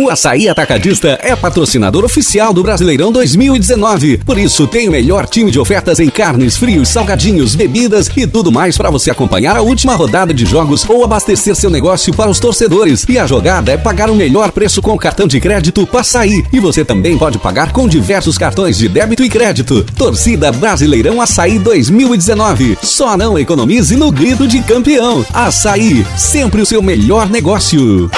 O 0.00 0.08
Açaí 0.08 0.48
Atacadista 0.48 1.18
é 1.22 1.36
patrocinador 1.36 2.06
oficial 2.06 2.54
do 2.54 2.62
Brasileirão 2.62 3.12
2019. 3.12 4.16
Por 4.24 4.38
isso, 4.38 4.66
tem 4.66 4.88
o 4.88 4.92
melhor 4.92 5.26
time 5.26 5.50
de 5.50 5.60
ofertas 5.60 6.00
em 6.00 6.08
carnes, 6.08 6.56
frios, 6.56 6.88
salgadinhos, 6.88 7.54
bebidas 7.54 8.10
e 8.16 8.26
tudo 8.26 8.50
mais 8.50 8.78
para 8.78 8.88
você 8.88 9.10
acompanhar 9.10 9.58
a 9.58 9.60
última 9.60 9.94
rodada 9.94 10.32
de 10.32 10.46
jogos 10.46 10.88
ou 10.88 11.04
abastecer 11.04 11.54
seu 11.54 11.68
negócio 11.68 12.14
para 12.14 12.30
os 12.30 12.40
torcedores. 12.40 13.04
E 13.10 13.18
a 13.18 13.26
jogada 13.26 13.72
é 13.72 13.76
pagar 13.76 14.08
o 14.08 14.14
melhor 14.14 14.52
preço 14.52 14.80
com 14.80 14.94
o 14.94 14.98
cartão 14.98 15.26
de 15.26 15.38
crédito 15.38 15.86
Passaí. 15.86 16.46
E 16.50 16.58
você 16.58 16.82
também 16.82 17.18
pode 17.18 17.38
pagar 17.38 17.70
com 17.70 17.86
diversos 17.86 18.38
cartões 18.38 18.78
de 18.78 18.88
débito 18.88 19.22
e 19.22 19.28
crédito. 19.28 19.84
Torcida 19.98 20.50
Brasileirão 20.50 21.20
Açaí 21.20 21.58
2019. 21.58 22.78
Só 22.82 23.18
não 23.18 23.38
economize 23.38 23.94
no 23.96 24.10
grito 24.10 24.48
de 24.48 24.62
campeão. 24.62 25.26
Açaí, 25.30 26.06
sempre 26.16 26.62
o 26.62 26.66
seu 26.66 26.80
melhor 26.80 27.28
negócio. 27.28 28.10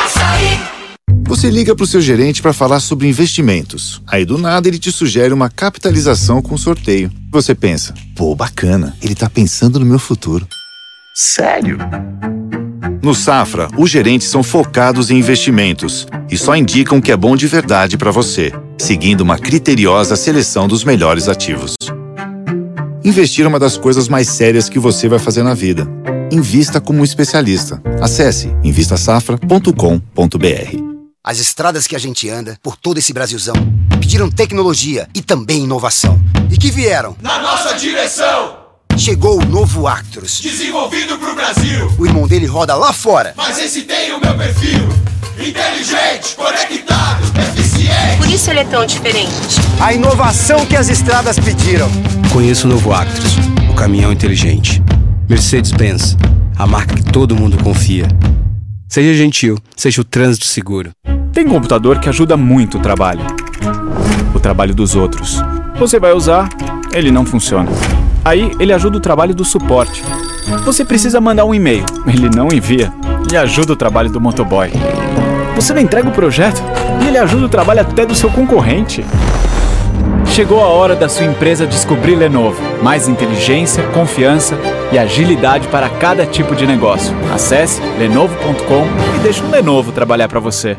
Você 1.27 1.51
liga 1.51 1.75
para 1.75 1.85
o 1.85 1.87
seu 1.87 2.01
gerente 2.01 2.43
para 2.43 2.53
falar 2.53 2.81
sobre 2.81 3.09
investimentos. 3.09 4.03
Aí 4.07 4.25
do 4.25 4.39
nada 4.39 4.69
ele 4.69 4.79
te 4.79 4.93
sugere 4.93 5.33
uma 5.33 5.49
capitalização 5.49 6.43
com 6.43 6.57
sorteio. 6.57 7.11
Você 7.31 7.55
pensa, 7.55 7.95
pô, 8.15 8.35
bacana, 8.35 8.97
ele 9.03 9.15
tá 9.15 9.31
pensando 9.31 9.81
no 9.81 9.87
meu 9.87 9.99
futuro. 9.99 10.47
Sério? 11.15 11.79
No 13.03 13.15
Safra, 13.15 13.69
os 13.77 13.91
gerentes 13.91 14.29
são 14.29 14.43
focados 14.43 15.11
em 15.11 15.19
investimentos 15.19 16.07
e 16.31 16.37
só 16.37 16.55
indicam 16.55 16.99
o 16.99 17.03
que 17.03 17.11
é 17.11 17.17
bom 17.17 17.35
de 17.35 17.47
verdade 17.47 17.99
para 17.99 18.11
você, 18.11 18.53
seguindo 18.79 19.23
uma 19.23 19.39
criteriosa 19.39 20.15
seleção 20.15 20.69
dos 20.69 20.85
melhores 20.85 21.29
ativos. 21.29 21.75
Investir 23.05 23.45
é 23.45 23.49
uma 23.49 23.59
das 23.59 23.77
coisas 23.77 24.09
mais 24.09 24.29
sérias 24.29 24.69
que 24.69 24.79
você 24.79 25.09
vai 25.09 25.19
fazer 25.19 25.43
na 25.43 25.55
vida. 25.55 25.89
Invista 26.31 26.81
como 26.81 27.01
um 27.01 27.05
especialista. 27.05 27.83
Acesse 28.01 28.55
invistasafra.com.br. 28.63 30.92
As 31.25 31.39
estradas 31.39 31.87
que 31.87 31.95
a 31.95 32.01
gente 32.01 32.29
anda 32.29 32.59
por 32.61 32.77
todo 32.77 32.99
esse 32.99 33.13
Brasilzão 33.13 33.55
pediram 34.01 34.29
tecnologia 34.29 35.09
e 35.15 35.23
também 35.23 35.63
inovação. 35.63 36.21
E 36.51 36.57
que 36.57 36.69
vieram? 36.69 37.17
Na 37.23 37.39
nossa 37.39 37.75
direção! 37.75 38.57
Chegou 38.97 39.41
o 39.41 39.45
novo 39.45 39.87
Actros. 39.87 40.41
Desenvolvido 40.41 41.17
pro 41.19 41.33
Brasil. 41.37 41.95
O 41.97 42.05
irmão 42.05 42.27
dele 42.27 42.47
roda 42.47 42.75
lá 42.75 42.93
fora. 42.93 43.35
Mas 43.37 43.57
esse 43.61 43.83
tem 43.83 44.13
o 44.13 44.21
meu 44.21 44.37
perfil. 44.37 44.89
Inteligente, 45.39 46.35
conectado, 46.35 47.23
eficiente. 47.39 48.17
Por 48.17 48.29
isso 48.29 48.51
ele 48.51 48.59
é 48.59 48.65
tão 48.65 48.85
diferente. 48.85 49.61
A 49.81 49.95
inovação 49.95 50.67
que 50.67 50.75
as 50.75 50.89
estradas 50.89 51.39
pediram. 51.39 51.89
Conheça 52.33 52.67
o 52.67 52.71
novo 52.71 52.93
Actros, 52.93 53.37
o 53.71 53.75
caminhão 53.75 54.11
inteligente. 54.11 54.83
Mercedes-Benz, 55.29 56.17
a 56.59 56.67
marca 56.67 56.97
que 56.97 57.13
todo 57.13 57.37
mundo 57.37 57.63
confia. 57.63 58.09
Seja 58.93 59.15
gentil, 59.15 59.57
seja 59.75 60.03
o 60.03 60.05
trânsito 60.05 60.45
seguro. 60.45 60.91
Tem 61.33 61.49
computador 61.49 61.99
que 61.99 62.11
ajuda 62.11 62.37
muito 62.37 62.77
o 62.77 62.81
trabalho. 62.83 63.23
O 64.35 64.39
trabalho 64.39 64.75
dos 64.75 64.95
outros. 64.95 65.41
Você 65.79 65.99
vai 65.99 66.13
usar, 66.13 66.51
ele 66.93 67.11
não 67.11 67.25
funciona. 67.25 67.71
Aí 68.23 68.53
ele 68.61 68.71
ajuda 68.71 68.99
o 68.99 69.01
trabalho 69.01 69.35
do 69.35 69.47
suporte. 69.47 70.05
Você 70.67 70.85
precisa 70.85 71.23
mandar 71.23 71.47
um 71.47 71.55
e-mail, 71.55 71.87
ele 72.07 72.29
não 72.29 72.49
envia. 72.53 72.93
E 73.33 73.35
ajuda 73.35 73.73
o 73.73 73.77
trabalho 73.77 74.11
do 74.11 74.21
motoboy. 74.21 74.71
Você 75.57 75.73
não 75.73 75.81
entrega 75.81 76.11
o 76.11 76.13
projeto 76.13 76.63
e 77.03 77.09
ele 77.09 77.17
ajuda 77.17 77.47
o 77.47 77.49
trabalho 77.49 77.81
até 77.81 78.05
do 78.05 78.15
seu 78.15 78.29
concorrente. 78.31 79.03
Chegou 80.35 80.65
a 80.65 80.69
hora 80.69 80.97
da 80.97 81.11
sua 81.11 81.27
empresa 81.27 81.67
descobrir 81.67 82.17
Lenovo. 82.17 82.59
Mais 82.83 83.07
inteligência, 83.07 83.87
confiança 83.93 84.57
e 84.91 84.99
agilidade 84.99 85.69
para 85.69 85.91
cada 85.99 86.25
tipo 86.25 86.57
de 86.57 86.67
negócio. 86.67 87.15
Acesse 87.35 87.83
lenovo.com 87.99 88.87
e 89.15 89.23
deixe 89.23 89.43
um 89.43 89.51
Lenovo 89.51 89.93
trabalhar 89.93 90.29
para 90.29 90.41
você. 90.41 90.79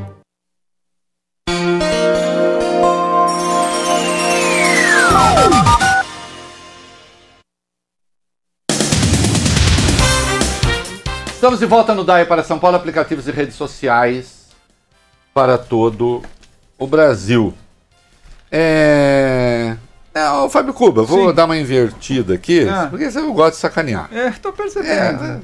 Estamos 11.35 11.59
de 11.59 11.67
volta 11.67 11.93
no 11.93 12.03
DAE 12.03 12.25
para 12.25 12.41
São 12.41 12.57
Paulo, 12.57 12.77
aplicativos 12.77 13.27
e 13.27 13.31
redes 13.31 13.53
sociais 13.53 14.47
para 15.31 15.59
todo 15.59 16.23
o 16.75 16.87
Brasil. 16.87 17.53
É. 18.55 19.75
É, 20.13 20.29
ô, 20.29 20.47
Fábio 20.47 20.75
Cuba, 20.75 21.01
vou 21.01 21.29
Sim. 21.29 21.35
dar 21.35 21.45
uma 21.45 21.57
invertida 21.57 22.35
aqui, 22.35 22.69
Ah. 22.69 22.85
porque 22.87 23.09
você 23.09 23.19
gosta 23.23 23.51
de 23.51 23.57
sacanear. 23.57 24.07
É, 24.13 24.29
tô 24.29 24.53
percebendo. 24.53 25.41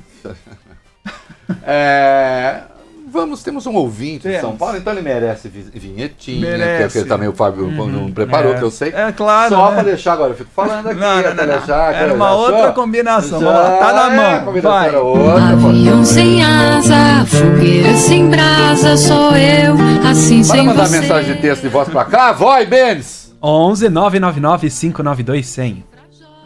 É, 1.63 2.61
vamos, 3.11 3.43
temos 3.43 3.65
um 3.67 3.75
ouvinte 3.75 4.19
de 4.19 4.29
Temos. 4.29 4.41
São 4.41 4.55
Paulo, 4.55 4.77
então 4.77 4.93
ele 4.93 5.01
merece 5.01 5.47
vi- 5.49 5.65
vinhetinha, 5.73 6.39
Merece. 6.49 6.93
que 6.93 6.99
é 6.99 7.01
que 7.03 7.07
também 7.09 7.27
o 7.27 7.33
Fábio 7.33 7.65
Uhum. 7.65 7.87
não 7.87 8.11
preparou, 8.11 8.53
É. 8.53 8.57
que 8.57 8.63
eu 8.63 8.71
sei. 8.71 8.89
É 8.89 9.11
claro, 9.11 9.55
Só 9.55 9.67
né? 9.69 9.73
para 9.75 9.83
deixar 9.83 10.13
agora, 10.13 10.31
eu 10.31 10.35
fico 10.35 10.49
falando 10.55 10.87
aqui, 10.87 10.99
Não, 10.99 11.07
não, 11.13 11.19
até 11.19 11.33
não, 11.33 11.45
não. 11.45 11.57
deixar, 11.57 11.93
Era 11.93 12.13
uma 12.13 12.27
achou? 12.29 12.39
outra 12.41 12.71
combinação. 12.71 13.39
Já 13.41 13.45
Vamos 13.51 13.61
lá, 13.61 13.77
tá 13.77 13.93
na 13.93 14.13
é, 14.13 14.15
mão. 14.15 14.35
a 14.35 14.39
combinação 14.39 14.79
Vai. 14.79 14.95
outra, 14.95 15.43
Avião 15.49 16.05
sem 16.05 16.43
asa, 16.43 17.25
fogueira 17.25 17.93
sem 17.95 18.29
brasa, 18.29 18.97
sou 18.97 19.35
eu, 19.35 19.75
assim 20.09 20.43
Para 20.43 20.55
sem 20.55 20.65
mandar 20.65 20.87
você. 20.87 20.99
mensagem 20.99 21.35
de 21.35 21.41
texto 21.41 21.61
de 21.63 21.69
voz 21.69 21.87
pra 21.89 22.05
cá, 22.05 22.31
vai, 22.31 22.65
Benes! 22.65 23.33
11 23.41 23.87
999 23.89 24.69
592 24.69 25.47
100. 25.47 25.83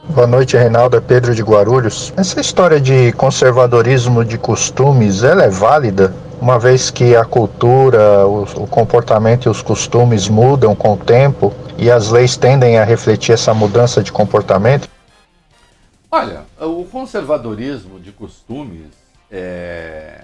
Boa 0.09 0.27
noite, 0.27 0.57
Reinaldo. 0.57 0.97
É 0.97 0.99
Pedro 0.99 1.33
de 1.33 1.41
Guarulhos. 1.41 2.13
Essa 2.17 2.41
história 2.41 2.77
de 2.79 3.13
conservadorismo 3.13 4.25
de 4.25 4.37
costumes, 4.37 5.23
ela 5.23 5.43
é 5.43 5.49
válida? 5.49 6.13
Uma 6.43 6.59
vez 6.59 6.91
que 6.91 7.15
a 7.15 7.23
cultura, 7.23 8.27
o, 8.27 8.43
o 8.43 8.67
comportamento 8.67 9.45
e 9.45 9.49
os 9.49 9.61
costumes 9.61 10.27
mudam 10.27 10.75
com 10.75 10.95
o 10.95 10.97
tempo 10.97 11.53
e 11.77 11.89
as 11.89 12.09
leis 12.09 12.35
tendem 12.35 12.77
a 12.77 12.83
refletir 12.83 13.31
essa 13.31 13.53
mudança 13.53 14.03
de 14.03 14.11
comportamento? 14.11 14.89
Olha, 16.11 16.43
o 16.59 16.83
conservadorismo 16.83 17.97
de 17.97 18.11
costumes, 18.11 18.91
é... 19.31 20.21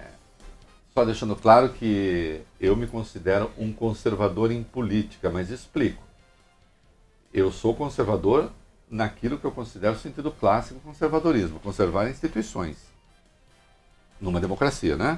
só 0.93 1.05
deixando 1.05 1.37
claro 1.37 1.69
que 1.69 2.41
eu 2.59 2.75
me 2.75 2.85
considero 2.85 3.49
um 3.57 3.71
conservador 3.71 4.51
em 4.51 4.61
política, 4.61 5.29
mas 5.29 5.49
explico. 5.49 6.03
Eu 7.33 7.49
sou 7.49 7.73
conservador 7.73 8.49
naquilo 8.91 9.37
que 9.37 9.45
eu 9.45 9.51
considero 9.51 9.93
o 9.93 9.99
sentido 9.99 10.31
clássico 10.31 10.81
do 10.81 10.81
conservadorismo, 10.81 11.61
conservar 11.61 12.09
instituições 12.09 12.75
numa 14.19 14.41
democracia, 14.41 14.97
né? 14.97 15.17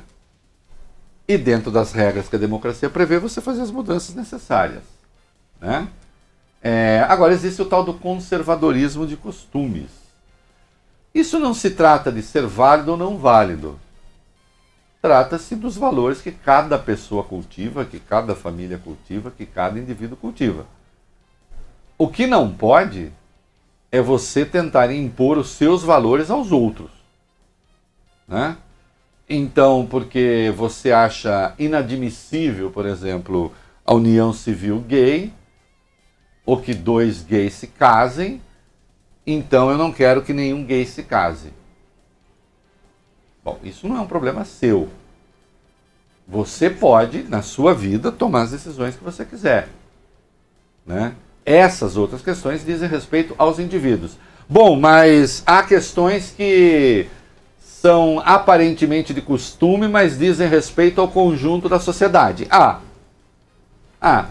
E 1.32 1.38
dentro 1.38 1.72
das 1.72 1.94
regras 1.94 2.28
que 2.28 2.36
a 2.36 2.40
democracia 2.40 2.90
prevê, 2.90 3.18
você 3.18 3.40
fazer 3.40 3.62
as 3.62 3.72
mudanças 3.72 4.14
necessárias, 4.14 4.84
né? 5.62 5.88
É, 6.62 7.06
agora 7.08 7.32
existe 7.32 7.62
o 7.62 7.66
tal 7.66 7.86
do 7.86 7.94
conservadorismo 7.94 9.08
de 9.08 9.16
costumes. 9.16 9.90
Isso 11.16 11.40
não 11.40 11.54
se 11.54 11.72
trata 11.72 12.12
de 12.12 12.22
ser 12.22 12.46
válido 12.46 12.92
ou 12.92 12.98
não 12.98 13.18
válido. 13.18 13.80
Trata-se 15.02 15.56
dos 15.56 15.78
valores 15.78 16.22
que 16.22 16.34
cada 16.34 16.78
pessoa 16.78 17.24
cultiva, 17.24 17.86
que 17.86 18.02
cada 18.02 18.36
família 18.36 18.78
cultiva, 18.78 19.32
que 19.32 19.46
cada 19.46 19.80
indivíduo 19.80 20.18
cultiva. 20.18 20.66
O 21.98 22.10
que 22.10 22.28
não 22.28 22.52
pode 22.52 23.10
é 23.90 24.02
você 24.02 24.46
tentar 24.46 24.92
impor 24.92 25.38
os 25.38 25.52
seus 25.52 25.82
valores 25.82 26.30
aos 26.30 26.52
outros. 26.52 26.92
Né? 28.28 28.58
Então, 29.34 29.88
porque 29.90 30.54
você 30.58 30.92
acha 30.92 31.56
inadmissível, 31.58 32.70
por 32.70 32.86
exemplo, 32.86 33.54
a 33.86 33.94
união 33.94 34.34
civil 34.34 34.80
gay, 34.80 35.32
ou 36.46 36.62
que 36.62 36.74
dois 36.74 37.24
gays 37.24 37.54
se 37.54 37.68
casem, 37.68 38.42
então 39.26 39.72
eu 39.72 39.78
não 39.78 39.90
quero 39.90 40.22
que 40.22 40.34
nenhum 40.34 40.66
gay 40.66 40.86
se 40.86 41.04
case. 41.04 41.54
Bom, 43.42 43.58
isso 43.64 43.88
não 43.88 43.96
é 43.96 44.02
um 44.02 44.06
problema 44.06 44.44
seu. 44.44 44.90
Você 46.28 46.70
pode, 46.70 47.24
na 47.24 47.42
sua 47.42 47.74
vida, 47.74 48.12
tomar 48.12 48.42
as 48.42 48.52
decisões 48.52 48.98
que 48.98 49.04
você 49.04 49.24
quiser. 49.24 49.70
Né? 50.86 51.16
Essas 51.46 51.96
outras 51.96 52.22
questões 52.22 52.66
dizem 52.66 52.90
respeito 52.90 53.34
aos 53.38 53.60
indivíduos. 53.60 54.18
Bom, 54.50 54.78
mas 54.78 55.42
há 55.46 55.64
questões 55.64 56.34
que 56.36 57.08
são 57.82 58.22
aparentemente 58.24 59.12
de 59.12 59.24
costume, 59.24 59.88
mas 59.88 60.16
dizem 60.16 60.48
respeito 60.48 61.02
ao 61.02 61.08
conjunto 61.08 61.68
da 61.68 61.80
sociedade. 61.80 62.46
Ah, 62.48 62.80
ah, 64.00 64.26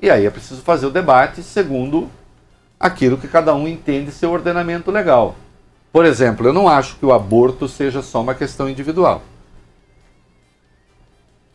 e 0.00 0.10
aí 0.10 0.24
é 0.24 0.30
preciso 0.30 0.62
fazer 0.62 0.86
o 0.86 0.90
debate 0.90 1.42
segundo 1.42 2.10
aquilo 2.80 3.18
que 3.18 3.28
cada 3.28 3.54
um 3.54 3.68
entende 3.68 4.10
ser 4.10 4.24
o 4.24 4.30
ordenamento 4.30 4.90
legal. 4.90 5.36
Por 5.92 6.06
exemplo, 6.06 6.46
eu 6.46 6.52
não 6.54 6.66
acho 6.66 6.96
que 6.96 7.04
o 7.04 7.12
aborto 7.12 7.68
seja 7.68 8.00
só 8.00 8.22
uma 8.22 8.34
questão 8.34 8.70
individual. 8.70 9.20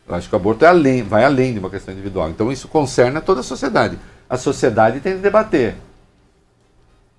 Eu 0.06 0.14
acho 0.14 0.28
que 0.28 0.34
o 0.36 0.38
aborto 0.38 0.64
é 0.64 0.68
além, 0.68 1.02
vai 1.02 1.24
além 1.24 1.52
de 1.52 1.58
uma 1.58 1.68
questão 1.68 1.92
individual. 1.92 2.30
Então 2.30 2.52
isso 2.52 2.68
concerne 2.68 3.18
a 3.18 3.20
toda 3.20 3.40
a 3.40 3.44
sociedade. 3.44 3.98
A 4.28 4.36
sociedade 4.36 5.00
tem 5.00 5.16
que 5.16 5.22
debater. 5.22 5.74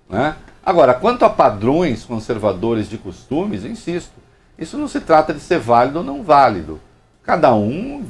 Né? 0.08 0.36
Agora, 0.64 0.94
quanto 0.94 1.22
a 1.26 1.28
padrões 1.28 2.02
conservadores 2.02 2.88
de 2.88 2.96
costumes, 2.96 3.66
insisto, 3.66 4.21
isso 4.58 4.76
não 4.76 4.88
se 4.88 5.00
trata 5.00 5.32
de 5.32 5.40
ser 5.40 5.58
válido 5.58 5.98
ou 5.98 6.04
não 6.04 6.22
válido. 6.22 6.80
Cada 7.22 7.54
um 7.54 8.04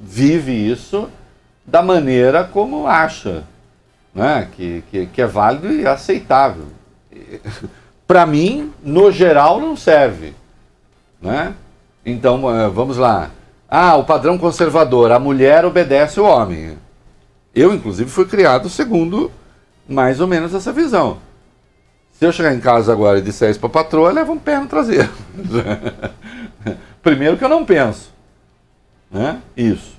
vive 0.00 0.52
isso 0.52 1.08
da 1.66 1.82
maneira 1.82 2.44
como 2.44 2.86
acha, 2.86 3.44
né? 4.14 4.48
que, 4.56 4.82
que, 4.90 5.06
que 5.06 5.22
é 5.22 5.26
válido 5.26 5.72
e 5.72 5.86
aceitável. 5.86 6.66
Para 8.06 8.24
mim, 8.24 8.72
no 8.82 9.12
geral, 9.12 9.60
não 9.60 9.76
serve. 9.76 10.34
Né? 11.20 11.54
Então, 12.04 12.50
eh, 12.50 12.68
vamos 12.68 12.96
lá. 12.96 13.30
Ah, 13.68 13.96
o 13.96 14.04
padrão 14.04 14.38
conservador, 14.38 15.12
a 15.12 15.18
mulher 15.18 15.66
obedece 15.66 16.18
o 16.18 16.24
homem. 16.24 16.78
Eu, 17.54 17.74
inclusive, 17.74 18.08
fui 18.08 18.24
criado 18.24 18.70
segundo 18.70 19.30
mais 19.86 20.20
ou 20.20 20.26
menos 20.26 20.54
essa 20.54 20.72
visão. 20.72 21.18
Se 22.18 22.24
eu 22.24 22.32
chegar 22.32 22.52
em 22.52 22.58
casa 22.58 22.90
agora 22.90 23.20
e 23.20 23.22
disser 23.22 23.48
isso 23.48 23.60
para 23.60 23.68
a 23.68 23.72
patroa, 23.72 24.10
leva 24.10 24.32
um 24.32 24.38
pé 24.38 24.58
no 24.58 24.66
traseiro. 24.66 25.08
Primeiro 27.00 27.36
que 27.36 27.44
eu 27.44 27.48
não 27.48 27.64
penso. 27.64 28.12
Né? 29.08 29.40
Isso. 29.56 29.96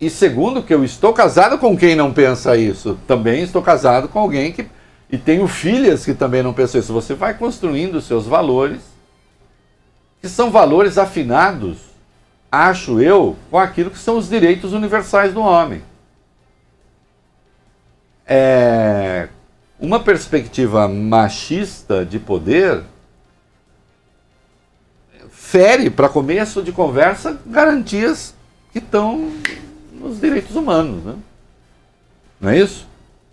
E 0.00 0.10
segundo 0.10 0.64
que 0.64 0.74
eu 0.74 0.84
estou 0.84 1.12
casado 1.12 1.58
com 1.58 1.76
quem 1.76 1.94
não 1.94 2.12
pensa 2.12 2.56
isso. 2.56 2.98
Também 3.06 3.40
estou 3.44 3.62
casado 3.62 4.08
com 4.08 4.18
alguém 4.18 4.50
que... 4.50 4.66
E 5.08 5.16
tenho 5.16 5.46
filhas 5.46 6.04
que 6.04 6.12
também 6.12 6.42
não 6.42 6.52
pensam 6.52 6.80
isso. 6.80 6.92
Você 6.92 7.14
vai 7.14 7.34
construindo 7.34 7.98
os 7.98 8.04
seus 8.04 8.26
valores, 8.26 8.80
que 10.20 10.28
são 10.28 10.50
valores 10.50 10.98
afinados, 10.98 11.78
acho 12.50 13.00
eu, 13.00 13.36
com 13.48 13.58
aquilo 13.58 13.90
que 13.90 13.98
são 13.98 14.18
os 14.18 14.28
direitos 14.28 14.72
universais 14.72 15.32
do 15.32 15.40
homem. 15.40 15.84
É, 18.26 19.28
uma 19.82 19.98
perspectiva 19.98 20.86
machista 20.86 22.06
de 22.06 22.20
poder 22.20 22.84
fere, 25.28 25.90
para 25.90 26.08
começo 26.08 26.62
de 26.62 26.70
conversa, 26.70 27.36
garantias 27.44 28.32
que 28.72 28.78
estão 28.78 29.32
nos 29.92 30.20
direitos 30.20 30.54
humanos. 30.54 31.02
Né? 31.04 31.14
Não 32.40 32.50
é 32.50 32.60
isso? 32.60 32.86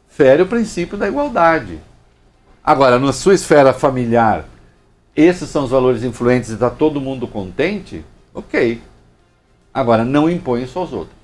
Fere 0.09 0.41
o 0.41 0.47
princípio 0.47 0.97
da 0.97 1.07
igualdade. 1.07 1.79
Agora, 2.63 2.97
na 2.97 3.13
sua 3.13 3.35
esfera 3.35 3.71
familiar, 3.71 4.45
esses 5.15 5.49
são 5.49 5.65
os 5.65 5.69
valores 5.69 6.03
influentes 6.03 6.49
e 6.49 6.53
está 6.53 6.69
todo 6.69 6.99
mundo 6.99 7.27
contente? 7.27 8.03
Ok. 8.33 8.81
Agora, 9.71 10.03
não 10.03 10.27
impõe 10.27 10.63
isso 10.63 10.79
aos 10.79 10.91
outros. 10.91 11.18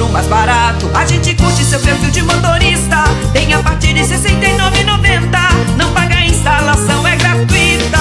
Seguro 0.00 0.12
mais 0.12 0.26
barato? 0.26 0.90
A 0.94 1.04
gente 1.04 1.34
curte 1.34 1.62
seu 1.62 1.78
perfil 1.78 2.10
de 2.10 2.22
motorista. 2.22 3.04
Tem 3.34 3.52
a 3.52 3.58
partir 3.58 3.92
de 3.92 4.00
R$ 4.00 4.06
69,90. 4.06 5.76
Não 5.76 5.92
paga 5.92 6.16
a 6.16 6.26
instalação, 6.26 7.06
é 7.06 7.16
gratuita. 7.16 7.98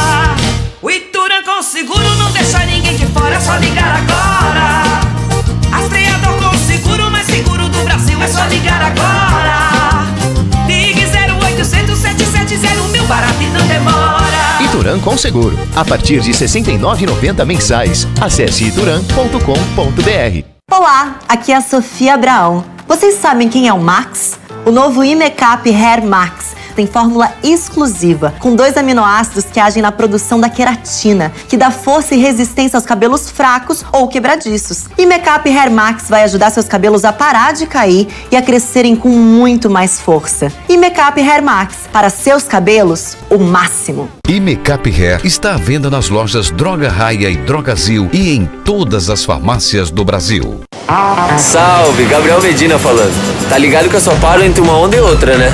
O 0.81 0.89
Ituran 0.89 1.43
com 1.43 1.61
seguro 1.61 2.15
não 2.15 2.31
deixa 2.31 2.59
ninguém 2.59 2.95
de 2.95 3.05
fora. 3.07 3.35
É 3.35 3.39
só 3.39 3.57
ligar 3.57 3.97
agora. 3.97 5.01
Rastreador 5.71 6.33
com 6.37 6.57
seguro 6.57 7.11
mais 7.11 7.25
seguro 7.25 7.67
do 7.67 7.83
Brasil. 7.83 8.21
É 8.21 8.27
só 8.27 8.45
ligar 8.45 8.81
agora. 8.81 10.07
Ligue 10.67 11.05
0800 11.05 11.97
770 11.97 12.87
mil 12.93 13.03
barato 13.07 13.41
e 13.41 13.47
não 13.47 13.67
demora. 13.67 14.61
Ituran 14.61 14.99
com 14.99 15.17
seguro. 15.17 15.59
A 15.75 15.83
partir 15.83 16.21
de 16.21 16.31
R$ 16.31 16.37
69,90 16.37 17.45
mensais. 17.45 18.07
Acesse 18.21 18.65
ituran.com.br. 18.65 20.58
Olá, 20.71 21.15
aqui 21.27 21.51
é 21.51 21.55
a 21.55 21.61
Sofia 21.61 22.13
Abraão. 22.13 22.63
Vocês 22.87 23.15
sabem 23.15 23.49
quem 23.49 23.67
é 23.67 23.73
o 23.73 23.79
Max? 23.79 24.39
O 24.67 24.71
novo 24.71 25.03
Imecap 25.03 25.67
Hair 25.67 26.05
Max 26.05 26.55
tem 26.73 26.87
fórmula 26.87 27.31
exclusiva, 27.43 28.33
com 28.39 28.55
dois 28.55 28.77
aminoácidos 28.77 29.45
que 29.45 29.59
agem 29.59 29.81
na 29.81 29.91
produção 29.91 30.39
da 30.39 30.49
queratina, 30.49 31.31
que 31.47 31.57
dá 31.57 31.71
força 31.71 32.15
e 32.15 32.19
resistência 32.19 32.77
aos 32.77 32.85
cabelos 32.85 33.29
fracos 33.29 33.83
ou 33.91 34.07
quebradiços. 34.07 34.85
Imecap 34.97 35.49
Hair 35.49 35.71
Max 35.71 36.09
vai 36.09 36.23
ajudar 36.23 36.49
seus 36.49 36.67
cabelos 36.67 37.05
a 37.05 37.13
parar 37.13 37.53
de 37.53 37.65
cair 37.65 38.07
e 38.31 38.35
a 38.35 38.41
crescerem 38.41 38.95
com 38.95 39.09
muito 39.09 39.69
mais 39.69 39.99
força. 39.99 40.51
Imecap 40.67 41.19
Hair 41.19 41.43
Max, 41.43 41.75
para 41.91 42.09
seus 42.09 42.43
cabelos, 42.43 43.17
o 43.29 43.37
máximo. 43.37 44.09
Imecap 44.27 44.89
Hair 44.89 45.21
está 45.23 45.55
à 45.55 45.57
venda 45.57 45.89
nas 45.89 46.09
lojas 46.09 46.51
Droga 46.51 46.89
Raia 46.89 47.29
e 47.29 47.37
Drogazil 47.37 48.09
e 48.13 48.35
em 48.35 48.45
todas 48.45 49.09
as 49.09 49.25
farmácias 49.25 49.89
do 49.89 50.05
Brasil. 50.05 50.61
Salve, 51.37 52.05
Gabriel 52.05 52.41
Medina 52.41 52.77
falando. 52.77 53.13
Tá 53.47 53.57
ligado 53.57 53.89
que 53.89 53.95
eu 53.95 54.01
só 54.01 54.13
paro 54.15 54.43
entre 54.43 54.61
uma 54.61 54.77
onda 54.77 54.95
e 54.95 54.99
outra, 54.99 55.37
né? 55.37 55.51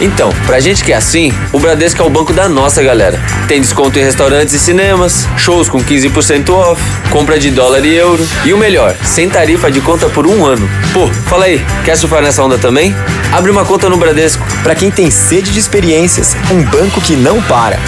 Então, 0.00 0.30
pra 0.46 0.60
gente 0.60 0.82
que 0.82 0.92
é 0.92 0.96
assim, 0.96 1.32
o 1.52 1.58
Bradesco 1.58 2.02
é 2.02 2.04
o 2.04 2.10
banco 2.10 2.32
da 2.32 2.48
nossa 2.48 2.82
galera. 2.82 3.20
Tem 3.46 3.60
desconto 3.60 3.98
em 3.98 4.02
restaurantes 4.02 4.54
e 4.54 4.58
cinemas, 4.58 5.26
shows 5.36 5.68
com 5.68 5.78
15% 5.78 6.50
off, 6.50 6.82
compra 7.10 7.38
de 7.38 7.50
dólar 7.50 7.84
e 7.84 7.94
euro. 7.94 8.26
E 8.44 8.52
o 8.52 8.58
melhor, 8.58 8.96
sem 9.04 9.28
tarifa 9.28 9.70
de 9.70 9.80
conta 9.80 10.08
por 10.08 10.26
um 10.26 10.44
ano. 10.44 10.68
Pô, 10.92 11.08
fala 11.26 11.44
aí, 11.44 11.64
quer 11.84 11.96
surfar 11.96 12.22
nessa 12.22 12.42
onda 12.42 12.58
também? 12.58 12.94
Abre 13.32 13.50
uma 13.50 13.64
conta 13.64 13.88
no 13.88 13.96
Bradesco. 13.96 14.44
Pra 14.62 14.74
quem 14.74 14.90
tem 14.90 15.10
sede 15.10 15.52
de 15.52 15.58
experiências, 15.58 16.36
um 16.50 16.62
banco 16.62 17.00
que 17.00 17.16
não 17.16 17.40
para. 17.42 17.78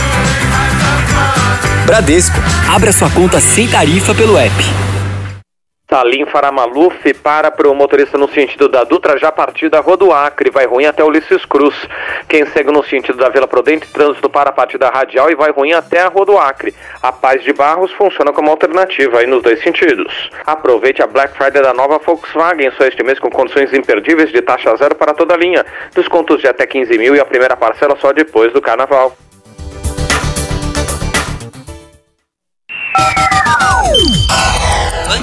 Bradesco. 1.84 2.36
Abra 2.68 2.92
sua 2.92 3.08
conta 3.10 3.40
sem 3.40 3.68
tarifa 3.68 4.14
pelo 4.14 4.36
app. 4.36 4.85
Salim 5.88 6.26
Faramaluf 6.26 7.14
para 7.22 7.48
para 7.48 7.70
o 7.70 7.74
motorista 7.74 8.18
no 8.18 8.28
sentido 8.28 8.68
da 8.68 8.82
Dutra, 8.82 9.16
já 9.16 9.28
a 9.28 9.32
partir 9.32 9.68
da 9.68 9.78
Rua 9.78 9.96
do 9.96 10.12
Acre, 10.12 10.50
vai 10.50 10.66
ruim 10.66 10.84
até 10.84 11.04
Ulisses 11.04 11.44
Cruz. 11.44 11.76
Quem 12.28 12.44
segue 12.46 12.72
no 12.72 12.82
sentido 12.82 13.18
da 13.18 13.28
Vila 13.28 13.46
Prudente, 13.46 13.86
trânsito 13.92 14.28
para 14.28 14.50
a 14.50 14.52
partir 14.52 14.78
da 14.78 14.90
Radial 14.90 15.30
e 15.30 15.36
vai 15.36 15.52
ruim 15.52 15.74
até 15.74 16.00
a 16.00 16.08
Rua 16.08 16.26
do 16.26 16.36
Acre. 16.36 16.74
A 17.00 17.12
Paz 17.12 17.44
de 17.44 17.52
Barros 17.52 17.92
funciona 17.92 18.32
como 18.32 18.50
alternativa 18.50 19.20
aí 19.20 19.28
nos 19.28 19.44
dois 19.44 19.62
sentidos. 19.62 20.28
Aproveite 20.44 21.02
a 21.02 21.06
Black 21.06 21.36
Friday 21.36 21.62
da 21.62 21.72
nova 21.72 21.98
Volkswagen, 21.98 22.72
só 22.72 22.84
este 22.84 23.04
mês 23.04 23.20
com 23.20 23.30
condições 23.30 23.72
imperdíveis 23.72 24.32
de 24.32 24.42
taxa 24.42 24.74
zero 24.74 24.96
para 24.96 25.14
toda 25.14 25.34
a 25.34 25.36
linha. 25.36 25.64
Descontos 25.94 26.40
de 26.40 26.48
até 26.48 26.66
15 26.66 26.98
mil 26.98 27.14
e 27.14 27.20
a 27.20 27.24
primeira 27.24 27.56
parcela 27.56 27.96
só 28.00 28.12
depois 28.12 28.52
do 28.52 28.60
carnaval. 28.60 29.16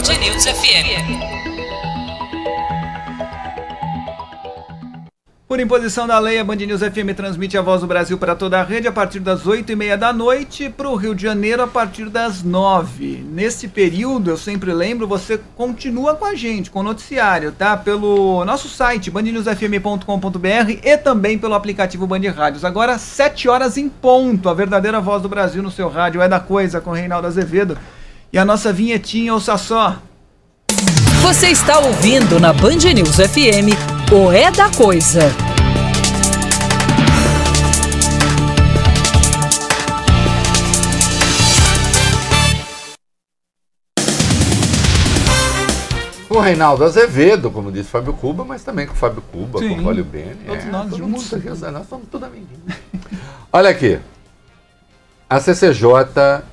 Band 0.06 0.20
News 0.20 0.46
FM. 0.46 1.44
Por 5.48 5.60
imposição 5.62 6.06
da 6.06 6.20
lei, 6.20 6.40
a 6.40 6.44
Band 6.44 6.58
News 6.58 6.82
FM 6.82 7.16
transmite 7.16 7.58
a 7.58 7.62
voz 7.62 7.80
do 7.80 7.88
Brasil 7.88 8.18
para 8.18 8.36
toda 8.36 8.60
a 8.60 8.64
rede 8.64 8.86
a 8.86 8.92
partir 8.92 9.22
das 9.22 9.44
8h30 9.44 9.96
da 9.96 10.12
noite, 10.12 10.70
para 10.70 10.90
o 10.90 10.96
Rio 10.96 11.16
de 11.16 11.24
Janeiro 11.24 11.64
a 11.64 11.68
partir 11.68 12.10
das 12.10 12.44
9 12.44 13.24
Nesse 13.30 13.70
período, 13.70 14.32
eu 14.32 14.38
sempre 14.38 14.74
lembro, 14.74 15.08
você 15.08 15.40
continua 15.56 16.16
com 16.16 16.26
a 16.26 16.36
gente, 16.36 16.70
com 16.70 16.80
o 16.80 16.84
noticiário, 16.84 17.54
tá? 17.54 17.78
Pelo 17.78 18.44
nosso 18.44 18.68
site, 18.68 19.10
bandnewsfm.com.br 19.10 20.80
e 20.84 20.98
também 20.98 21.38
pelo 21.38 21.54
aplicativo 21.54 22.06
Band 22.06 22.30
Rádios. 22.36 22.66
Agora, 22.66 22.98
7 22.98 23.48
horas 23.48 23.78
em 23.78 23.88
ponto, 23.88 24.50
a 24.50 24.54
verdadeira 24.54 25.00
voz 25.00 25.22
do 25.22 25.30
Brasil 25.30 25.64
no 25.64 25.72
seu 25.72 25.88
rádio 25.88 26.22
é 26.22 26.28
da 26.28 26.42
coisa, 26.42 26.82
com 26.82 26.92
Reinaldo 26.92 27.28
Azevedo. 27.28 27.78
E 28.34 28.38
a 28.40 28.44
nossa 28.44 28.74
vinhetinha, 28.74 29.32
ouça 29.32 29.56
só. 29.60 30.02
Você 31.22 31.50
está 31.50 31.78
ouvindo 31.78 32.40
na 32.40 32.52
Band 32.52 32.78
News 32.96 33.18
FM 33.18 33.78
o 34.12 34.32
É 34.32 34.50
da 34.50 34.72
Coisa. 34.72 35.22
Com 46.28 46.38
o 46.38 46.42
Reinaldo 46.42 46.84
Azevedo, 46.86 47.52
como 47.52 47.72
disse 47.72 47.90
Fábio 47.90 48.14
Cuba, 48.14 48.44
mas 48.44 48.64
também 48.64 48.88
com 48.88 48.94
o 48.94 48.98
Fábio 48.98 49.22
Cuba, 49.32 49.60
Sim. 49.60 49.76
com 49.76 49.82
o 49.82 49.84
Valio 49.84 50.04
Bene. 50.04 50.38
Todos 50.44 50.64
é, 50.64 50.72
nós 50.72 50.90
todo 50.90 50.98
juntos. 50.98 51.32
mundo 51.32 51.36
aqui, 51.36 51.62
nós 51.72 51.88
somos 51.88 52.08
tudo 52.10 52.26
amiguinhos. 52.26 52.74
Olha 53.54 53.70
aqui. 53.70 54.00
A 55.30 55.40
CCJ 55.40 56.52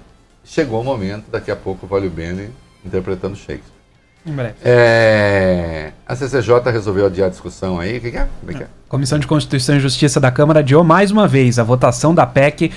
chegou 0.51 0.81
o 0.81 0.85
momento, 0.85 1.31
daqui 1.31 1.51
a 1.51 1.57
pouco 1.57 1.87
o 1.87 1.89
Valio 1.89 2.11
Bene 2.11 2.51
interpretando 2.85 3.37
Shakespeare. 3.37 3.81
Em 4.27 4.33
breve. 4.33 4.55
É, 4.63 5.93
a 6.07 6.15
CCJ 6.15 6.71
resolveu 6.71 7.07
adiar 7.07 7.29
a 7.29 7.31
discussão 7.31 7.79
aí. 7.79 7.99
O 7.99 8.01
que, 8.01 8.11
que 8.11 8.17
é? 8.19 8.29
É 8.49 8.53
que 8.53 8.63
é? 8.65 8.67
Comissão 8.89 9.19
de 9.19 9.27
Constituição 9.27 9.77
e 9.77 9.81
Justiça 9.81 10.21
da 10.21 10.31
Câmara 10.31 10.59
adiou 10.61 10.85
mais 10.85 11.11
uma 11.11 11.27
vez 11.27 11.59
a 11.59 11.63
votação 11.63 12.15
da 12.15 12.27
PEC 12.27 12.71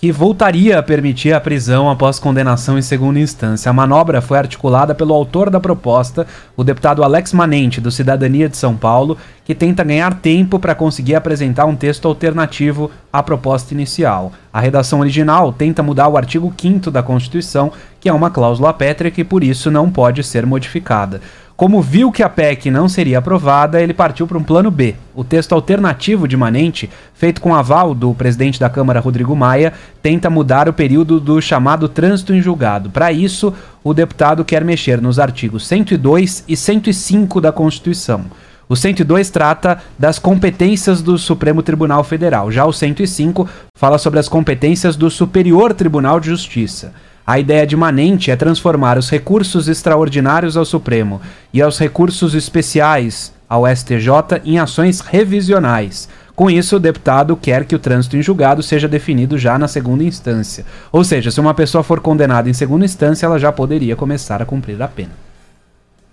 que 0.00 0.10
voltaria 0.10 0.78
a 0.78 0.82
permitir 0.82 1.34
a 1.34 1.40
prisão 1.40 1.90
após 1.90 2.18
condenação 2.18 2.78
em 2.78 2.82
segunda 2.82 3.20
instância. 3.20 3.68
A 3.68 3.72
manobra 3.72 4.22
foi 4.22 4.38
articulada 4.38 4.94
pelo 4.94 5.12
autor 5.12 5.50
da 5.50 5.60
proposta, 5.60 6.26
o 6.56 6.64
deputado 6.64 7.04
Alex 7.04 7.34
Manente, 7.34 7.82
do 7.82 7.90
Cidadania 7.90 8.48
de 8.48 8.56
São 8.56 8.74
Paulo, 8.74 9.18
que 9.44 9.54
tenta 9.54 9.84
ganhar 9.84 10.14
tempo 10.14 10.58
para 10.58 10.74
conseguir 10.74 11.16
apresentar 11.16 11.66
um 11.66 11.76
texto 11.76 12.08
alternativo 12.08 12.90
à 13.12 13.22
proposta 13.22 13.74
inicial. 13.74 14.32
A 14.50 14.58
redação 14.58 15.00
original 15.00 15.52
tenta 15.52 15.82
mudar 15.82 16.08
o 16.08 16.16
artigo 16.16 16.50
5 16.58 16.90
da 16.90 17.02
Constituição, 17.02 17.70
que 18.00 18.08
é 18.08 18.12
uma 18.12 18.30
cláusula 18.30 18.72
pétrea 18.72 19.10
que 19.10 19.22
por 19.22 19.44
isso 19.44 19.70
não 19.70 19.90
pode 19.90 20.24
ser 20.24 20.46
modificada. 20.46 21.20
Como 21.60 21.82
viu 21.82 22.10
que 22.10 22.22
a 22.22 22.28
PEC 22.30 22.70
não 22.70 22.88
seria 22.88 23.18
aprovada, 23.18 23.82
ele 23.82 23.92
partiu 23.92 24.26
para 24.26 24.38
um 24.38 24.42
plano 24.42 24.70
B. 24.70 24.94
O 25.14 25.22
texto 25.22 25.54
alternativo 25.54 26.26
de 26.26 26.34
Manente, 26.34 26.88
feito 27.12 27.38
com 27.38 27.54
aval 27.54 27.94
do 27.94 28.14
presidente 28.14 28.58
da 28.58 28.70
Câmara, 28.70 28.98
Rodrigo 28.98 29.36
Maia, 29.36 29.74
tenta 30.02 30.30
mudar 30.30 30.70
o 30.70 30.72
período 30.72 31.20
do 31.20 31.38
chamado 31.38 31.86
trânsito 31.86 32.32
em 32.32 32.40
julgado. 32.40 32.88
Para 32.88 33.12
isso, 33.12 33.52
o 33.84 33.92
deputado 33.92 34.42
quer 34.42 34.64
mexer 34.64 35.02
nos 35.02 35.18
artigos 35.18 35.66
102 35.66 36.44
e 36.48 36.56
105 36.56 37.42
da 37.42 37.52
Constituição. 37.52 38.24
O 38.66 38.74
102 38.74 39.28
trata 39.28 39.82
das 39.98 40.18
competências 40.18 41.02
do 41.02 41.18
Supremo 41.18 41.62
Tribunal 41.62 42.02
Federal. 42.02 42.50
Já 42.50 42.64
o 42.64 42.72
105 42.72 43.46
fala 43.74 43.98
sobre 43.98 44.18
as 44.18 44.30
competências 44.30 44.96
do 44.96 45.10
Superior 45.10 45.74
Tribunal 45.74 46.20
de 46.20 46.28
Justiça. 46.28 46.94
A 47.26 47.38
ideia 47.38 47.66
de 47.66 47.76
Manente 47.76 48.30
é 48.30 48.36
transformar 48.36 48.98
os 48.98 49.10
recursos 49.10 49.68
extraordinários 49.68 50.56
ao 50.56 50.64
Supremo 50.64 51.20
e 51.52 51.62
aos 51.62 51.78
recursos 51.78 52.34
especiais 52.34 53.32
ao 53.48 53.66
STJ 53.66 54.40
em 54.44 54.58
ações 54.58 55.00
revisionais. 55.00 56.08
Com 56.34 56.48
isso, 56.48 56.76
o 56.76 56.80
deputado 56.80 57.36
quer 57.36 57.64
que 57.64 57.74
o 57.74 57.78
trânsito 57.78 58.16
em 58.16 58.22
julgado 58.22 58.62
seja 58.62 58.88
definido 58.88 59.36
já 59.36 59.58
na 59.58 59.68
segunda 59.68 60.02
instância. 60.02 60.64
Ou 60.90 61.04
seja, 61.04 61.30
se 61.30 61.38
uma 61.38 61.52
pessoa 61.52 61.84
for 61.84 62.00
condenada 62.00 62.48
em 62.48 62.54
segunda 62.54 62.84
instância, 62.84 63.26
ela 63.26 63.38
já 63.38 63.52
poderia 63.52 63.94
começar 63.94 64.40
a 64.40 64.46
cumprir 64.46 64.80
a 64.80 64.88
pena. 64.88 65.12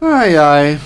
Ai, 0.02 0.36
ai. 0.36 0.80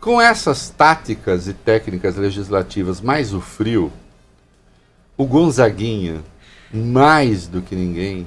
Com 0.00 0.20
essas 0.20 0.70
táticas 0.70 1.46
e 1.46 1.52
técnicas 1.52 2.16
legislativas 2.16 3.00
mais 3.00 3.32
o 3.32 3.40
frio, 3.40 3.92
o 5.16 5.24
Gonzaguinha 5.24 6.22
mais 6.72 7.46
do 7.46 7.62
que 7.62 7.74
ninguém, 7.74 8.26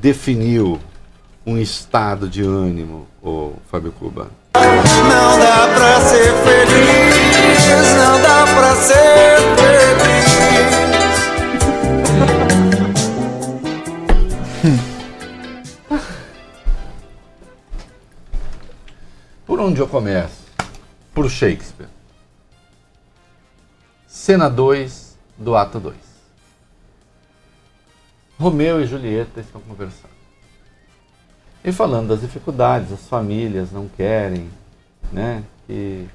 definiu 0.00 0.80
um 1.44 1.58
estado 1.58 2.28
de 2.28 2.42
ânimo, 2.42 3.06
o 3.22 3.54
Fábio 3.70 3.92
Cuba. 3.92 4.30
Não 4.54 5.38
dá 5.38 5.68
pra 5.74 6.00
ser 6.00 6.32
feliz, 6.44 7.94
não 7.96 8.22
dá 8.22 8.44
pra 8.54 8.76
ser 8.76 9.40
feliz. 9.56 9.82
Por 19.46 19.60
onde 19.60 19.80
eu 19.80 19.88
começo? 19.88 20.42
Por 21.12 21.28
Shakespeare. 21.28 21.88
Cena 24.06 24.48
2 24.48 25.18
do 25.36 25.56
ato 25.56 25.80
2. 25.80 26.11
Romeu 28.42 28.82
e 28.82 28.86
Julieta 28.86 29.40
estão 29.40 29.60
conversando. 29.60 30.10
E 31.64 31.70
falando 31.70 32.08
das 32.08 32.22
dificuldades, 32.22 32.92
as 32.92 33.06
famílias 33.06 33.70
não 33.70 33.86
querem 33.86 34.50
né, 35.12 35.44
que 35.64 36.08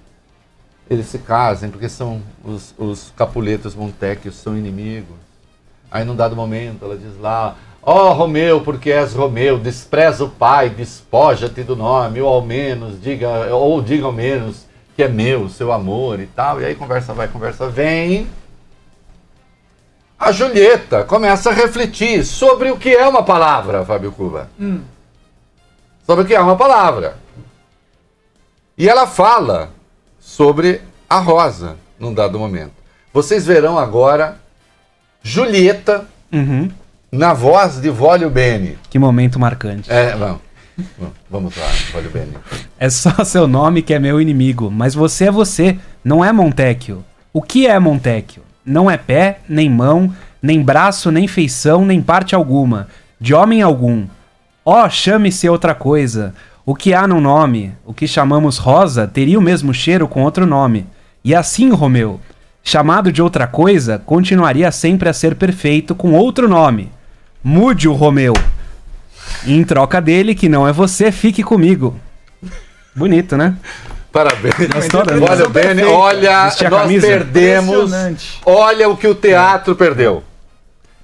eles 0.90 1.06
se 1.06 1.20
casem, 1.20 1.70
porque 1.70 1.88
são 1.88 2.22
os, 2.44 2.76
os 2.78 3.14
Capuletos 3.16 3.74
Montecchios 3.74 4.36
são 4.36 4.58
inimigos. 4.58 5.16
Aí 5.90 6.04
num 6.04 6.18
dado 6.18 6.36
momento 6.36 6.84
ela 6.84 6.98
diz 6.98 7.18
lá, 7.18 7.56
ó 7.82 8.10
oh, 8.10 8.14
Romeu, 8.14 8.60
porque 8.60 8.92
és 8.92 9.14
Romeu, 9.14 9.58
despreza 9.58 10.26
o 10.26 10.30
pai, 10.30 10.70
despoja-te 10.70 11.64
do 11.64 11.78
nome, 11.78 12.20
ou 12.20 12.28
ao 12.28 12.42
menos, 12.42 13.02
diga, 13.02 13.56
ou 13.56 13.82
diga 13.82 14.06
ao 14.06 14.12
menos 14.12 14.66
que 14.98 15.04
é 15.04 15.08
meu, 15.08 15.48
seu 15.48 15.72
amor 15.72 16.20
e 16.20 16.28
tal. 16.28 16.60
E 16.60 16.66
aí 16.66 16.76
conversa 16.76 17.14
vai, 17.14 17.30
conversa 17.30 17.70
vem 17.70 18.28
a 20.20 20.32
Julieta 20.32 21.04
começa 21.04 21.50
a 21.50 21.54
refletir 21.54 22.24
sobre 22.26 22.72
o 22.72 22.78
que 22.78 22.90
é 22.96 23.08
uma 23.08 23.24
palavra, 23.24 23.86
Fábio 23.86 24.12
Cuba. 24.12 24.50
Hum. 24.60 24.82
Sobre 26.06 26.24
o 26.24 26.28
que 26.28 26.34
é 26.34 26.40
uma 26.40 26.56
palavra. 26.56 27.18
E 28.78 28.88
ela 28.88 29.06
fala 29.08 29.70
sobre 30.20 30.82
a 31.10 31.20
rosa 31.20 31.76
num 32.00 32.14
dado 32.14 32.38
momento. 32.40 32.74
Vocês 33.14 33.46
verão 33.46 33.78
agora 33.78 34.38
Julieta 35.24 36.06
Uhum. 36.32 36.70
na 37.12 37.34
voz 37.34 37.80
de 37.82 37.90
Vólio 37.90 38.30
Bene. 38.30 38.78
Que 38.90 39.00
momento 39.00 39.40
marcante. 39.40 39.92
É, 39.92 40.16
vamos. 40.16 40.42
Vamos 41.30 41.56
lá, 41.58 41.66
Vólio 41.92 42.12
Bene. 42.12 42.34
É 42.78 42.90
só 42.90 43.12
seu 43.26 43.48
nome 43.48 43.82
que 43.82 43.94
é 43.94 44.00
meu 44.00 44.22
inimigo, 44.22 44.70
mas 44.70 44.94
você 44.94 45.26
é 45.26 45.32
você, 45.32 45.80
não 46.04 46.24
é 46.24 46.32
Montecchio. 46.32 47.04
O 47.34 47.42
que 47.42 47.66
é 47.66 47.80
Montecchio? 47.80 48.44
Não 48.68 48.92
é 48.92 48.98
pé, 48.98 49.40
nem 49.48 49.70
mão, 49.70 50.14
nem 50.42 50.62
braço, 50.62 51.10
nem 51.10 51.26
feição, 51.26 51.86
nem 51.86 52.02
parte 52.02 52.36
alguma, 52.36 52.90
de 53.18 53.34
homem 53.34 53.62
algum. 53.62 54.06
Ó, 54.66 54.86
oh, 54.86 54.90
chame-se 54.90 55.48
outra 55.48 55.74
coisa. 55.74 56.36
O 56.66 56.76
que 56.76 56.94
há 56.94 57.08
no 57.08 57.22
nome, 57.22 57.74
o 57.86 57.94
que 57.94 58.06
chamamos 58.06 58.58
rosa, 58.58 59.08
teria 59.08 59.40
o 59.40 59.42
mesmo 59.42 59.74
cheiro 59.74 60.06
com 60.06 60.22
outro 60.22 60.46
nome. 60.46 60.86
E 61.24 61.34
assim, 61.34 61.70
Romeu, 61.70 62.20
chamado 62.62 63.10
de 63.10 63.22
outra 63.22 63.48
coisa, 63.48 64.00
continuaria 64.00 64.70
sempre 64.70 65.08
a 65.08 65.14
ser 65.14 65.36
perfeito 65.36 65.96
com 65.96 66.12
outro 66.12 66.50
nome. 66.50 66.92
Mude 67.42 67.88
o 67.88 67.94
Romeu. 67.94 68.34
Em 69.46 69.64
troca 69.64 70.02
dele, 70.02 70.36
que 70.36 70.50
não 70.50 70.68
é 70.68 70.74
você, 70.74 71.10
fique 71.10 71.42
comigo. 71.42 71.98
Bonito, 72.94 73.38
né? 73.38 73.56
Parabéns. 74.18 74.56
Gostou, 74.74 75.06
né? 75.06 75.28
Olha, 75.30 75.50
Bene, 75.50 75.84
olha, 75.84 76.38
a 76.40 76.44
nós 76.46 76.56
camisa? 76.56 77.08
perdemos. 77.08 77.92
Olha 78.46 78.90
o 78.90 78.98
que 78.98 79.08
o 79.08 79.14
teatro 79.14 79.76
perdeu. 79.76 80.24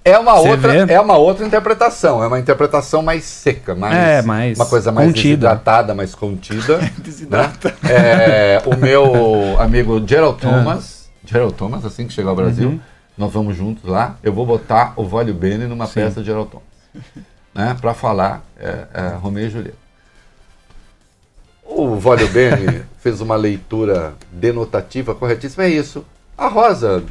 É 0.05 0.17
uma, 0.17 0.33
Você 0.35 0.49
outra, 0.49 0.85
vê? 0.85 0.93
é 0.93 0.99
uma 0.99 1.15
outra 1.15 1.45
interpretação, 1.45 2.21
é 2.23 2.27
uma 2.27 2.37
interpretação 2.39 3.01
mais 3.01 3.23
seca, 3.23 3.73
mais, 3.73 3.95
É, 3.95 4.21
mais 4.23 4.57
uma 4.59 4.65
coisa 4.65 4.91
mais 4.91 5.07
contida. 5.07 5.47
desidratada, 5.47 5.93
mais 5.93 6.13
contida. 6.15 6.79
Desidrata. 6.97 7.73
o 8.65 8.75
meu 8.75 9.55
amigo 9.61 10.03
Gerald 10.05 10.39
Thomas, 10.41 11.07
Gerald 11.23 11.53
Thomas, 11.53 11.85
assim 11.85 12.05
que 12.07 12.11
chegar 12.13 12.31
ao 12.31 12.35
Brasil, 12.35 12.67
Uhum. 12.69 12.79
nós 13.17 13.31
vamos 13.31 13.55
juntos 13.55 13.89
lá. 13.89 14.15
Eu 14.21 14.33
vou 14.33 14.45
botar 14.45 14.91
o 14.97 15.05
Vólio 15.05 15.33
Bene 15.33 15.67
numa 15.67 15.85
Sim. 15.85 15.93
peça 16.01 16.19
de 16.19 16.25
Gerald 16.25 16.49
Thomas, 16.49 16.67
né, 17.55 17.77
para 17.79 17.93
falar 17.93 18.41
é, 18.59 18.75
é, 18.93 19.07
Romeu 19.21 19.45
e 19.45 19.49
Julieta. 19.49 19.82
O 21.75 21.95
Vólio 21.95 22.27
Bene 22.29 22.83
fez 22.99 23.19
uma 23.19 23.35
leitura 23.35 24.13
denotativa 24.31 25.15
corretíssima. 25.15 25.63
É 25.63 25.69
isso. 25.69 26.05
A 26.37 26.47
Rosa, 26.47 27.03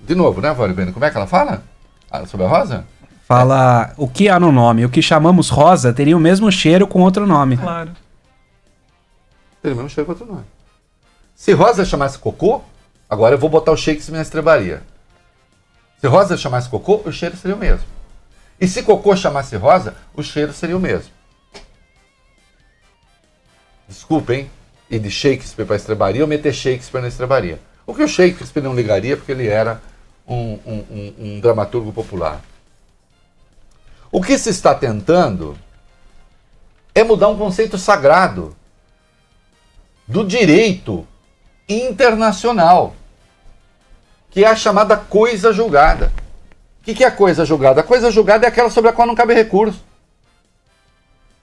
de 0.00 0.14
novo, 0.14 0.40
né, 0.40 0.52
Vólio 0.52 0.74
Bene? 0.74 0.92
Como 0.92 1.04
é 1.04 1.10
que 1.10 1.16
ela 1.16 1.26
fala? 1.26 1.62
Ah, 2.10 2.26
sobre 2.26 2.46
a 2.46 2.48
Rosa? 2.48 2.84
Fala 3.28 3.92
o 3.96 4.08
que 4.08 4.28
há 4.28 4.40
no 4.40 4.50
nome, 4.50 4.84
o 4.84 4.88
que 4.88 5.02
chamamos 5.02 5.50
rosa 5.50 5.92
teria 5.92 6.16
o 6.16 6.20
mesmo 6.20 6.50
cheiro 6.50 6.86
com 6.86 7.02
outro 7.02 7.26
nome. 7.26 7.58
Claro. 7.58 7.90
Tem 9.62 9.72
o 9.72 9.76
mesmo 9.76 9.90
cheiro 9.90 10.06
que 10.06 10.12
outro 10.12 10.26
nome. 10.26 10.46
Se 11.34 11.52
Rosa 11.52 11.84
chamasse 11.84 12.18
cocô, 12.18 12.62
agora 13.08 13.34
eu 13.34 13.38
vou 13.38 13.50
botar 13.50 13.70
o 13.70 13.76
Shakespeare 13.76 14.16
na 14.16 14.22
estrebaria. 14.22 14.82
Se 16.00 16.06
Rosa 16.06 16.36
chamasse 16.36 16.70
cocô, 16.70 17.02
o 17.04 17.12
cheiro 17.12 17.36
seria 17.36 17.54
o 17.54 17.58
mesmo. 17.58 17.84
E 18.58 18.66
se 18.66 18.82
cocô 18.82 19.14
chamasse 19.14 19.54
Rosa, 19.56 19.94
o 20.14 20.22
cheiro 20.22 20.52
seria 20.52 20.76
o 20.76 20.80
mesmo. 20.80 21.10
Desculpa, 23.88 24.34
hein? 24.34 24.50
E 24.90 24.98
de 24.98 25.10
Shakespeare 25.10 25.66
para 25.66 25.76
estrebaria, 25.76 26.20
eu 26.22 26.26
meter 26.26 26.52
Shakespeare 26.52 27.00
na 27.02 27.08
estrebaria. 27.08 27.58
O 27.86 27.94
que 27.94 28.02
o 28.02 28.08
Shakespeare 28.08 28.62
não 28.62 28.74
ligaria, 28.74 29.16
porque 29.16 29.32
ele 29.32 29.46
era 29.48 29.80
um, 30.26 30.58
um- 30.66 30.84
um- 30.90 31.14
um 31.18 31.40
dramaturgo 31.40 31.92
popular. 31.92 32.40
O 34.12 34.22
que 34.22 34.36
se 34.38 34.50
está 34.50 34.74
tentando 34.74 35.56
é 36.94 37.02
mudar 37.02 37.28
um 37.28 37.38
conceito 37.38 37.78
sagrado 37.78 38.54
do 40.06 40.24
direito 40.24 41.06
internacional, 41.68 42.94
que 44.30 44.44
é 44.44 44.48
a 44.48 44.56
chamada 44.56 44.96
coisa 44.96 45.52
julgada. 45.52 46.12
O 46.80 46.84
que 46.84 46.94
que 46.94 47.04
é 47.04 47.06
a 47.06 47.10
coisa 47.10 47.44
julgada? 47.44 47.80
A 47.80 47.84
coisa 47.84 48.10
julgada 48.10 48.46
é 48.46 48.48
aquela 48.48 48.70
sobre 48.70 48.90
a 48.90 48.92
qual 48.92 49.06
não 49.06 49.14
cabe 49.14 49.34
recurso. 49.34 49.82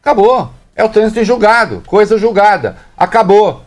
Acabou. 0.01 0.51
É 0.75 0.83
o 0.83 0.89
trânsito 0.89 1.19
em 1.21 1.25
julgado. 1.25 1.81
Coisa 1.87 2.17
julgada. 2.17 2.77
Acabou. 2.97 3.63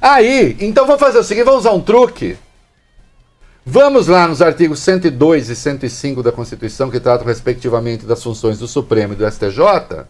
Aí, 0.00 0.56
então 0.60 0.86
vamos 0.86 1.00
fazer 1.00 1.18
o 1.18 1.24
seguinte: 1.24 1.44
vamos 1.44 1.60
usar 1.60 1.72
um 1.72 1.80
truque. 1.80 2.38
Vamos 3.68 4.06
lá 4.06 4.28
nos 4.28 4.40
artigos 4.40 4.78
102 4.78 5.50
e 5.50 5.56
105 5.56 6.22
da 6.22 6.30
Constituição, 6.30 6.88
que 6.88 7.00
tratam 7.00 7.26
respectivamente 7.26 8.06
das 8.06 8.22
funções 8.22 8.60
do 8.60 8.68
Supremo 8.68 9.14
e 9.14 9.16
do 9.16 9.28
STJ, 9.28 10.06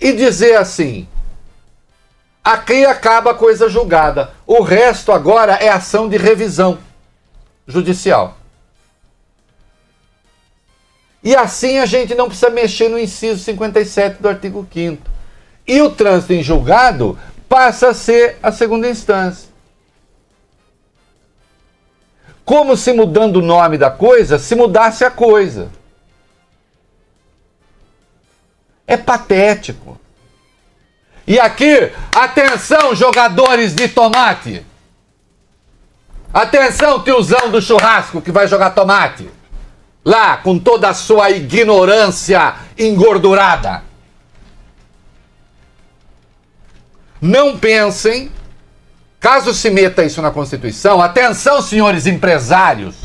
e 0.00 0.14
dizer 0.14 0.56
assim: 0.56 1.06
aqui 2.42 2.86
acaba 2.86 3.32
a 3.32 3.34
coisa 3.34 3.68
julgada. 3.68 4.30
O 4.46 4.62
resto 4.62 5.12
agora 5.12 5.52
é 5.56 5.68
ação 5.68 6.08
de 6.08 6.16
revisão 6.16 6.78
judicial. 7.66 8.38
E 11.22 11.36
assim 11.36 11.78
a 11.78 11.86
gente 11.86 12.14
não 12.14 12.26
precisa 12.26 12.50
mexer 12.50 12.88
no 12.88 12.98
inciso 12.98 13.42
57 13.42 14.20
do 14.20 14.28
artigo 14.28 14.66
5. 14.72 15.02
E 15.66 15.80
o 15.80 15.90
trânsito 15.90 16.32
em 16.32 16.42
julgado 16.42 17.18
passa 17.48 17.88
a 17.88 17.94
ser 17.94 18.38
a 18.42 18.50
segunda 18.50 18.88
instância. 18.88 19.48
Como 22.44 22.76
se 22.76 22.92
mudando 22.92 23.36
o 23.36 23.42
nome 23.42 23.78
da 23.78 23.90
coisa, 23.90 24.38
se 24.38 24.54
mudasse 24.54 25.04
a 25.04 25.10
coisa. 25.10 25.70
É 28.86 28.96
patético. 28.96 29.98
E 31.24 31.38
aqui, 31.38 31.92
atenção, 32.12 32.96
jogadores 32.96 33.74
de 33.74 33.86
tomate. 33.86 34.66
Atenção, 36.34 37.04
tiozão 37.04 37.48
do 37.48 37.62
churrasco 37.62 38.20
que 38.20 38.32
vai 38.32 38.48
jogar 38.48 38.70
tomate. 38.70 39.30
Lá, 40.04 40.36
com 40.36 40.58
toda 40.58 40.88
a 40.88 40.94
sua 40.94 41.30
ignorância 41.30 42.54
engordurada. 42.76 43.82
Não 47.20 47.56
pensem, 47.56 48.32
caso 49.20 49.54
se 49.54 49.70
meta 49.70 50.02
isso 50.02 50.20
na 50.20 50.32
Constituição, 50.32 51.00
atenção, 51.00 51.62
senhores 51.62 52.06
empresários, 52.06 52.96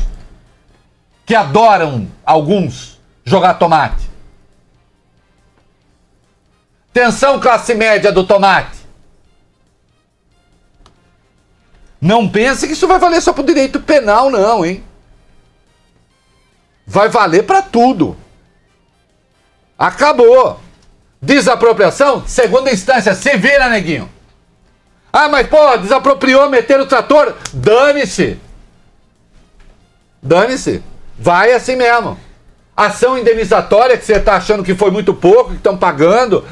que 1.24 1.36
adoram 1.36 2.08
alguns 2.24 2.98
jogar 3.24 3.54
tomate. 3.54 4.08
Atenção, 6.90 7.38
classe 7.38 7.74
média 7.74 8.10
do 8.10 8.24
tomate. 8.24 8.78
Não 12.00 12.28
pense 12.28 12.66
que 12.66 12.72
isso 12.72 12.88
vai 12.88 12.98
valer 12.98 13.20
só 13.20 13.32
para 13.32 13.42
o 13.42 13.46
direito 13.46 13.78
penal, 13.78 14.30
não, 14.30 14.64
hein? 14.64 14.82
Vai 16.88 17.10
valer 17.10 17.42
para 17.44 17.60
tudo. 17.60 18.16
Acabou. 19.78 20.58
Desapropriação, 21.20 22.26
segunda 22.26 22.72
instância, 22.72 23.14
se 23.14 23.36
vira, 23.36 23.68
neguinho. 23.68 24.08
Ah, 25.12 25.28
mas 25.28 25.46
pô, 25.46 25.76
desapropriou, 25.76 26.48
meter 26.48 26.80
o 26.80 26.86
trator. 26.86 27.34
Dane-se. 27.52 28.38
Dane-se. 30.22 30.82
Vai 31.18 31.52
assim 31.52 31.76
mesmo. 31.76 32.18
Ação 32.74 33.18
indenizatória 33.18 33.98
que 33.98 34.06
você 34.06 34.14
está 34.14 34.36
achando 34.36 34.64
que 34.64 34.74
foi 34.74 34.90
muito 34.90 35.12
pouco, 35.12 35.50
que 35.50 35.56
estão 35.56 35.76
pagando. 35.76 36.46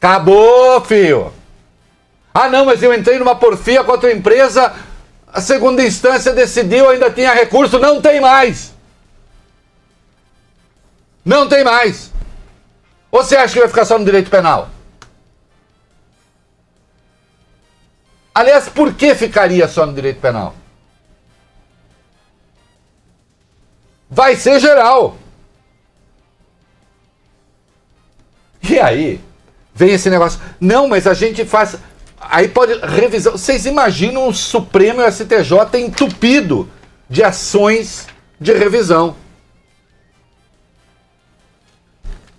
Acabou, 0.00 0.80
filho. 0.80 1.32
Ah, 2.34 2.48
não, 2.48 2.64
mas 2.64 2.82
eu 2.82 2.92
entrei 2.92 3.18
numa 3.18 3.36
porfia 3.36 3.84
contra 3.84 4.08
a 4.08 4.12
empresa, 4.12 4.72
a 5.32 5.40
segunda 5.40 5.82
instância 5.82 6.32
decidiu, 6.32 6.88
ainda 6.90 7.10
tinha 7.10 7.32
recurso, 7.32 7.78
não 7.78 8.00
tem 8.00 8.20
mais. 8.20 8.75
Não 11.26 11.48
tem 11.48 11.64
mais. 11.64 12.12
Ou 13.10 13.24
você 13.24 13.34
acha 13.34 13.54
que 13.54 13.58
vai 13.58 13.68
ficar 13.68 13.84
só 13.84 13.98
no 13.98 14.04
direito 14.04 14.30
penal? 14.30 14.70
Aliás, 18.32 18.68
por 18.68 18.94
que 18.94 19.12
ficaria 19.12 19.66
só 19.66 19.84
no 19.84 19.92
direito 19.92 20.20
penal? 20.20 20.54
Vai 24.08 24.36
ser 24.36 24.60
geral. 24.60 25.16
E 28.62 28.78
aí, 28.78 29.20
vem 29.74 29.94
esse 29.94 30.08
negócio. 30.08 30.40
Não, 30.60 30.86
mas 30.86 31.08
a 31.08 31.14
gente 31.14 31.44
faz. 31.44 31.76
Aí 32.20 32.46
pode 32.46 32.78
revisar. 32.86 33.32
Vocês 33.32 33.66
imaginam 33.66 34.28
o 34.28 34.34
Supremo 34.34 35.00
e 35.00 35.04
o 35.04 35.10
STJ 35.10 35.80
entupido 35.80 36.70
de 37.10 37.24
ações 37.24 38.06
de 38.40 38.52
revisão. 38.52 39.16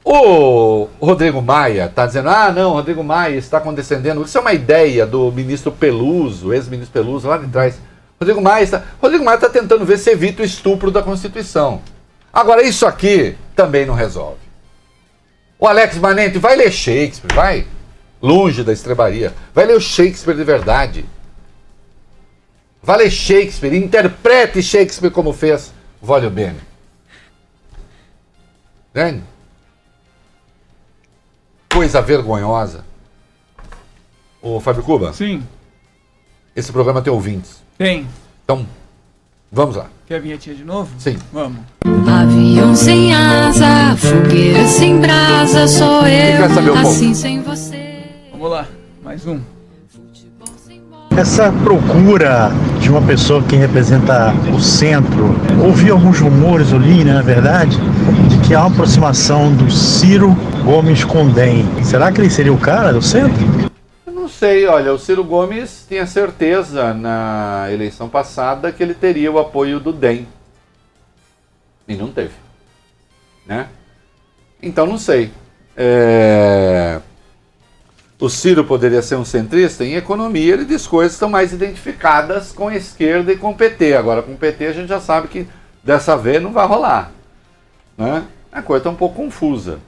O 0.09 0.87
Rodrigo 1.01 1.41
Maia 1.41 1.87
está 1.87 2.05
dizendo: 2.05 2.29
ah, 2.29 2.49
não, 2.49 2.71
Rodrigo 2.71 3.03
Maia 3.03 3.35
está 3.35 3.59
condescendendo. 3.59 4.23
Isso 4.23 4.37
é 4.37 4.41
uma 4.41 4.53
ideia 4.53 5.05
do 5.05 5.29
ministro 5.33 5.69
Peluso, 5.69 6.53
ex-ministro 6.53 6.93
Peluso, 6.93 7.27
lá 7.27 7.37
de 7.37 7.47
trás. 7.47 7.77
Rodrigo 8.17 8.41
Maia 8.41 8.63
está, 8.63 8.83
Rodrigo 9.01 9.25
Maia 9.25 9.35
está 9.35 9.49
tentando 9.49 9.83
ver 9.83 9.97
se 9.97 10.09
evita 10.09 10.41
o 10.41 10.45
estupro 10.45 10.91
da 10.91 11.03
Constituição. 11.03 11.81
Agora, 12.31 12.63
isso 12.63 12.87
aqui 12.87 13.35
também 13.53 13.85
não 13.85 13.93
resolve. 13.95 14.39
O 15.59 15.67
Alex 15.67 15.97
Manente 15.97 16.37
vai 16.37 16.55
ler 16.55 16.71
Shakespeare, 16.71 17.35
vai. 17.35 17.67
Longe 18.21 18.63
da 18.63 18.71
estrebaria. 18.71 19.33
Vai 19.53 19.65
ler 19.65 19.75
o 19.75 19.81
Shakespeare 19.81 20.37
de 20.37 20.43
verdade. 20.45 21.05
Vai 22.81 22.99
ler 22.99 23.11
Shakespeare, 23.11 23.75
interprete 23.75 24.63
Shakespeare 24.63 25.11
como 25.11 25.33
fez 25.33 25.73
Vólio 26.01 26.29
Bene. 26.29 26.61
Entende? 28.91 29.23
Coisa 31.77 32.01
vergonhosa. 32.01 32.83
Ô, 34.41 34.59
Fábio 34.59 34.81
Cuba. 34.81 35.13
Sim. 35.13 35.43
Esse 36.55 36.71
programa 36.71 37.03
tem 37.03 37.13
ouvintes. 37.13 37.61
Tem. 37.77 38.07
Então, 38.43 38.65
vamos 39.51 39.75
lá. 39.75 39.85
Quer 40.07 40.15
a 40.15 40.19
vinhetinha 40.19 40.55
de 40.55 40.63
novo? 40.63 40.89
Sim. 40.97 41.19
Vamos. 41.31 41.59
Avião 41.85 42.75
sem 42.75 43.13
asa, 43.13 43.95
fogueira 43.95 44.65
sem 44.65 44.99
brasa, 44.99 45.67
sou 45.67 46.01
eu, 46.07 46.37
quer 46.37 46.49
saber 46.49 46.71
povo? 46.71 46.87
assim 46.87 47.13
sem 47.13 47.43
você. 47.43 48.05
Vamos 48.31 48.49
lá. 48.49 48.65
Mais 49.03 49.27
um. 49.27 49.39
Essa 51.15 51.51
procura 51.51 52.51
de 52.79 52.89
uma 52.89 53.03
pessoa 53.03 53.43
que 53.43 53.55
representa 53.55 54.33
o 54.51 54.59
centro, 54.59 55.35
ouvi 55.63 55.91
alguns 55.91 56.19
rumores, 56.19 56.71
eu 56.71 56.79
li, 56.79 57.03
né, 57.03 57.13
na 57.13 57.21
verdade, 57.21 57.77
de 58.29 58.47
que 58.47 58.55
há 58.55 58.61
uma 58.61 58.67
aproximação 58.67 59.53
do 59.53 59.69
Ciro 59.69 60.35
Gomes 60.67 61.05
com 61.05 61.31
DEM. 61.31 61.81
Será 61.81 62.11
que 62.11 62.19
ele 62.19 62.29
seria 62.29 62.51
o 62.51 62.59
cara 62.59 62.91
do 62.91 63.01
centro? 63.01 63.41
Eu 64.05 64.11
não 64.11 64.27
sei, 64.27 64.67
olha, 64.67 64.91
o 64.91 64.99
Ciro 64.99 65.23
Gomes 65.23 65.85
tinha 65.87 66.05
certeza 66.05 66.93
na 66.93 67.67
eleição 67.71 68.09
passada 68.09 68.69
que 68.69 68.83
ele 68.83 68.93
teria 68.93 69.31
o 69.31 69.39
apoio 69.39 69.79
do 69.79 69.93
DEM. 69.93 70.27
E 71.87 71.95
não 71.95 72.11
teve. 72.11 72.33
Né? 73.45 73.69
Então 74.61 74.85
não 74.85 74.97
sei. 74.97 75.31
É, 75.77 76.99
O 78.19 78.27
Ciro 78.27 78.65
poderia 78.65 79.01
ser 79.01 79.15
um 79.15 79.23
centrista? 79.23 79.85
Em 79.85 79.95
economia 79.95 80.53
ele 80.53 80.65
diz 80.65 80.85
coisas 80.85 81.13
que 81.13 81.15
estão 81.15 81.29
mais 81.29 81.53
identificadas 81.53 82.51
com 82.51 82.67
a 82.67 82.75
esquerda 82.75 83.31
e 83.31 83.37
com 83.37 83.51
o 83.51 83.55
PT. 83.55 83.95
Agora 83.95 84.21
com 84.21 84.33
o 84.33 84.37
PT 84.37 84.65
a 84.65 84.73
gente 84.73 84.89
já 84.89 84.99
sabe 84.99 85.29
que 85.29 85.47
dessa 85.81 86.17
vez 86.17 86.43
não 86.43 86.51
vai 86.51 86.67
rolar. 86.67 87.09
Né? 87.97 88.25
A 88.51 88.61
coisa 88.61 88.81
está 88.81 88.89
um 88.89 88.95
pouco 88.95 89.15
confusa. 89.15 89.79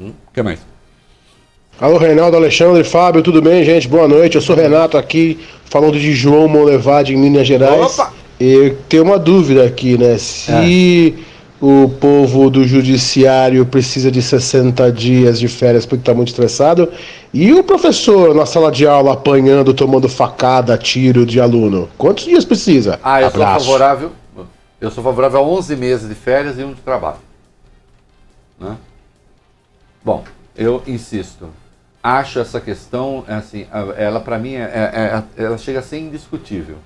Hum? 0.00 0.12
O 0.28 0.32
que 0.32 0.42
mais? 0.42 0.60
Alô, 1.80 1.98
Reinaldo, 1.98 2.36
Alexandre, 2.36 2.84
Fábio, 2.84 3.22
tudo 3.22 3.42
bem, 3.42 3.64
gente? 3.64 3.88
Boa 3.88 4.06
noite. 4.06 4.36
Eu 4.36 4.40
sou 4.40 4.54
Renato 4.54 4.96
aqui, 4.96 5.40
falando 5.64 5.98
de 5.98 6.12
João 6.12 6.46
Monlevade, 6.46 7.12
em 7.12 7.16
Minas 7.16 7.46
Gerais. 7.46 7.98
Opa! 7.98 8.12
Eu 8.38 8.76
tenho 8.88 9.04
uma 9.04 9.18
dúvida 9.18 9.64
aqui, 9.64 9.96
né? 9.98 10.18
Se 10.18 11.14
o 11.60 11.88
povo 11.88 12.50
do 12.50 12.64
judiciário 12.64 13.64
precisa 13.64 14.10
de 14.10 14.20
60 14.20 14.92
dias 14.92 15.38
de 15.40 15.48
férias 15.48 15.86
porque 15.86 16.02
está 16.02 16.12
muito 16.12 16.28
estressado, 16.28 16.92
e 17.32 17.52
o 17.52 17.64
professor 17.64 18.34
na 18.34 18.44
sala 18.44 18.70
de 18.70 18.86
aula 18.86 19.14
apanhando, 19.14 19.72
tomando 19.72 20.08
facada, 20.08 20.76
tiro 20.76 21.24
de 21.24 21.40
aluno, 21.40 21.88
quantos 21.96 22.24
dias 22.24 22.44
precisa? 22.44 23.00
Ah, 23.02 23.22
eu 23.22 23.30
sou 23.30 23.42
Abraço. 23.42 23.64
favorável. 23.66 24.12
Eu 24.80 24.90
sou 24.90 25.02
favorável 25.02 25.40
a 25.40 25.42
11 25.42 25.76
meses 25.76 26.08
de 26.08 26.14
férias 26.14 26.58
e 26.58 26.62
um 26.62 26.72
de 26.72 26.80
trabalho. 26.82 27.16
Né? 28.60 28.76
Bom, 30.04 30.24
eu 30.54 30.82
insisto. 30.86 31.48
Acho 32.02 32.38
essa 32.38 32.60
questão, 32.60 33.24
assim, 33.26 33.66
a- 33.72 33.94
ela 33.96 34.20
para 34.20 34.38
mim, 34.38 34.52
é, 34.54 34.62
é- 34.62 35.22
é- 35.38 35.44
ela 35.44 35.56
chega 35.56 35.78
a 35.78 35.82
ser 35.82 35.98
indiscutível. 35.98 36.76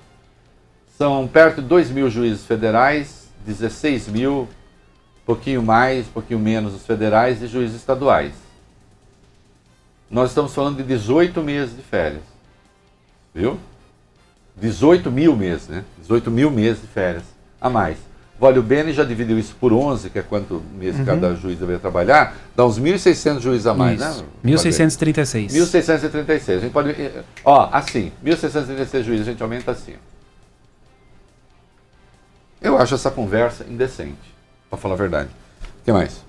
São 0.97 1.27
perto 1.27 1.61
de 1.61 1.67
2 1.67 1.89
mil 1.91 2.09
juízes 2.09 2.45
federais, 2.45 3.29
16 3.45 4.07
mil, 4.07 4.47
pouquinho 5.25 5.61
mais, 5.61 6.07
pouquinho 6.07 6.39
menos 6.39 6.73
os 6.73 6.85
federais 6.85 7.41
e 7.41 7.47
juízes 7.47 7.75
estaduais. 7.75 8.33
Nós 10.09 10.29
estamos 10.31 10.53
falando 10.55 10.77
de 10.77 10.83
18 10.83 11.41
meses 11.43 11.75
de 11.75 11.81
férias. 11.83 12.23
Viu? 13.35 13.59
18 14.55 15.11
mil 15.11 15.35
meses, 15.35 15.67
né? 15.67 15.83
18 15.99 16.31
mil 16.31 16.49
meses 16.49 16.81
de 16.81 16.87
férias 16.87 17.23
a 17.61 17.69
mais. 17.69 17.97
Olha, 18.41 18.59
o 18.59 18.63
Beni 18.63 18.93
já 18.93 19.03
dividiu 19.03 19.37
isso 19.37 19.53
por 19.59 19.73
11, 19.73 20.09
que 20.09 20.17
é 20.17 20.21
quanto 20.21 20.63
meses 20.77 20.99
Uhum. 20.99 21.05
cada 21.05 21.35
juiz 21.35 21.59
deveria 21.59 21.79
trabalhar, 21.79 22.35
dá 22.55 22.65
uns 22.65 22.79
1.600 22.79 23.41
juízes 23.41 23.67
a 23.67 23.73
mais, 23.73 23.99
Isso. 23.99 24.21
né? 24.23 24.29
1636. 24.43 25.53
1.636. 25.53 26.57
A 26.57 26.59
gente 26.61 26.71
pode. 26.71 26.95
Ó, 27.43 27.69
assim, 27.71 28.11
1.636 28.23 29.03
juízes, 29.03 29.27
a 29.27 29.31
gente 29.31 29.43
aumenta 29.43 29.71
assim. 29.71 29.95
Eu 32.61 32.77
acho 32.77 32.95
essa 32.95 33.09
conversa 33.11 33.65
indecente, 33.69 34.33
pra 34.69 34.77
falar 34.77 34.93
a 34.95 34.97
verdade. 34.97 35.29
O 35.81 35.85
que 35.85 35.91
mais? 35.91 36.23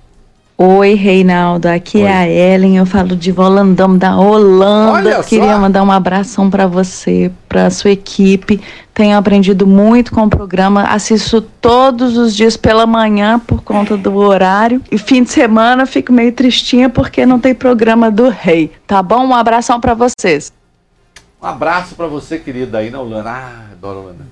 Oi, 0.63 0.93
Reinaldo. 0.93 1.69
Aqui 1.69 2.03
é 2.03 2.13
a 2.13 2.29
Ellen. 2.29 2.77
Eu 2.77 2.85
falo 2.85 3.17
de 3.17 3.33
Volandão 3.33 3.97
da 3.97 4.15
Holanda. 4.15 5.23
Queria 5.25 5.57
mandar 5.57 5.83
um 5.83 5.91
abração 5.91 6.51
para 6.51 6.67
você, 6.67 7.33
para 7.49 7.71
sua 7.71 7.93
equipe. 7.93 8.61
Tenho 8.93 9.17
aprendido 9.17 9.67
muito 9.67 10.13
com 10.13 10.25
o 10.25 10.29
programa. 10.29 10.83
Assisto 10.83 11.41
todos 11.41 12.19
os 12.19 12.37
dias 12.37 12.59
pela 12.59 12.87
manhã 12.87 13.39
por 13.39 13.63
conta 13.63 13.97
do 13.97 14.15
horário. 14.17 14.83
E 14.93 14.99
fim 14.99 15.23
de 15.23 15.31
semana 15.31 15.87
fico 15.87 16.13
meio 16.13 16.31
tristinha 16.31 16.91
porque 16.91 17.25
não 17.25 17.41
tem 17.41 17.55
programa 17.55 18.11
do 18.11 18.29
Rei. 18.29 18.71
Tá 18.87 19.03
bom? 19.03 19.29
Um 19.29 19.35
abração 19.35 19.81
para 19.81 19.95
vocês. 19.95 20.53
Um 21.41 21.47
abraço 21.47 21.95
pra 21.95 22.07
você, 22.07 22.39
querida, 22.39 22.77
aí 22.77 22.91
na 22.91 23.01
Holanda. 23.01 23.31
Ah, 23.31 23.65
adoro 23.73 24.01
Holanda. 24.01 24.27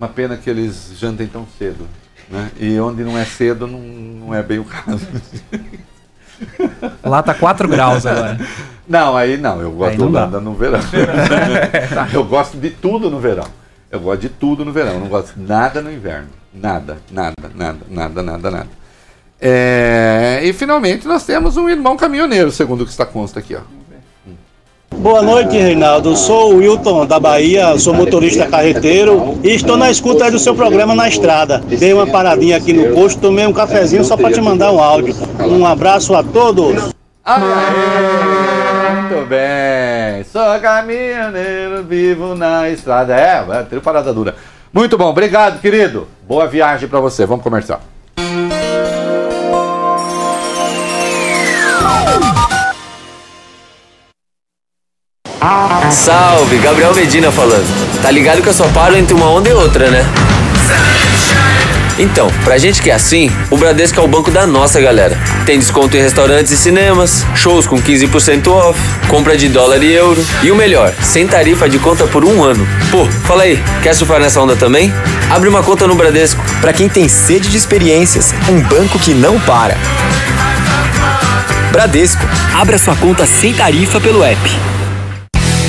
Uma 0.00 0.08
pena 0.08 0.34
que 0.38 0.48
eles 0.48 0.94
jantem 0.98 1.26
tão 1.26 1.46
cedo. 1.58 1.86
Né? 2.28 2.50
E 2.58 2.78
onde 2.80 3.04
não 3.04 3.18
é 3.18 3.24
cedo, 3.24 3.66
não, 3.66 3.78
não 3.78 4.34
é 4.34 4.42
bem 4.42 4.58
o 4.58 4.64
caso. 4.64 5.06
Lá 7.02 7.22
tá 7.22 7.34
4 7.34 7.68
graus 7.68 8.06
agora. 8.06 8.38
Não, 8.88 9.16
aí 9.16 9.36
não, 9.36 9.60
eu 9.60 9.72
gosto. 9.72 10.02
Holanda 10.02 10.40
no 10.40 10.54
verão. 10.54 10.80
eu 12.12 12.24
gosto 12.24 12.56
de 12.56 12.70
tudo 12.70 13.10
no 13.10 13.20
verão. 13.20 13.46
Eu 13.90 14.00
gosto 14.00 14.22
de 14.22 14.28
tudo 14.28 14.64
no 14.64 14.72
verão, 14.72 14.94
eu 14.94 15.00
não 15.00 15.08
gosto 15.08 15.34
de 15.34 15.46
nada 15.46 15.80
no 15.80 15.92
inverno. 15.92 16.28
Nada, 16.52 16.98
nada, 17.10 17.50
nada, 17.54 17.78
nada, 17.88 18.22
nada, 18.22 18.50
nada. 18.50 18.68
É, 19.40 20.40
e 20.42 20.52
finalmente 20.52 21.06
nós 21.06 21.24
temos 21.24 21.56
um 21.56 21.68
irmão 21.68 21.96
caminhoneiro, 21.96 22.50
segundo 22.50 22.82
o 22.82 22.84
que 22.84 22.90
está 22.90 23.06
consta 23.06 23.40
aqui, 23.40 23.54
ó. 23.54 23.60
Boa 24.98 25.20
noite, 25.22 25.56
Reinaldo. 25.56 26.16
Sou 26.16 26.54
o 26.54 26.56
Wilton 26.58 27.06
da 27.06 27.20
Bahia, 27.20 27.76
sou 27.78 27.92
motorista 27.92 28.46
carreteiro 28.46 29.38
e 29.42 29.50
estou 29.50 29.76
na 29.76 29.90
escuta 29.90 30.30
do 30.30 30.38
seu 30.38 30.54
programa 30.54 30.94
na 30.94 31.08
estrada. 31.08 31.58
Dei 31.58 31.92
uma 31.92 32.06
paradinha 32.06 32.56
aqui 32.56 32.72
no 32.72 32.94
posto, 32.94 33.20
tomei 33.20 33.46
um 33.46 33.52
cafezinho 33.52 34.04
só 34.04 34.16
para 34.16 34.32
te 34.32 34.40
mandar 34.40 34.72
um 34.72 34.80
áudio. 34.80 35.14
Um 35.40 35.66
abraço 35.66 36.14
a 36.14 36.22
todos. 36.22 36.94
Muito 39.00 39.28
bem, 39.28 40.24
sou 40.24 40.60
caminhoneiro, 40.60 41.84
vivo 41.84 42.34
na 42.34 42.70
estrada. 42.70 43.14
É, 43.14 43.44
é 43.58 43.62
trio 43.62 43.82
parada 43.82 44.12
dura. 44.12 44.34
Muito 44.72 44.96
bom, 44.98 45.10
obrigado, 45.10 45.60
querido. 45.60 46.08
Boa 46.26 46.46
viagem 46.46 46.88
pra 46.88 47.00
você. 47.00 47.26
Vamos 47.26 47.42
comercial. 47.42 47.80
Salve, 55.90 56.56
Gabriel 56.58 56.94
Medina 56.94 57.30
falando. 57.30 57.66
Tá 58.00 58.10
ligado 58.10 58.40
que 58.40 58.48
eu 58.48 58.54
só 58.54 58.66
paro 58.68 58.96
entre 58.96 59.14
uma 59.14 59.30
onda 59.30 59.48
e 59.48 59.52
outra, 59.52 59.90
né? 59.90 60.04
Então, 61.98 62.28
pra 62.42 62.58
gente 62.58 62.82
que 62.82 62.90
é 62.90 62.94
assim, 62.94 63.30
o 63.50 63.56
Bradesco 63.56 64.00
é 64.00 64.02
o 64.02 64.08
banco 64.08 64.30
da 64.30 64.46
nossa 64.46 64.80
galera. 64.80 65.16
Tem 65.44 65.58
desconto 65.58 65.96
em 65.96 66.00
restaurantes 66.00 66.50
e 66.50 66.56
cinemas, 66.56 67.24
shows 67.34 67.66
com 67.66 67.76
15% 67.76 68.48
off, 68.48 68.80
compra 69.08 69.36
de 69.36 69.48
dólar 69.48 69.82
e 69.82 69.92
euro. 69.92 70.24
E 70.42 70.50
o 70.50 70.56
melhor, 70.56 70.92
sem 71.02 71.26
tarifa 71.26 71.68
de 71.68 71.78
conta 71.78 72.06
por 72.06 72.24
um 72.24 72.42
ano. 72.42 72.66
Pô, 72.90 73.04
fala 73.24 73.44
aí, 73.44 73.62
quer 73.82 73.94
surfar 73.94 74.20
nessa 74.20 74.40
onda 74.40 74.56
também? 74.56 74.92
Abre 75.30 75.48
uma 75.48 75.62
conta 75.62 75.86
no 75.86 75.94
Bradesco. 75.94 76.42
Pra 76.60 76.72
quem 76.72 76.88
tem 76.88 77.06
sede 77.06 77.48
de 77.50 77.56
experiências, 77.56 78.34
um 78.48 78.60
banco 78.60 78.98
que 78.98 79.12
não 79.12 79.38
para. 79.40 79.76
Bradesco, 81.70 82.24
abra 82.54 82.78
sua 82.78 82.96
conta 82.96 83.26
sem 83.26 83.52
tarifa 83.52 84.00
pelo 84.00 84.24
app. 84.24 84.40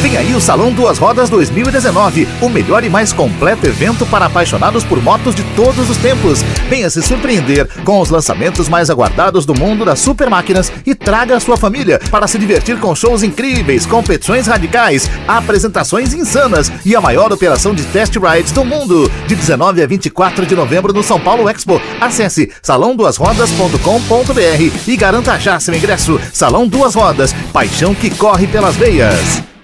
Vem 0.06 0.18
aí 0.18 0.36
o 0.36 0.40
Salão 0.40 0.72
Duas 0.72 1.00
Rodas 1.00 1.32
2019, 1.32 2.28
o 2.40 2.48
melhor 2.48 2.84
e 2.84 2.90
mais 2.92 3.12
completo 3.12 3.66
evento 3.66 4.06
para 4.06 4.28
apaixonados 4.28 4.84
por 4.84 5.02
motos 5.02 5.34
de 5.34 5.42
todos 5.56 5.90
os 5.90 5.98
tempos. 5.98 6.44
Venha 6.70 6.92
se 6.92 7.02
surpreender 7.02 7.68
com 7.84 8.00
os 8.00 8.12
lançamentos 8.12 8.70
mais 8.70 8.92
aguardados 8.92 9.48
do 9.48 9.60
mundo 9.60 9.84
das 9.84 9.98
super 9.98 10.30
máquinas 10.30 10.72
e 10.86 10.94
traga 10.94 11.36
a 11.36 11.40
sua 11.40 11.58
família 11.58 12.00
para 12.12 12.28
se 12.28 12.38
divertir 12.38 12.80
com 12.80 12.94
shows 12.94 13.24
incríveis, 13.24 13.88
competições 13.88 14.46
radicais, 14.46 15.10
apresentações 15.28 16.14
insanas 16.14 16.72
e 16.86 16.96
a 16.96 17.02
maior 17.02 17.34
operação 17.34 17.74
de 17.74 17.82
test 17.86 18.16
rides 18.16 18.52
do 18.52 18.64
mundo. 18.64 19.12
De 19.26 19.34
19 19.34 19.82
a 19.82 19.88
24 19.88 20.46
de 20.46 20.56
novembro 20.56 20.94
no 20.94 21.02
São 21.02 21.20
Paulo 21.20 21.50
Expo. 21.50 21.82
Acesse 22.00 22.52
salãoduasrodas.com.br 22.62 24.88
e 24.88 24.96
garanta 24.96 25.40
já 25.40 25.60
seu 25.60 25.74
ingresso. 25.74 26.22
Salão 26.32 26.68
Duas 26.68 26.94
Rodas, 26.94 27.34
paixão 27.52 27.96
que 27.96 28.12
corre 28.12 28.46
pelas 28.46 28.76
veias. 28.76 29.55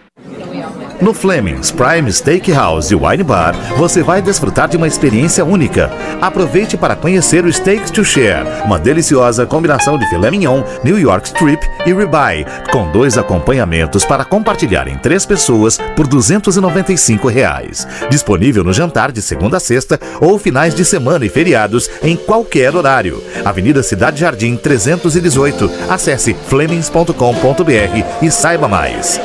No 1.01 1.15
Fleming's 1.15 1.71
Prime 1.71 2.13
Steakhouse 2.13 2.93
e 2.93 2.95
Wine 2.95 3.23
Bar, 3.23 3.55
você 3.75 4.03
vai 4.03 4.21
desfrutar 4.21 4.69
de 4.69 4.77
uma 4.77 4.87
experiência 4.87 5.43
única. 5.43 5.89
Aproveite 6.21 6.77
para 6.77 6.95
conhecer 6.95 7.43
o 7.43 7.51
Steaks 7.51 7.89
to 7.89 8.05
Share, 8.05 8.45
uma 8.63 8.77
deliciosa 8.77 9.43
combinação 9.47 9.97
de 9.97 10.07
filé 10.07 10.29
mignon, 10.29 10.61
New 10.83 10.99
York 10.99 11.25
Strip 11.25 11.65
e 11.87 11.91
ribeye, 11.91 12.45
com 12.71 12.91
dois 12.91 13.17
acompanhamentos 13.17 14.05
para 14.05 14.23
compartilhar 14.23 14.87
em 14.87 14.95
três 14.95 15.25
pessoas 15.25 15.79
por 15.95 16.05
295 16.05 17.27
reais. 17.27 17.87
Disponível 18.11 18.63
no 18.63 18.71
jantar 18.71 19.11
de 19.11 19.23
segunda 19.23 19.57
a 19.57 19.59
sexta 19.59 19.99
ou 20.19 20.37
finais 20.37 20.75
de 20.75 20.85
semana 20.85 21.25
e 21.25 21.29
feriados 21.29 21.89
em 22.03 22.15
qualquer 22.15 22.75
horário. 22.75 23.23
Avenida 23.43 23.81
Cidade 23.81 24.19
Jardim 24.19 24.55
318. 24.55 25.67
Acesse 25.89 26.35
flemings.com.br 26.47 28.05
e 28.21 28.29
saiba 28.29 28.67
mais. 28.67 29.19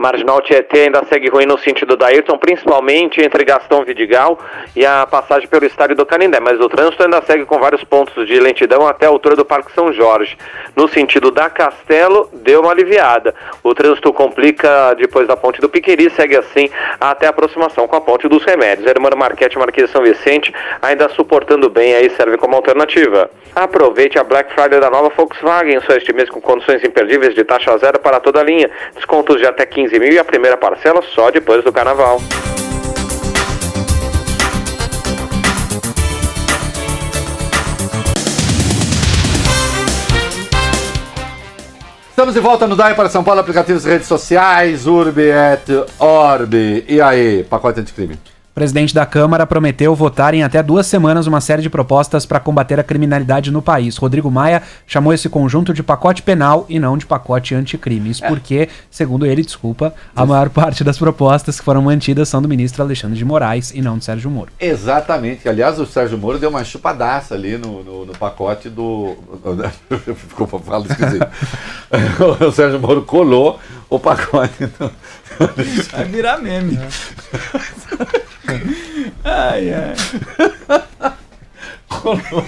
Marginal 0.00 0.40
Tietê 0.40 0.84
ainda 0.84 1.04
segue 1.04 1.28
ruim 1.28 1.44
no 1.44 1.58
sentido 1.58 1.94
da 1.94 2.06
Ayrton, 2.06 2.38
principalmente 2.38 3.20
entre 3.20 3.44
Gastão 3.44 3.84
Vidigal 3.84 4.38
e 4.74 4.86
a 4.86 5.06
passagem 5.06 5.46
pelo 5.46 5.66
estádio 5.66 5.94
do 5.94 6.06
Canindé, 6.06 6.40
mas 6.40 6.58
o 6.58 6.70
trânsito 6.70 7.02
ainda 7.02 7.20
segue 7.20 7.44
com 7.44 7.58
vários 7.58 7.84
pontos 7.84 8.26
de 8.26 8.40
lentidão 8.40 8.86
até 8.86 9.04
a 9.04 9.10
altura 9.10 9.36
do 9.36 9.44
Parque 9.44 9.70
São 9.72 9.92
Jorge. 9.92 10.38
No 10.74 10.88
sentido 10.88 11.30
da 11.30 11.50
Castelo, 11.50 12.30
deu 12.32 12.62
uma 12.62 12.70
aliviada. 12.70 13.34
O 13.62 13.74
trânsito 13.74 14.10
complica 14.10 14.94
depois 14.94 15.28
da 15.28 15.36
ponte 15.36 15.60
do 15.60 15.68
Piqueri, 15.68 16.08
segue 16.08 16.34
assim 16.34 16.70
até 16.98 17.26
a 17.26 17.30
aproximação 17.30 17.86
com 17.86 17.96
a 17.96 18.00
ponte 18.00 18.26
dos 18.26 18.42
Remédios. 18.42 18.86
Hermano 18.86 19.18
Marquete 19.18 19.58
Marquês 19.58 19.90
São 19.90 20.00
Vicente 20.00 20.50
ainda 20.80 21.10
suportando 21.10 21.68
bem 21.68 21.92
aí, 21.94 22.08
serve 22.08 22.38
como 22.38 22.56
alternativa. 22.56 23.30
Aproveite 23.54 24.18
a 24.18 24.24
Black 24.24 24.52
Friday 24.54 24.80
da 24.80 24.90
nova 24.90 25.10
Volkswagen, 25.16 25.80
só 25.80 25.94
este 25.94 26.12
mês 26.12 26.30
com 26.30 26.40
condições 26.40 26.82
imperdíveis 26.84 27.34
de 27.34 27.44
taxa 27.44 27.76
zero 27.78 27.98
para 27.98 28.20
toda 28.20 28.40
a 28.40 28.44
linha. 28.44 28.70
Descontos 28.94 29.38
de 29.38 29.46
até 29.46 29.66
15 29.66 29.98
mil 29.98 30.12
e 30.12 30.18
a 30.18 30.24
primeira 30.24 30.56
parcela 30.56 31.02
só 31.02 31.30
depois 31.30 31.64
do 31.64 31.72
carnaval. 31.72 32.20
Estamos 42.10 42.34
de 42.34 42.40
volta 42.40 42.66
no 42.66 42.76
DAI 42.76 42.94
para 42.94 43.08
São 43.08 43.24
Paulo, 43.24 43.40
aplicativos 43.40 43.84
redes 43.86 44.06
sociais, 44.06 44.86
Urbi 44.86 45.30
et 45.30 45.64
Orbi. 45.98 46.84
E 46.86 47.00
aí, 47.00 47.44
pacote 47.44 47.80
anticrime? 47.80 48.18
O 48.50 48.52
presidente 48.52 48.92
da 48.92 49.06
Câmara 49.06 49.46
prometeu 49.46 49.94
votar 49.94 50.34
em 50.34 50.42
até 50.42 50.60
duas 50.60 50.84
semanas 50.84 51.28
uma 51.28 51.40
série 51.40 51.62
de 51.62 51.70
propostas 51.70 52.26
para 52.26 52.40
combater 52.40 52.80
a 52.80 52.82
criminalidade 52.82 53.48
no 53.48 53.62
país. 53.62 53.96
Rodrigo 53.96 54.28
Maia 54.28 54.60
chamou 54.88 55.12
esse 55.12 55.28
conjunto 55.28 55.72
de 55.72 55.84
pacote 55.84 56.20
penal 56.20 56.66
e 56.68 56.80
não 56.80 56.98
de 56.98 57.06
pacote 57.06 57.54
anticrime. 57.54 58.10
Isso 58.10 58.26
porque, 58.26 58.68
segundo 58.90 59.24
ele, 59.24 59.42
desculpa, 59.42 59.94
a 60.16 60.26
maior 60.26 60.50
parte 60.50 60.82
das 60.82 60.98
propostas 60.98 61.60
que 61.60 61.64
foram 61.64 61.80
mantidas 61.80 62.28
são 62.28 62.42
do 62.42 62.48
ministro 62.48 62.82
Alexandre 62.82 63.16
de 63.16 63.24
Moraes 63.24 63.70
e 63.72 63.80
não 63.80 63.96
do 63.96 64.02
Sérgio 64.04 64.28
Moro. 64.28 64.50
Exatamente. 64.58 65.48
Aliás, 65.48 65.78
o 65.78 65.86
Sérgio 65.86 66.18
Moro 66.18 66.36
deu 66.36 66.50
uma 66.50 66.64
chupadaça 66.64 67.36
ali 67.36 67.56
no, 67.56 67.84
no, 67.84 68.06
no 68.06 68.12
pacote 68.18 68.68
do. 68.68 69.16
Ficou 70.28 70.48
pra 70.48 70.58
falar 70.58 70.86
esquisito. 70.86 71.28
o 72.44 72.50
Sérgio 72.50 72.80
Moro 72.80 73.02
colou 73.02 73.60
o 73.88 73.98
pacote 73.98 74.66
do. 74.66 74.90
Vai 75.92 76.04
virar 76.06 76.38
meme. 76.38 76.78
ai, 79.24 79.72
ai. 79.72 79.94
colou. 81.88 82.44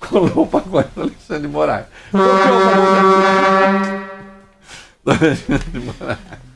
colou 0.00 0.42
o 0.42 0.46
pacote 0.46 0.90
do 0.94 1.02
Alexandre 1.02 1.42
de 1.42 1.48
Moraes. 1.48 1.86
Do 5.04 5.10
Alexandre 5.10 5.80
Moraes. 5.80 6.47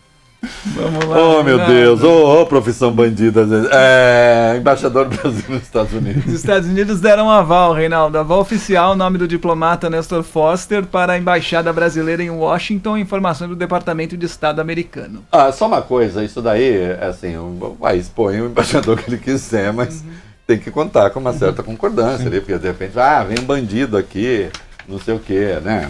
Vamos 0.75 1.05
lá. 1.05 1.39
Oh, 1.39 1.43
meu. 1.43 1.59
Deus. 1.67 2.03
Ô, 2.03 2.41
oh, 2.41 2.47
profissão 2.47 2.91
bandida. 2.91 3.47
É, 3.71 4.57
embaixador 4.59 5.09
do 5.09 5.17
Brasil 5.17 5.45
nos 5.49 5.63
Estados 5.63 5.93
Unidos. 5.93 6.27
Os 6.27 6.33
Estados 6.33 6.69
Unidos 6.69 7.01
deram 7.01 7.27
um 7.27 7.31
aval, 7.31 7.73
Reinaldo. 7.73 8.19
Aval 8.19 8.41
oficial, 8.41 8.97
nome 8.97 9.19
do 9.19 9.29
diplomata 9.29 9.89
Nestor 9.89 10.23
Foster 10.23 10.85
para 10.85 11.13
a 11.13 11.19
Embaixada 11.19 11.73
Brasileira 11.73 12.23
em 12.23 12.31
Washington, 12.31 12.99
informação 12.99 13.49
do 13.49 13.55
Departamento 13.55 14.17
de 14.17 14.27
Estado 14.27 14.61
americano. 14.61 15.25
Ah, 15.31 15.53
só 15.53 15.67
uma 15.67 15.83
coisa, 15.83 16.25
isso 16.25 16.43
daí, 16.43 16.77
é 16.77 17.07
assim, 17.07 17.37
o 17.37 17.77
país 17.81 18.09
põe 18.09 18.41
o 18.41 18.47
embaixador 18.47 18.99
que 18.99 19.11
ele 19.11 19.19
quiser, 19.19 19.73
mas 19.73 20.05
tem 20.47 20.59
que 20.59 20.71
contar 20.71 21.11
com 21.11 21.21
uma 21.21 21.33
certa 21.33 21.63
concordância 21.63 22.27
ali, 22.27 22.41
porque 22.41 22.59
de 22.59 22.67
repente, 22.67 22.99
ah, 22.99 23.23
vem 23.23 23.39
um 23.39 23.45
bandido 23.45 23.97
aqui, 23.97 24.49
não 24.89 24.99
sei 24.99 25.15
o 25.15 25.21
quê, 25.21 25.59
né? 25.63 25.89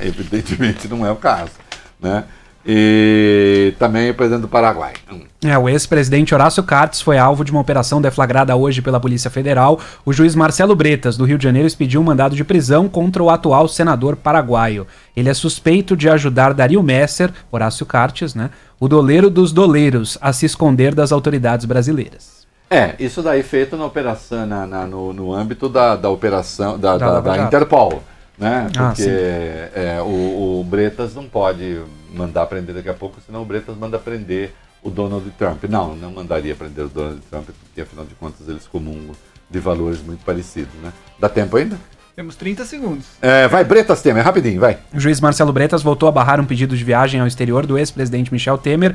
Evidentemente 0.00 0.88
não 0.88 1.06
é 1.06 1.10
o 1.10 1.16
caso, 1.16 1.52
né? 2.00 2.24
E 2.64 3.74
também 3.78 4.10
o 4.10 4.14
presidente 4.14 4.42
do 4.42 4.48
Paraguai. 4.48 4.92
Hum. 5.10 5.20
É, 5.44 5.58
o 5.58 5.68
ex-presidente 5.68 6.32
Horácio 6.32 6.62
Cartes 6.62 7.00
foi 7.00 7.18
alvo 7.18 7.44
de 7.44 7.50
uma 7.50 7.60
operação 7.60 8.00
deflagrada 8.00 8.54
hoje 8.54 8.80
pela 8.80 9.00
Polícia 9.00 9.28
Federal. 9.30 9.80
O 10.04 10.12
juiz 10.12 10.34
Marcelo 10.36 10.76
Bretas, 10.76 11.16
do 11.16 11.24
Rio 11.24 11.36
de 11.38 11.42
Janeiro, 11.44 11.66
expediu 11.66 12.00
um 12.00 12.04
mandado 12.04 12.36
de 12.36 12.44
prisão 12.44 12.88
contra 12.88 13.20
o 13.22 13.28
atual 13.30 13.66
senador 13.66 14.14
paraguaio. 14.14 14.86
Ele 15.16 15.28
é 15.28 15.34
suspeito 15.34 15.96
de 15.96 16.08
ajudar 16.08 16.54
Dario 16.54 16.82
Messer, 16.82 17.32
Horácio 17.50 17.84
Cartes, 17.84 18.34
né, 18.34 18.50
o 18.78 18.86
doleiro 18.88 19.28
dos 19.28 19.52
doleiros, 19.52 20.16
a 20.20 20.32
se 20.32 20.46
esconder 20.46 20.94
das 20.94 21.10
autoridades 21.10 21.66
brasileiras. 21.66 22.42
É, 22.70 22.94
isso 22.98 23.22
daí 23.22 23.42
feito 23.42 23.76
na 23.76 23.84
operação, 23.84 24.46
na, 24.46 24.66
na- 24.66 24.86
no, 24.86 25.12
no 25.12 25.34
âmbito 25.34 25.68
da, 25.68 25.94
da 25.94 26.08
operação, 26.08 26.78
da, 26.78 26.96
Da 26.96 27.20
da. 27.20 27.38
Interpol, 27.38 28.02
né? 28.38 28.68
Ah, 28.76 28.86
Porque 28.88 29.02
sim. 29.02 29.10
é, 29.10 29.98
o, 30.00 30.60
o 30.60 30.64
Bretas 30.66 31.14
não 31.14 31.24
pode 31.24 31.80
mandar 32.12 32.46
prender 32.46 32.74
daqui 32.74 32.88
a 32.88 32.94
pouco, 32.94 33.20
senão 33.24 33.42
o 33.42 33.44
Bretas 33.44 33.76
manda 33.76 33.98
prender 33.98 34.52
o 34.82 34.90
Donald 34.90 35.28
Trump. 35.38 35.64
Não, 35.64 35.94
não 35.94 36.12
mandaria 36.12 36.54
prender 36.54 36.84
o 36.84 36.88
Donald 36.88 37.20
Trump, 37.30 37.48
porque 37.62 37.80
afinal 37.80 38.04
de 38.04 38.14
contas 38.14 38.48
eles 38.48 38.66
comungam 38.66 39.14
de 39.48 39.58
valores 39.58 40.02
muito 40.02 40.24
parecidos, 40.24 40.74
né? 40.82 40.92
Dá 41.18 41.28
tempo 41.28 41.56
ainda? 41.56 41.78
Temos 42.14 42.36
30 42.36 42.64
segundos. 42.64 43.06
É, 43.22 43.48
vai, 43.48 43.64
Bretas 43.64 44.02
Temer, 44.02 44.22
rapidinho, 44.22 44.60
vai. 44.60 44.78
O 44.92 45.00
juiz 45.00 45.20
Marcelo 45.20 45.52
Bretas 45.52 45.82
voltou 45.82 46.08
a 46.08 46.12
barrar 46.12 46.40
um 46.40 46.44
pedido 46.44 46.76
de 46.76 46.84
viagem 46.84 47.20
ao 47.20 47.26
exterior 47.26 47.64
do 47.64 47.78
ex-presidente 47.78 48.30
Michel 48.32 48.58
Temer. 48.58 48.94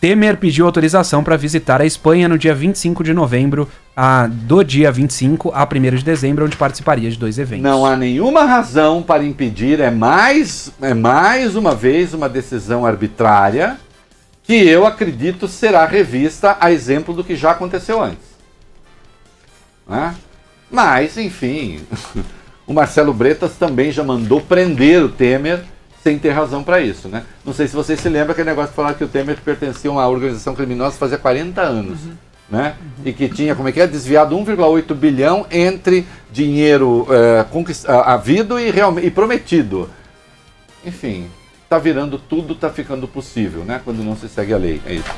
Temer 0.00 0.36
pediu 0.36 0.66
autorização 0.66 1.24
para 1.24 1.36
visitar 1.36 1.80
a 1.80 1.86
Espanha 1.86 2.28
no 2.28 2.36
dia 2.36 2.54
25 2.54 3.02
de 3.02 3.14
novembro, 3.14 3.68
a, 3.96 4.26
do 4.26 4.62
dia 4.62 4.92
25 4.92 5.52
a 5.54 5.64
1 5.64 5.96
de 5.96 6.04
dezembro, 6.04 6.44
onde 6.44 6.56
participaria 6.56 7.10
de 7.10 7.18
dois 7.18 7.38
eventos. 7.38 7.62
Não 7.62 7.86
há 7.86 7.96
nenhuma 7.96 8.44
razão 8.44 9.02
para 9.02 9.24
impedir, 9.24 9.80
é 9.80 9.90
mais, 9.90 10.70
é 10.82 10.92
mais 10.92 11.56
uma 11.56 11.74
vez 11.74 12.12
uma 12.12 12.28
decisão 12.28 12.84
arbitrária 12.84 13.78
que 14.42 14.54
eu 14.54 14.86
acredito 14.86 15.48
será 15.48 15.84
revista 15.86 16.56
a 16.60 16.70
exemplo 16.70 17.12
do 17.12 17.24
que 17.24 17.34
já 17.34 17.50
aconteceu 17.50 18.00
antes. 18.00 18.36
Né? 19.88 20.14
Mas, 20.70 21.16
enfim, 21.16 21.80
o 22.66 22.72
Marcelo 22.72 23.12
Bretas 23.12 23.56
também 23.56 23.90
já 23.90 24.04
mandou 24.04 24.40
prender 24.40 25.02
o 25.02 25.08
Temer 25.08 25.64
sem 26.06 26.20
ter 26.20 26.30
razão 26.30 26.62
para 26.62 26.80
isso, 26.80 27.08
né? 27.08 27.24
Não 27.44 27.52
sei 27.52 27.66
se 27.66 27.74
vocês 27.74 27.98
se 27.98 28.08
lembram 28.08 28.30
aquele 28.30 28.48
negócio 28.48 28.70
de 28.70 28.76
falar 28.76 28.94
que 28.94 29.02
o 29.02 29.08
Temer 29.08 29.36
pertencia 29.44 29.90
a 29.90 29.92
uma 29.92 30.08
organização 30.08 30.54
criminosa 30.54 30.96
fazia 30.96 31.18
40 31.18 31.60
anos, 31.60 31.98
né? 32.48 32.76
E 33.04 33.12
que 33.12 33.28
tinha, 33.28 33.56
como 33.56 33.68
é 33.68 33.72
que 33.72 33.80
é, 33.80 33.88
desviado 33.88 34.36
1,8 34.38 34.94
bilhão 34.94 35.44
entre 35.50 36.06
dinheiro 36.30 37.08
é, 37.10 37.44
havido 38.04 38.56
e, 38.60 38.70
realme- 38.70 39.02
e 39.02 39.10
prometido. 39.10 39.90
Enfim, 40.84 41.26
tá 41.68 41.76
virando 41.76 42.18
tudo, 42.20 42.54
tá 42.54 42.70
ficando 42.70 43.08
possível, 43.08 43.64
né? 43.64 43.80
Quando 43.84 44.04
não 44.04 44.14
se 44.16 44.28
segue 44.28 44.54
a 44.54 44.58
lei, 44.58 44.80
é 44.86 44.94
isso. 44.94 45.10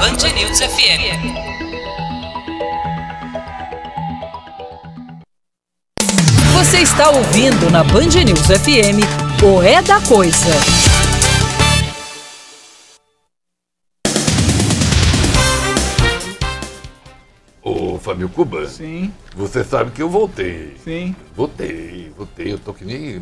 Band 0.00 0.32
News 0.34 0.60
FM. 0.60 1.51
Você 6.62 6.78
está 6.78 7.10
ouvindo 7.10 7.68
na 7.72 7.82
Band 7.82 8.22
News 8.24 8.46
FM 8.46 9.02
o 9.42 9.60
É 9.60 9.82
da 9.82 10.00
Coisa. 10.02 10.46
Ô, 17.60 17.98
Fábio 17.98 18.28
Cuba. 18.28 18.68
Sim. 18.68 19.12
Você 19.34 19.64
sabe 19.64 19.90
que 19.90 20.00
eu 20.00 20.08
voltei. 20.08 20.76
Sim. 20.84 21.16
Voltei, 21.34 22.12
voltei. 22.16 22.52
Eu 22.52 22.60
tô 22.60 22.72
que 22.72 22.84
nem. 22.84 23.20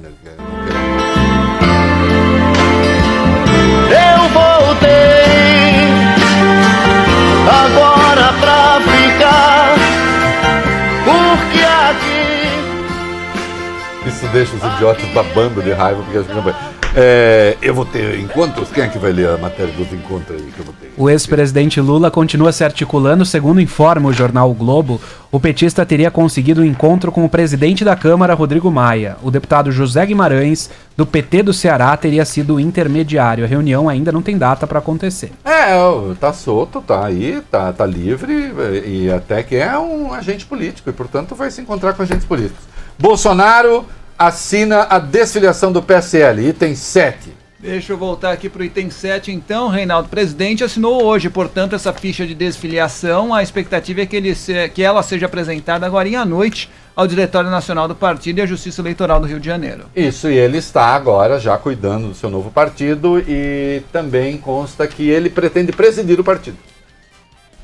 Os 14.63 14.75
idiotas 14.75 15.09
babando 15.11 15.63
de 15.63 15.73
raiva, 15.73 16.03
porque 16.03 16.23
que 16.23 16.35
não 16.35 16.43
vai. 16.43 16.55
É, 16.95 17.57
eu 17.63 17.73
vou 17.73 17.85
ter 17.85 18.19
encontros. 18.19 18.69
Quem 18.71 18.83
é 18.83 18.89
que 18.89 18.99
vai 18.99 19.13
ler 19.13 19.29
a 19.29 19.39
matéria 19.39 19.73
dos 19.73 19.93
encontros 19.93 20.41
aí 20.41 20.51
que 20.51 20.59
eu 20.59 20.65
vou 20.65 20.75
ter? 20.75 20.93
O 20.97 21.09
ex-presidente 21.09 21.81
Lula 21.81 22.11
continua 22.11 22.51
se 22.51 22.65
articulando, 22.65 23.25
segundo 23.25 23.61
informa 23.61 24.09
o 24.09 24.13
jornal 24.13 24.51
o 24.51 24.55
Globo. 24.55 25.01
O 25.31 25.39
petista 25.39 25.87
teria 25.87 26.11
conseguido 26.11 26.63
um 26.63 26.65
encontro 26.65 27.13
com 27.13 27.25
o 27.25 27.29
presidente 27.29 27.85
da 27.85 27.95
Câmara, 27.95 28.35
Rodrigo 28.35 28.71
Maia. 28.73 29.17
O 29.23 29.31
deputado 29.31 29.71
José 29.71 30.05
Guimarães, 30.05 30.69
do 30.97 31.07
PT 31.07 31.45
do 31.45 31.53
Ceará, 31.53 31.97
teria 31.97 32.25
sido 32.25 32.57
o 32.57 32.61
intermediário. 32.61 33.45
A 33.45 33.49
reunião 33.49 33.89
ainda 33.89 34.11
não 34.11 34.21
tem 34.21 34.37
data 34.37 34.67
para 34.67 34.81
acontecer. 34.81 35.31
É, 35.45 35.71
tá 36.19 36.33
solto, 36.33 36.81
tá 36.81 37.07
aí, 37.07 37.41
tá, 37.51 37.73
tá 37.73 37.87
livre 37.87 38.53
e 38.85 39.09
até 39.11 39.45
que 39.45 39.55
é 39.55 39.79
um 39.79 40.13
agente 40.13 40.45
político 40.45 40.91
e, 40.91 40.93
portanto, 40.93 41.37
vai 41.37 41.53
se 41.53 41.61
encontrar 41.61 41.93
com 41.93 42.03
agentes 42.03 42.27
políticos. 42.27 42.65
Bolsonaro 42.99 43.87
assina 44.21 44.83
a 44.91 44.99
desfiliação 44.99 45.73
do 45.73 45.83
PSL, 45.83 46.47
item 46.47 46.75
7. 46.75 47.33
Deixa 47.59 47.93
eu 47.95 47.97
voltar 47.97 48.33
aqui 48.33 48.51
para 48.51 48.61
o 48.61 48.65
item 48.65 48.91
7, 48.91 49.33
então. 49.33 49.69
Reinaldo, 49.69 50.11
presidente 50.11 50.63
assinou 50.63 51.03
hoje, 51.05 51.31
portanto, 51.31 51.75
essa 51.75 51.91
ficha 51.93 52.27
de 52.27 52.35
desfiliação. 52.35 53.33
A 53.35 53.43
expectativa 53.43 54.03
é 54.03 54.07
que, 54.07 54.17
ele 54.17 54.35
se- 54.35 54.69
que 54.71 54.83
ela 54.83 55.03
seja 55.03 55.25
apresentada 55.25 55.87
agora 55.87 56.07
à 56.21 56.25
noite 56.27 56.71
ao 56.95 57.07
Diretório 57.07 57.49
Nacional 57.51 57.89
do 57.89 57.95
Partido 57.95 58.39
e 58.39 58.43
à 58.43 58.47
Justiça 58.47 58.83
Eleitoral 58.83 59.21
do 59.21 59.27
Rio 59.27 59.41
de 59.41 59.47
Janeiro. 59.47 59.85
Isso, 59.97 60.29
e 60.29 60.37
ele 60.37 60.59
está 60.59 60.85
agora 60.95 61.39
já 61.41 61.57
cuidando 61.57 62.09
do 62.09 62.15
seu 62.15 62.29
novo 62.29 62.51
partido 62.51 63.19
e 63.27 63.83
também 63.91 64.37
consta 64.37 64.87
que 64.87 65.09
ele 65.09 65.31
pretende 65.31 65.73
presidir 65.73 66.21
o 66.21 66.25
partido. 66.25 66.59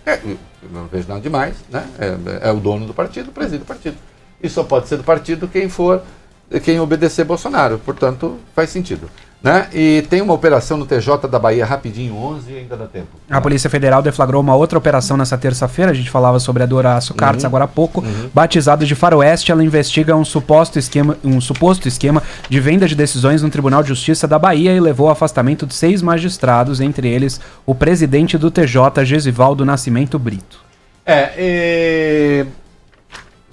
É, 0.06 0.18
não 0.72 0.86
vejo 0.86 1.06
nada 1.08 1.20
demais, 1.20 1.54
né? 1.70 1.84
É, 1.98 2.48
é 2.48 2.52
o 2.52 2.56
dono 2.56 2.86
do 2.86 2.94
partido, 2.94 3.30
preside 3.30 3.62
o 3.62 3.66
partido. 3.66 3.96
E 4.42 4.48
só 4.48 4.62
pode 4.62 4.88
ser 4.88 4.96
do 4.96 5.04
partido 5.04 5.48
quem 5.48 5.68
for, 5.68 6.02
quem 6.62 6.78
obedecer 6.81 7.24
Bolsonaro. 7.24 7.78
Portanto, 7.85 8.36
faz 8.55 8.70
sentido. 8.70 9.10
Né? 9.43 9.68
E 9.73 10.05
tem 10.10 10.20
uma 10.23 10.32
operação 10.32 10.77
no 10.77 10.86
TJ 10.86 11.28
da 11.28 11.39
Bahia 11.39 11.64
rapidinho, 11.64 12.16
11 12.16 12.51
e 12.51 12.59
ainda 12.59 12.77
dá 12.77 12.86
tempo. 12.86 13.09
A 13.31 13.40
Polícia 13.40 13.70
Federal 13.70 14.02
deflagrou 14.02 14.40
uma 14.40 14.56
outra 14.56 14.77
operação 14.77 15.16
nessa 15.16 15.36
terça-feira. 15.39 15.93
A 15.93 15.94
gente 15.94 16.10
falava 16.10 16.40
sobre 16.40 16.62
a 16.64 16.66
Doraço 16.66 17.14
Cartes 17.14 17.44
Uhum. 17.44 17.48
agora 17.48 17.64
há 17.64 17.68
pouco. 17.68 18.01
Uhum. 18.01 18.31
Batizada 18.35 18.85
de 18.85 18.94
Faroeste, 18.97 19.52
ela 19.52 19.62
investiga 19.62 20.16
um 20.16 20.24
suposto, 20.24 20.78
esquema, 20.81 21.16
um 21.23 21.40
suposto 21.40 21.86
esquema 21.86 22.23
de 22.48 22.59
venda 22.59 22.89
de 22.89 22.97
decisões 22.97 23.40
no 23.43 23.51
Tribunal 23.51 23.82
de 23.82 23.90
Justiça 23.90 24.27
da 24.27 24.39
Bahia 24.39 24.74
e 24.74 24.81
levou 24.81 25.06
ao 25.06 25.12
afastamento 25.12 25.64
de 25.64 25.74
seis 25.74 26.02
magistrados, 26.02 26.81
entre 26.81 27.06
eles 27.09 27.40
o 27.64 27.74
presidente 27.74 28.36
do 28.36 28.51
TJ, 28.51 29.05
Gesivaldo 29.05 29.64
Nascimento 29.64 30.18
Brito. 30.18 30.59
É, 31.05 31.31
e 31.39 32.47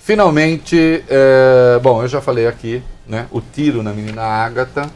finalmente, 0.04 1.02
é, 1.08 1.80
bom, 1.82 2.02
eu 2.02 2.08
já 2.10 2.20
falei 2.20 2.46
aqui, 2.46 2.84
né? 3.08 3.26
O 3.32 3.40
tiro 3.40 3.82
na 3.82 3.94
menina 3.94 4.22
Ágata, 4.22 4.92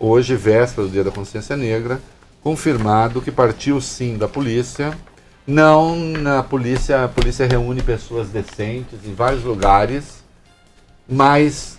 hoje, 0.00 0.34
véspera 0.34 0.86
do 0.86 0.92
Dia 0.92 1.04
da 1.04 1.12
Consciência 1.12 1.56
Negra, 1.56 2.00
confirmado 2.42 3.22
que 3.22 3.30
partiu 3.30 3.80
sim 3.80 4.18
da 4.18 4.26
polícia. 4.26 4.98
Não 5.46 5.96
na 5.96 6.42
polícia, 6.42 7.04
a 7.04 7.08
polícia 7.08 7.46
reúne 7.46 7.82
pessoas 7.82 8.28
decentes 8.30 8.98
em 9.04 9.14
vários 9.14 9.44
lugares, 9.44 10.24
mas 11.08 11.78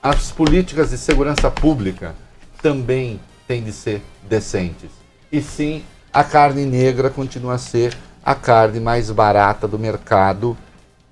as 0.00 0.30
políticas 0.30 0.90
de 0.90 0.98
segurança 0.98 1.50
pública 1.50 2.14
também 2.62 3.20
têm 3.48 3.64
de 3.64 3.72
ser 3.72 4.00
decentes. 4.28 4.90
E 5.30 5.42
sim, 5.42 5.82
a 6.12 6.22
carne 6.22 6.64
negra 6.64 7.10
continua 7.10 7.54
a 7.54 7.58
ser 7.58 7.96
a 8.24 8.34
carne 8.34 8.78
mais 8.78 9.10
barata 9.10 9.66
do 9.66 9.78
mercado 9.78 10.56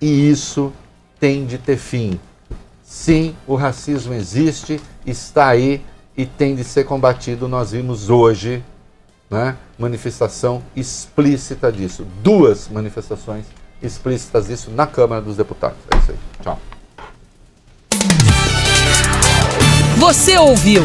e 0.01 0.31
isso 0.31 0.73
tem 1.19 1.47
de 1.47 1.59
ter 1.59 1.77
fim. 1.77 2.19
Sim, 2.83 3.35
o 3.47 3.55
racismo 3.55 4.15
existe, 4.15 4.81
está 5.07 5.49
aí 5.49 5.83
e 6.17 6.25
tem 6.25 6.55
de 6.55 6.65
ser 6.65 6.85
combatido. 6.85 7.47
Nós 7.47 7.73
vimos 7.73 8.09
hoje 8.09 8.65
né, 9.31 9.57
manifestação 9.79 10.63
explícita 10.75 11.71
disso. 11.71 12.07
Duas 12.23 12.69
manifestações 12.69 13.45
explícitas 13.83 14.47
disso 14.47 14.71
na 14.71 14.87
Câmara 14.87 15.21
dos 15.21 15.37
Deputados. 15.37 15.79
É 15.91 15.97
isso 15.99 16.11
aí. 16.13 16.19
Tchau. 16.43 16.59
Você 19.99 20.39
ouviu 20.39 20.83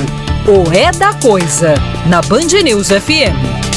o 0.47 0.71
É 0.73 0.91
da 0.91 1.13
Coisa 1.13 1.75
na 2.07 2.21
Band 2.21 2.61
News 2.63 2.89
FM. 2.89 3.72